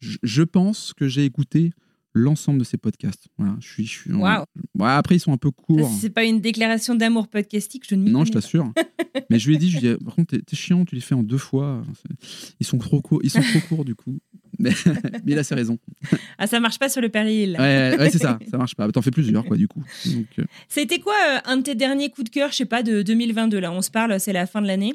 je, 0.00 0.18
je 0.22 0.42
pense 0.42 0.92
que 0.92 1.08
j'ai 1.08 1.24
écouté 1.24 1.72
l'ensemble 2.14 2.58
de 2.58 2.64
ces 2.64 2.76
podcasts. 2.76 3.28
Voilà, 3.38 3.56
je 3.60 3.68
suis. 3.68 3.86
Je 3.86 3.90
suis. 3.90 4.12
Ouais, 4.12 4.36
après, 4.80 5.16
ils 5.16 5.20
sont 5.20 5.32
un 5.32 5.38
peu 5.38 5.50
courts. 5.50 5.90
C'est 6.00 6.10
pas 6.10 6.24
une 6.24 6.40
déclaration 6.40 6.94
d'amour 6.94 7.28
podcastique, 7.28 7.84
je 7.88 7.94
ne 7.94 8.02
m'y 8.02 8.10
Non, 8.10 8.24
je 8.24 8.32
t'assure. 8.32 8.72
Mais 9.30 9.38
je 9.38 9.48
lui 9.48 9.56
ai 9.56 9.58
dit, 9.58 9.70
je 9.70 9.78
lui 9.78 9.86
ai 9.86 9.96
dit, 9.96 10.04
par 10.04 10.14
contre, 10.14 10.36
t'es- 10.36 10.56
chiant, 10.56 10.84
tu 10.84 10.94
les 10.94 11.00
fais 11.00 11.14
en 11.14 11.22
deux 11.22 11.38
fois. 11.38 11.82
Ils 12.60 12.66
sont 12.66 12.78
trop 12.78 13.00
courts, 13.00 13.20
ils 13.22 13.30
sont 13.30 13.40
trop 13.40 13.60
courts 13.68 13.84
du 13.84 13.94
coup. 13.94 14.18
Mais, 14.58 14.70
il 15.26 15.38
a 15.38 15.44
ses 15.44 15.54
raisons. 15.54 15.78
Ah, 16.38 16.46
ça 16.46 16.58
marche 16.58 16.78
pas 16.78 16.88
sur 16.88 17.00
le 17.00 17.08
péril. 17.08 17.56
Ouais, 17.58 17.94
ouais, 17.96 18.10
c'est 18.10 18.18
ça, 18.18 18.38
ça 18.50 18.58
marche 18.58 18.74
pas. 18.74 18.90
T'en 18.90 19.00
fais 19.02 19.12
plusieurs, 19.12 19.44
quoi, 19.44 19.56
du 19.56 19.68
coup. 19.68 19.82
Euh, 20.08 20.22
été 20.76 20.98
quoi 20.98 21.14
euh, 21.14 21.38
un 21.44 21.58
de 21.58 21.62
tes 21.62 21.74
derniers 21.76 22.10
coups 22.10 22.24
de 22.24 22.34
cœur, 22.34 22.50
je 22.50 22.56
sais 22.56 22.64
pas, 22.64 22.82
de 22.82 23.02
2022 23.02 23.60
Là, 23.60 23.70
on 23.70 23.80
se 23.80 23.90
parle, 23.90 24.18
c'est 24.18 24.32
la 24.32 24.46
fin 24.46 24.60
de 24.60 24.66
l'année. 24.66 24.94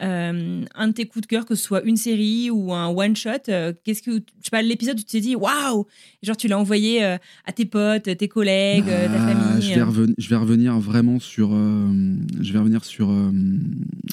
Euh, 0.00 0.64
un 0.74 0.88
de 0.88 0.92
tes 0.92 1.06
coups 1.06 1.22
de 1.22 1.26
cœur, 1.26 1.44
que 1.44 1.54
ce 1.56 1.62
soit 1.64 1.82
une 1.82 1.96
série 1.96 2.50
ou 2.50 2.72
un 2.72 2.86
one 2.88 3.16
shot, 3.16 3.30
euh, 3.48 3.72
qu'est-ce 3.84 4.00
que, 4.02 4.12
je 4.12 4.44
sais 4.44 4.50
pas, 4.50 4.62
l'épisode 4.62 4.96
où 4.96 5.00
tu 5.00 5.06
t'es 5.06 5.20
dit 5.20 5.34
waouh, 5.34 5.86
genre 6.22 6.36
tu 6.36 6.46
l'as 6.46 6.58
envoyé 6.58 7.02
euh, 7.04 7.16
à 7.44 7.52
tes 7.52 7.64
potes, 7.64 8.04
tes 8.16 8.28
collègues, 8.28 8.88
euh, 8.88 9.06
ta 9.08 9.14
Ah, 9.24 9.28
famille. 9.34 9.62
Je 9.68 9.74
vais, 9.74 9.82
reven- 9.82 10.14
je 10.16 10.28
vais 10.28 10.36
revenir 10.36 10.78
vraiment 10.78 11.18
sur, 11.18 11.50
je 11.50 12.52
vais 12.52 12.58
revenir 12.58 12.84
sur 12.84 13.08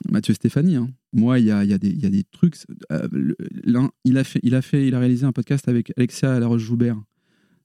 Mathieu 0.09 0.33
Stéphanie. 0.33 0.75
hein. 0.77 0.89
Moi, 1.13 1.39
il 1.39 1.45
y 1.45 1.51
a, 1.51 1.63
y, 1.63 1.73
a 1.73 1.77
y 1.81 2.05
a 2.05 2.09
des 2.09 2.23
trucs. 2.23 2.55
l'un, 3.63 3.91
il 4.05 4.17
a 4.17 4.23
fait, 4.23 4.39
il 4.43 4.55
a 4.55 4.61
fait, 4.61 4.87
il 4.87 4.95
a 4.95 4.99
réalisé 4.99 5.25
un 5.25 5.31
podcast 5.31 5.67
avec 5.67 5.91
Alexia 5.97 6.39
Laroche-Joubert 6.39 6.97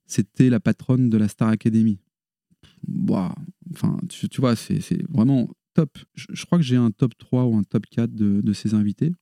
c'était 0.07 0.51
la 0.51 0.59
patronne 0.59 1.09
de 1.09 1.17
la 1.17 1.29
Star 1.29 1.49
Academy. 1.51 2.01
Ouah, 3.09 3.33
Enfin, 3.73 3.97
tu, 4.09 4.29
tu 4.29 4.41
vois, 4.41 4.57
c'est 4.57 4.81
vraiment 5.09 5.49
Je, 6.15 6.45
crois 6.45 6.59
que 6.59 6.65
j'ai 6.65 6.77
un 6.77 6.91
top 6.91 7.17
3 7.19 7.45
ou 7.45 7.57
un 7.57 7.63
top 7.63 7.87
4 7.87 8.15
de, 8.15 8.53
ses 8.53 8.75
invités. 8.75 9.13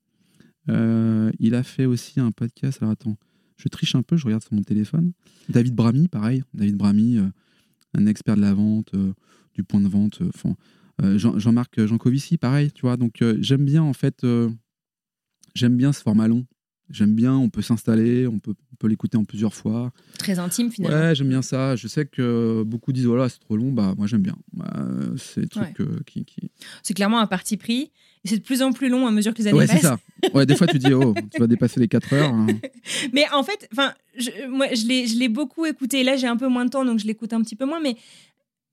Euh, 0.69 1.31
il 1.39 1.55
a 1.55 1.63
fait 1.63 1.87
aussi 1.87 2.21
un 2.21 2.31
podcast. 2.31 2.79
Alors 2.83 2.93
attends, 2.93 3.17
je 3.57 3.69
triche 3.69 3.95
un 3.95 4.03
peu, 4.03 4.17
je 4.17 4.25
regarde 4.25 4.43
sur 4.43 4.55
mon 4.55 4.63
téléphone. 4.63 5.13
David 5.49 5.75
Bramy, 5.75 6.09
pareil. 6.09 6.43
David 6.55 6.77
Bramy, 6.77 7.19
euh, 7.19 7.29
un 7.95 8.07
expert 8.07 8.37
de 8.37 8.41
la 8.41 8.55
vente, 8.55 8.93
euh, 8.95 9.13
du 9.55 9.65
point 9.65 9.81
de 9.81 9.89
vente. 9.89 10.21
Jean-Marc 11.01 11.85
Jancovici, 11.87 12.39
pareil, 12.39 12.73
tu 12.73 12.83
vois. 12.83 12.97
Donc 12.97 13.23
j'aime 13.39 13.65
bien 13.65 13.83
en 13.85 13.93
fait, 13.93 14.27
j'aime 15.55 15.77
bien 15.77 15.93
ce 15.93 16.03
format 16.03 16.27
long. 16.27 16.45
J'aime 16.91 17.15
bien, 17.15 17.35
on 17.35 17.51
peut 17.51 17.63
s'installer, 17.63 18.27
on 18.27 18.39
peut, 18.39 18.55
on 18.73 18.77
peut 18.77 18.89
l'écouter 18.89 19.17
en 19.19 19.25
plusieurs 19.25 19.55
fois. 19.55 19.93
Très 20.19 20.39
intime 20.39 20.71
finalement. 20.71 20.97
Ouais, 21.09 21.15
j'aime 21.15 21.29
bien 21.29 21.43
ça. 21.43 21.77
Je 21.77 21.87
sais 21.89 22.07
que 22.07 22.63
beaucoup 22.65 22.93
disent 22.93 23.07
voilà, 23.07 23.29
c'est 23.29 23.41
trop 23.41 23.57
long. 23.57 23.71
Bah 23.73 23.95
moi 23.99 24.07
j'aime 24.07 24.23
bien. 24.23 24.37
Bah, 24.55 24.73
c'est 25.17 25.49
trucs 25.49 25.81
euh, 25.81 26.01
qui, 26.07 26.25
qui... 26.25 26.51
C'est 26.83 26.95
clairement 26.95 27.21
un 27.21 27.27
parti 27.27 27.57
pris. 27.57 27.91
Et 28.25 28.29
c'est 28.29 28.39
de 28.39 28.43
plus 28.43 28.63
en 28.63 28.73
plus 28.73 28.89
long 28.89 29.07
à 29.07 29.11
mesure 29.13 29.33
que 29.33 29.39
les 29.39 29.49
années 29.49 29.59
Ouais, 29.59 29.67
c'est 29.67 29.75
passent. 29.75 29.83
ça. 29.83 29.99
Ouais, 30.35 30.45
des 30.47 30.57
fois 30.57 30.67
tu 30.67 30.79
dis 30.79 30.93
oh, 30.93 31.15
tu 31.33 31.41
vas 31.41 31.47
dépasser 31.47 31.79
les 31.79 31.89
4 31.89 32.13
heures. 32.15 32.33
hein. 32.33 32.47
Mais 33.13 33.25
en 33.33 33.43
fait, 33.45 33.69
enfin, 33.73 33.93
je, 34.17 34.49
moi, 34.49 34.67
je 34.75 35.19
l'ai 35.19 35.29
beaucoup 35.29 35.67
écouté. 35.67 36.03
Là, 36.03 36.17
j'ai 36.17 36.27
un 36.27 36.37
peu 36.37 36.49
moins 36.49 36.65
de 36.65 36.71
temps, 36.71 36.85
donc 36.85 36.99
je 36.99 37.07
l'écoute 37.07 37.33
un 37.33 37.43
petit 37.43 37.55
peu 37.55 37.65
moins. 37.65 37.81
Mais 37.81 37.97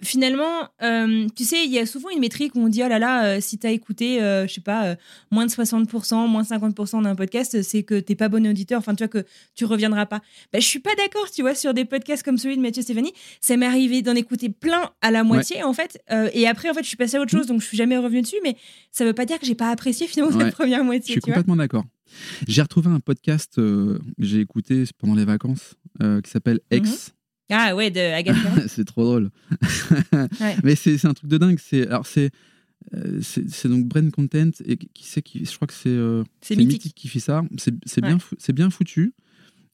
finalement, 0.01 0.67
euh, 0.83 1.27
tu 1.35 1.43
sais, 1.45 1.63
il 1.65 1.71
y 1.71 1.79
a 1.79 1.85
souvent 1.85 2.09
une 2.09 2.19
métrique 2.19 2.53
où 2.55 2.59
on 2.59 2.67
dit 2.67 2.81
oh 2.83 2.87
là 2.87 2.99
là, 2.99 3.25
euh, 3.25 3.39
si 3.41 3.57
t'as 3.57 3.71
écouté, 3.71 4.21
euh, 4.21 4.45
je 4.47 4.53
sais 4.53 4.61
pas, 4.61 4.85
euh, 4.87 4.95
moins 5.31 5.45
de 5.45 5.51
60%, 5.51 6.27
moins 6.27 6.43
50% 6.43 7.03
d'un 7.03 7.15
podcast, 7.15 7.61
c'est 7.61 7.83
que 7.83 7.99
t'es 7.99 8.15
pas 8.15 8.27
bon 8.29 8.45
auditeur. 8.47 8.79
Enfin, 8.79 8.93
tu 8.93 9.03
vois 9.03 9.07
que 9.07 9.25
tu 9.55 9.65
reviendras 9.65 10.05
pas. 10.05 10.21
Ben, 10.53 10.61
je 10.61 10.67
suis 10.67 10.79
pas 10.79 10.93
d'accord, 10.95 11.29
tu 11.31 11.41
vois, 11.41 11.55
sur 11.55 11.73
des 11.73 11.85
podcasts 11.85 12.23
comme 12.23 12.37
celui 12.37 12.57
de 12.57 12.61
Mathieu 12.61 12.81
Stéphanie. 12.81 13.13
Ça 13.41 13.55
m'est 13.57 13.65
arrivé 13.65 14.01
d'en 14.01 14.15
écouter 14.15 14.49
plein 14.49 14.91
à 15.01 15.11
la 15.11 15.23
moitié, 15.23 15.63
en 15.63 15.73
fait. 15.73 15.99
Euh, 16.11 16.29
et 16.33 16.47
après, 16.47 16.69
en 16.69 16.73
fait, 16.73 16.83
je 16.83 16.87
suis 16.89 16.97
passée 16.97 17.17
à 17.17 17.21
autre 17.21 17.31
chose, 17.31 17.47
donc 17.47 17.61
je 17.61 17.67
suis 17.67 17.77
jamais 17.77 17.97
revenue 17.97 18.21
dessus. 18.21 18.37
Mais 18.43 18.55
ça 18.91 19.05
veut 19.05 19.13
pas 19.13 19.25
dire 19.25 19.39
que 19.39 19.45
j'ai 19.45 19.55
pas 19.55 19.69
apprécié 19.69 20.07
finalement 20.07 20.35
Ouais. 20.37 20.43
la 20.45 20.51
première 20.51 20.79
Je 20.79 20.83
moitié. 20.85 21.11
suis 21.13 21.21
tu 21.21 21.31
complètement 21.31 21.55
d'accord. 21.55 21.85
J'ai 22.47 22.61
retrouvé 22.61 22.89
un 22.89 22.99
podcast 22.99 23.53
que 23.55 23.99
j'ai 24.19 24.39
écouté 24.39 24.83
pendant 24.97 25.15
les 25.15 25.25
vacances 25.25 25.75
qui 25.99 26.29
s'appelle 26.29 26.59
Ex. 26.71 27.13
Ah 27.51 27.75
ouais, 27.75 27.91
de 27.91 27.99
Agathe 27.99 28.41
Perrin. 28.41 28.61
c'est 28.67 28.85
trop 28.85 29.03
drôle. 29.03 29.29
Ouais. 30.39 30.55
Mais 30.63 30.75
c'est 30.75 31.03
un 31.05 31.13
truc 31.13 31.29
de 31.29 31.37
dingue. 31.37 31.59
C'est 31.59 31.87
alors 31.87 32.05
c'est 32.07 32.31
euh, 32.93 33.19
c'est 33.21 33.67
donc 33.67 33.85
Brain 33.85 34.09
Content 34.09 34.51
et 34.65 34.77
qui 34.77 35.03
c'est 35.05 35.21
qui 35.21 35.45
je 35.45 35.55
crois 35.55 35.67
que 35.67 35.73
c'est 35.73 35.89
euh, 35.89 36.23
C'est 36.41 36.55
mythique. 36.55 36.93
qui 36.95 37.07
fait 37.07 37.19
ça. 37.19 37.43
C'est 37.57 37.71
Ouais. 38.01 38.07
bien 38.09 38.17
c'est 38.37 38.53
bien 38.53 38.69
foutu. 38.69 39.13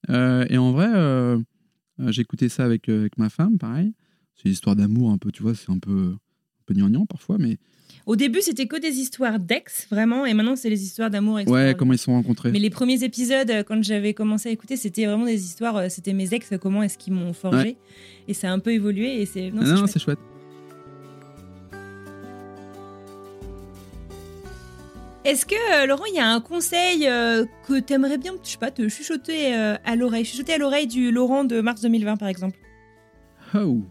Euh, 0.10 0.46
et 0.50 0.58
en 0.58 0.72
vrai, 0.72 0.90
euh, 0.94 1.38
j'ai 2.08 2.22
écouté 2.22 2.50
ça 2.50 2.66
avec 2.66 2.90
avec 2.90 3.18
ma 3.18 3.30
femme, 3.30 3.58
pareil. 3.58 3.94
C'est 4.36 4.46
une 4.46 4.52
histoire 4.54 4.76
d'amour 4.76 5.12
un 5.12 5.18
peu, 5.18 5.32
tu 5.32 5.44
vois, 5.44 5.54
c'est 5.56 5.70
un 5.72 5.78
peu 5.80 6.16
peu 6.74 6.80
gnangnan 6.80 7.06
parfois, 7.06 7.38
mais 7.40 7.58
Au 8.08 8.16
début, 8.16 8.42
c'était 8.42 8.66
que 8.66 8.78
des 8.80 8.98
histoires 9.00 9.40
d'ex, 9.40 9.88
vraiment, 9.92 10.26
et 10.26 10.34
maintenant, 10.34 10.56
c'est 10.56 10.70
les 10.70 10.84
histoires 10.84 11.10
d'amour. 11.12 11.40
ouais, 11.48 11.76
comment 11.78 11.94
ils 11.94 11.98
se 12.00 12.06
sont 12.06 12.14
rencontrés. 12.14 12.52
Mais 12.52 12.60
les 12.60 12.70
premiers 12.72 13.04
épisodes, 13.04 13.50
euh, 13.52 13.64
quand 13.64 13.82
j'avais 13.84 14.14
commencé 14.14 14.50
à 14.50 14.52
écouter, 14.52 14.76
c'était 14.76 15.06
vraiment 15.06 15.26
des 15.26 15.44
histoires. 15.46 15.78
euh, 15.78 15.88
C'était 15.90 16.14
mes 16.14 16.34
ex, 16.34 16.50
comment 16.62 16.82
est-ce 16.84 16.98
qu'ils 16.98 17.14
m'ont 17.14 17.34
forgé. 17.34 17.78
Et 18.28 18.34
ça 18.34 18.50
a 18.50 18.52
un 18.54 18.60
peu 18.60 18.72
évolué. 18.74 19.22
Et 19.22 19.26
c'est. 19.28 19.52
Non, 19.52 19.62
Ah 19.62 19.66
c'est 19.66 19.72
non, 19.72 19.78
chouette. 19.82 19.90
c'est 19.94 20.00
chouette. 20.00 20.20
Est-ce 25.24 25.46
que, 25.46 25.54
euh, 25.84 25.86
Laurent, 25.86 26.06
il 26.10 26.16
y 26.16 26.20
a 26.20 26.28
un 26.28 26.42
conseil 26.42 27.08
euh, 27.08 27.46
que 27.68 27.80
tu 27.80 27.94
aimerais 27.94 28.18
bien, 28.18 28.34
je 28.44 28.50
sais 28.50 28.58
pas, 28.58 28.72
te 28.72 28.88
chuchoter 28.90 29.54
euh, 29.56 29.76
à 29.86 29.96
l'oreille 29.96 30.26
Chuchoter 30.26 30.54
à 30.54 30.58
l'oreille 30.58 30.88
du 30.88 31.12
Laurent 31.12 31.44
de 31.44 31.62
mars 31.62 31.82
2020, 31.82 32.18
par 32.18 32.28
exemple? 32.28 32.58
Oh. 33.54 33.82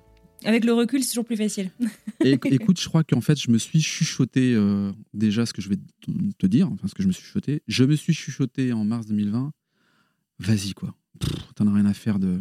Avec 0.45 0.64
le 0.64 0.72
recul, 0.72 1.03
c'est 1.03 1.11
toujours 1.11 1.24
plus 1.24 1.36
facile. 1.36 1.70
Écoute, 2.24 2.80
je 2.80 2.88
crois 2.88 3.05
qu'en 3.05 3.20
fait, 3.20 3.38
je 3.41 3.51
me 3.51 3.59
suis 3.59 3.80
chuchoté 3.82 4.55
euh, 4.55 4.91
déjà 5.14 5.45
ce 5.47 5.53
que 5.53 5.61
je 5.62 5.68
vais 5.68 5.76
te- 6.38 6.47
dire, 6.47 6.68
enfin 6.72 6.88
ce 6.88 6.95
que 6.95 7.03
je 7.03 7.09
me 7.09 7.12
suis 7.12 7.22
chuchoté. 7.24 7.62
Je 7.68 7.84
me 7.84 7.95
suis 7.97 8.14
chuchoté 8.14 8.72
en 8.72 8.84
mars 8.84 9.07
2020. 9.07 9.53
Vas-y, 10.38 10.72
quoi. 10.72 10.95
T'en 11.55 11.66
as 11.66 11.74
rien 11.74 11.86
à 11.86 11.93
faire 11.95 12.18
de, 12.18 12.38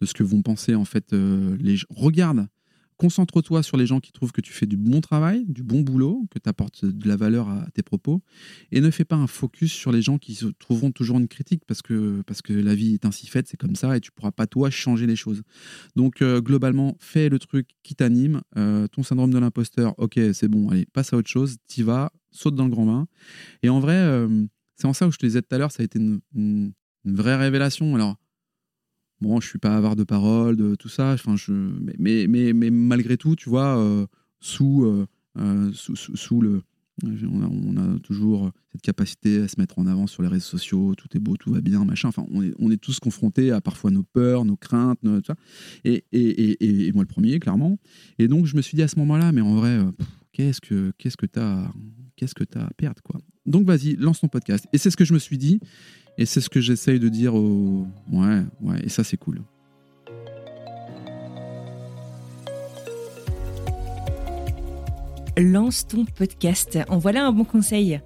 de 0.00 0.06
ce 0.06 0.14
que 0.14 0.22
vont 0.22 0.42
penser 0.42 0.74
en 0.74 0.84
fait 0.84 1.12
euh, 1.12 1.56
les 1.60 1.76
gens. 1.76 1.86
Regarde, 1.90 2.46
concentre-toi 3.00 3.62
sur 3.62 3.78
les 3.78 3.86
gens 3.86 3.98
qui 3.98 4.12
trouvent 4.12 4.30
que 4.30 4.42
tu 4.42 4.52
fais 4.52 4.66
du 4.66 4.76
bon 4.76 5.00
travail, 5.00 5.46
du 5.48 5.62
bon 5.62 5.80
boulot, 5.80 6.26
que 6.30 6.38
tu 6.38 6.46
apportes 6.50 6.84
de 6.84 7.08
la 7.08 7.16
valeur 7.16 7.48
à 7.48 7.66
tes 7.72 7.82
propos, 7.82 8.20
et 8.72 8.82
ne 8.82 8.90
fais 8.90 9.06
pas 9.06 9.16
un 9.16 9.26
focus 9.26 9.72
sur 9.72 9.90
les 9.90 10.02
gens 10.02 10.18
qui 10.18 10.34
se 10.34 10.44
trouveront 10.46 10.90
toujours 10.92 11.18
une 11.18 11.26
critique 11.26 11.62
parce 11.66 11.80
que, 11.80 12.22
la 12.50 12.74
vie 12.74 12.92
est 12.92 13.06
ainsi 13.06 13.26
faite, 13.26 13.48
c'est 13.48 13.56
comme 13.56 13.74
ça, 13.74 13.96
et 13.96 14.00
tu 14.00 14.12
pourras 14.12 14.32
pas 14.32 14.46
toi 14.46 14.68
changer 14.68 15.06
les 15.06 15.16
choses. 15.16 15.40
Donc 15.96 16.20
euh, 16.20 16.42
globalement, 16.42 16.94
fais 17.00 17.30
le 17.30 17.38
truc 17.38 17.68
qui 17.82 17.94
t'anime. 17.94 18.42
Euh, 18.58 18.86
ton 18.88 19.02
syndrome 19.02 19.32
de 19.32 19.38
l'imposteur, 19.38 19.94
ok, 19.96 20.20
c'est 20.34 20.48
bon, 20.48 20.68
allez, 20.68 20.84
passe 20.92 21.14
à 21.14 21.16
autre 21.16 21.30
chose, 21.30 21.56
t'y 21.68 21.82
vas, 21.82 22.12
saute 22.30 22.54
dans 22.54 22.64
le 22.64 22.70
grand 22.70 22.84
bain. 22.84 23.06
Et 23.62 23.70
en 23.70 23.80
vrai, 23.80 23.96
euh, 23.96 24.44
c'est 24.76 24.86
en 24.86 24.92
ça 24.92 25.08
où 25.08 25.10
je 25.10 25.16
te 25.16 25.24
disais 25.24 25.40
tout 25.40 25.54
à 25.54 25.58
l'heure, 25.58 25.72
ça 25.72 25.82
a 25.82 25.84
été 25.84 25.98
une, 25.98 26.20
une- 26.34 26.72
une 27.06 27.14
vraie 27.16 27.36
révélation. 27.36 27.94
Alors, 27.94 28.16
bon, 29.20 29.40
je 29.40 29.48
suis 29.48 29.58
pas 29.58 29.76
avare 29.76 29.96
de 29.96 30.04
parole, 30.04 30.56
de 30.56 30.74
tout 30.74 30.88
ça, 30.88 31.12
enfin, 31.12 31.36
je, 31.36 31.52
mais, 31.52 31.94
mais, 31.98 32.26
mais, 32.28 32.52
mais 32.52 32.70
malgré 32.70 33.16
tout, 33.16 33.36
tu 33.36 33.48
vois, 33.48 33.78
euh, 33.78 34.06
euh, 34.60 35.06
euh, 35.38 35.70
sous, 35.72 35.96
sous, 35.96 36.16
sous 36.16 36.40
le. 36.40 36.62
On 37.02 37.76
a, 37.78 37.98
toujours 38.00 38.50
cette 38.72 38.82
capacité 38.82 39.40
à 39.40 39.48
se 39.48 39.58
mettre 39.58 39.78
en 39.78 39.86
avant 39.86 40.06
sur 40.06 40.22
les 40.22 40.28
réseaux 40.28 40.44
sociaux, 40.44 40.94
tout 40.94 41.08
est 41.16 41.18
beau, 41.18 41.34
tout 41.38 41.50
va 41.50 41.62
bien, 41.62 41.82
machin. 41.86 42.08
Enfin, 42.08 42.26
on 42.30 42.42
est, 42.42 42.52
on 42.58 42.70
est 42.70 42.76
tous 42.76 43.00
confrontés 43.00 43.52
à 43.52 43.62
parfois 43.62 43.90
nos 43.90 44.02
peurs, 44.02 44.44
nos 44.44 44.56
craintes, 44.56 44.98
nos- 45.02 45.22
ça. 45.24 45.34
Et, 45.84 46.04
et, 46.12 46.20
et, 46.20 46.86
et- 46.88 46.92
moi 46.92 47.02
le 47.02 47.08
premier, 47.08 47.40
clairement. 47.40 47.78
Et 48.18 48.28
donc, 48.28 48.44
je 48.44 48.54
me 48.54 48.60
suis 48.60 48.76
dit 48.76 48.82
à 48.82 48.88
ce 48.88 48.98
moment-là, 48.98 49.32
mais 49.32 49.40
en 49.40 49.54
vrai, 49.54 49.78
qu'est-ce 50.32 50.60
que 50.60 50.92
qu'est-ce 50.98 51.16
que 51.16 51.24
t'as 51.24 51.70
qu'est-ce 52.16 52.34
que 52.34 52.44
t'as 52.44 52.64
à 52.66 52.70
perdre, 52.76 53.00
quoi? 53.02 53.18
Donc, 53.46 53.66
vas-y, 53.66 53.96
lance 53.96 54.20
ton 54.20 54.28
podcast. 54.28 54.66
Et 54.74 54.78
c'est 54.78 54.90
ce 54.90 54.96
que 54.98 55.06
je 55.06 55.14
me 55.14 55.18
suis 55.18 55.38
dit, 55.38 55.58
et 56.20 56.26
c'est 56.26 56.42
ce 56.42 56.50
que 56.50 56.60
j'essaye 56.60 57.00
de 57.00 57.08
dire 57.08 57.34
aux. 57.34 57.86
Ouais, 58.12 58.42
ouais, 58.60 58.78
et 58.84 58.90
ça, 58.90 59.02
c'est 59.02 59.16
cool. 59.16 59.40
Lance 65.38 65.86
ton 65.88 66.04
podcast. 66.04 66.78
En 66.90 66.98
voilà 66.98 67.26
un 67.26 67.32
bon 67.32 67.44
conseil. 67.44 68.02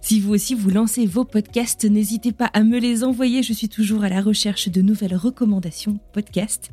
Si 0.00 0.18
vous 0.18 0.34
aussi 0.34 0.56
vous 0.56 0.70
lancez 0.70 1.06
vos 1.06 1.24
podcasts, 1.24 1.84
n'hésitez 1.84 2.32
pas 2.32 2.46
à 2.46 2.64
me 2.64 2.80
les 2.80 3.04
envoyer. 3.04 3.44
Je 3.44 3.52
suis 3.52 3.68
toujours 3.68 4.02
à 4.02 4.08
la 4.08 4.20
recherche 4.20 4.68
de 4.68 4.82
nouvelles 4.82 5.14
recommandations 5.14 6.00
podcast. 6.12 6.72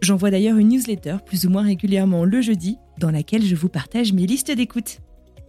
J'envoie 0.00 0.30
d'ailleurs 0.30 0.58
une 0.58 0.68
newsletter 0.68 1.16
plus 1.26 1.44
ou 1.44 1.50
moins 1.50 1.64
régulièrement 1.64 2.24
le 2.24 2.40
jeudi 2.40 2.78
dans 3.00 3.10
laquelle 3.10 3.44
je 3.44 3.56
vous 3.56 3.68
partage 3.68 4.12
mes 4.12 4.26
listes 4.26 4.52
d'écoute. 4.52 5.00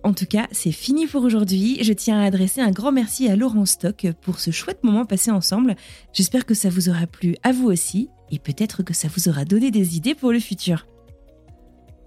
En 0.04 0.14
tout 0.14 0.26
cas, 0.26 0.48
c'est 0.52 0.72
fini 0.72 1.06
pour 1.06 1.24
aujourd'hui. 1.24 1.78
Je 1.84 1.94
tiens 1.94 2.20
à 2.20 2.26
adresser 2.26 2.60
un 2.62 2.72
grand 2.72 2.92
merci 2.92 3.28
à 3.28 3.36
Laurent 3.36 3.66
Stock 3.66 4.08
pour 4.22 4.40
ce 4.40 4.50
chouette 4.50 4.84
moment 4.84 5.06
passé 5.06 5.30
ensemble. 5.30 5.76
J'espère 6.12 6.46
que 6.46 6.56
ça 6.56 6.70
vous 6.70 6.90
aura 6.90 7.06
plu 7.06 7.36
à 7.44 7.52
vous 7.52 7.68
aussi 7.68 8.10
et 8.32 8.40
peut-être 8.40 8.82
que 8.82 8.94
ça 8.94 9.08
vous 9.08 9.30
aura 9.30 9.46
donné 9.46 9.70
des 9.70 9.98
idées 9.98 10.16
pour 10.16 10.32
le 10.32 10.40
futur. 10.40 10.88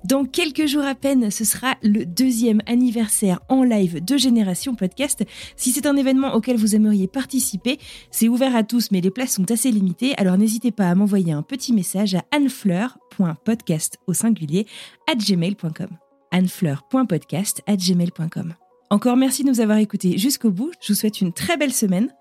Dans 0.05 0.27
quelques 0.27 0.67
jours 0.67 0.85
à 0.85 0.95
peine, 0.95 1.31
ce 1.31 1.45
sera 1.45 1.77
le 1.83 2.05
deuxième 2.05 2.61
anniversaire 2.67 3.41
en 3.49 3.63
live 3.63 4.05
de 4.05 4.19
Génération 4.19 4.75
Podcast. 4.75 5.25
Si 5.57 5.71
c'est 5.71 5.87
un 5.87 5.97
événement 5.97 6.35
auquel 6.35 6.59
vous 6.59 6.75
aimeriez 6.75 7.09
participer, 7.09 7.79
c'est 8.11 8.29
ouvert 8.29 8.55
à 8.55 8.65
tous, 8.65 8.91
mais 8.91 9.01
les 9.01 9.11
places 9.11 9.33
sont 9.33 9.51
assez 9.51 9.71
limitées, 9.71 10.15
alors 10.19 10.37
n'hésitez 10.37 10.73
pas 10.73 10.91
à 10.91 10.95
m'envoyer 10.95 11.33
un 11.33 11.43
petit 11.43 11.73
message 11.73 12.15
à 12.15 12.25
annefleur.podcast 12.33 13.99
au 14.07 14.13
singulier 14.13 14.67
at 15.11 15.17
gmail.com. 15.17 15.89
annefleur.podcast 16.35 17.63
at 17.67 17.77
gmail.com. 17.77 18.55
Encore 18.91 19.17
merci 19.17 19.45
de 19.45 19.49
nous 19.49 19.61
avoir 19.61 19.79
écoutés 19.79 20.19
jusqu'au 20.19 20.51
bout. 20.51 20.71
Je 20.81 20.93
vous 20.93 20.99
souhaite 20.99 21.21
une 21.21 21.33
très 21.33 21.57
belle 21.57 21.73
semaine. 21.73 22.13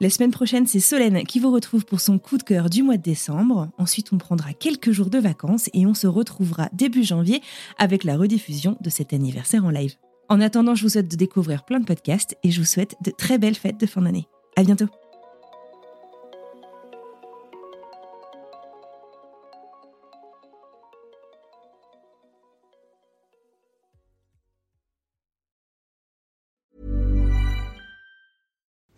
La 0.00 0.10
semaine 0.10 0.30
prochaine, 0.30 0.66
c'est 0.66 0.80
Solène 0.80 1.24
qui 1.24 1.40
vous 1.40 1.50
retrouve 1.50 1.84
pour 1.84 2.00
son 2.00 2.18
coup 2.18 2.36
de 2.36 2.42
cœur 2.42 2.68
du 2.68 2.82
mois 2.82 2.96
de 2.96 3.02
décembre. 3.02 3.70
Ensuite, 3.78 4.12
on 4.12 4.18
prendra 4.18 4.52
quelques 4.52 4.90
jours 4.90 5.08
de 5.08 5.18
vacances 5.18 5.70
et 5.72 5.86
on 5.86 5.94
se 5.94 6.06
retrouvera 6.06 6.68
début 6.72 7.02
janvier 7.02 7.40
avec 7.78 8.04
la 8.04 8.16
rediffusion 8.16 8.76
de 8.80 8.90
cet 8.90 9.12
anniversaire 9.12 9.64
en 9.64 9.70
live. 9.70 9.94
En 10.28 10.40
attendant, 10.40 10.74
je 10.74 10.82
vous 10.82 10.90
souhaite 10.90 11.10
de 11.10 11.16
découvrir 11.16 11.64
plein 11.64 11.80
de 11.80 11.86
podcasts 11.86 12.36
et 12.42 12.50
je 12.50 12.60
vous 12.60 12.66
souhaite 12.66 12.96
de 13.02 13.10
très 13.10 13.38
belles 13.38 13.54
fêtes 13.54 13.80
de 13.80 13.86
fin 13.86 14.02
d'année. 14.02 14.26
À 14.56 14.64
bientôt. 14.64 14.86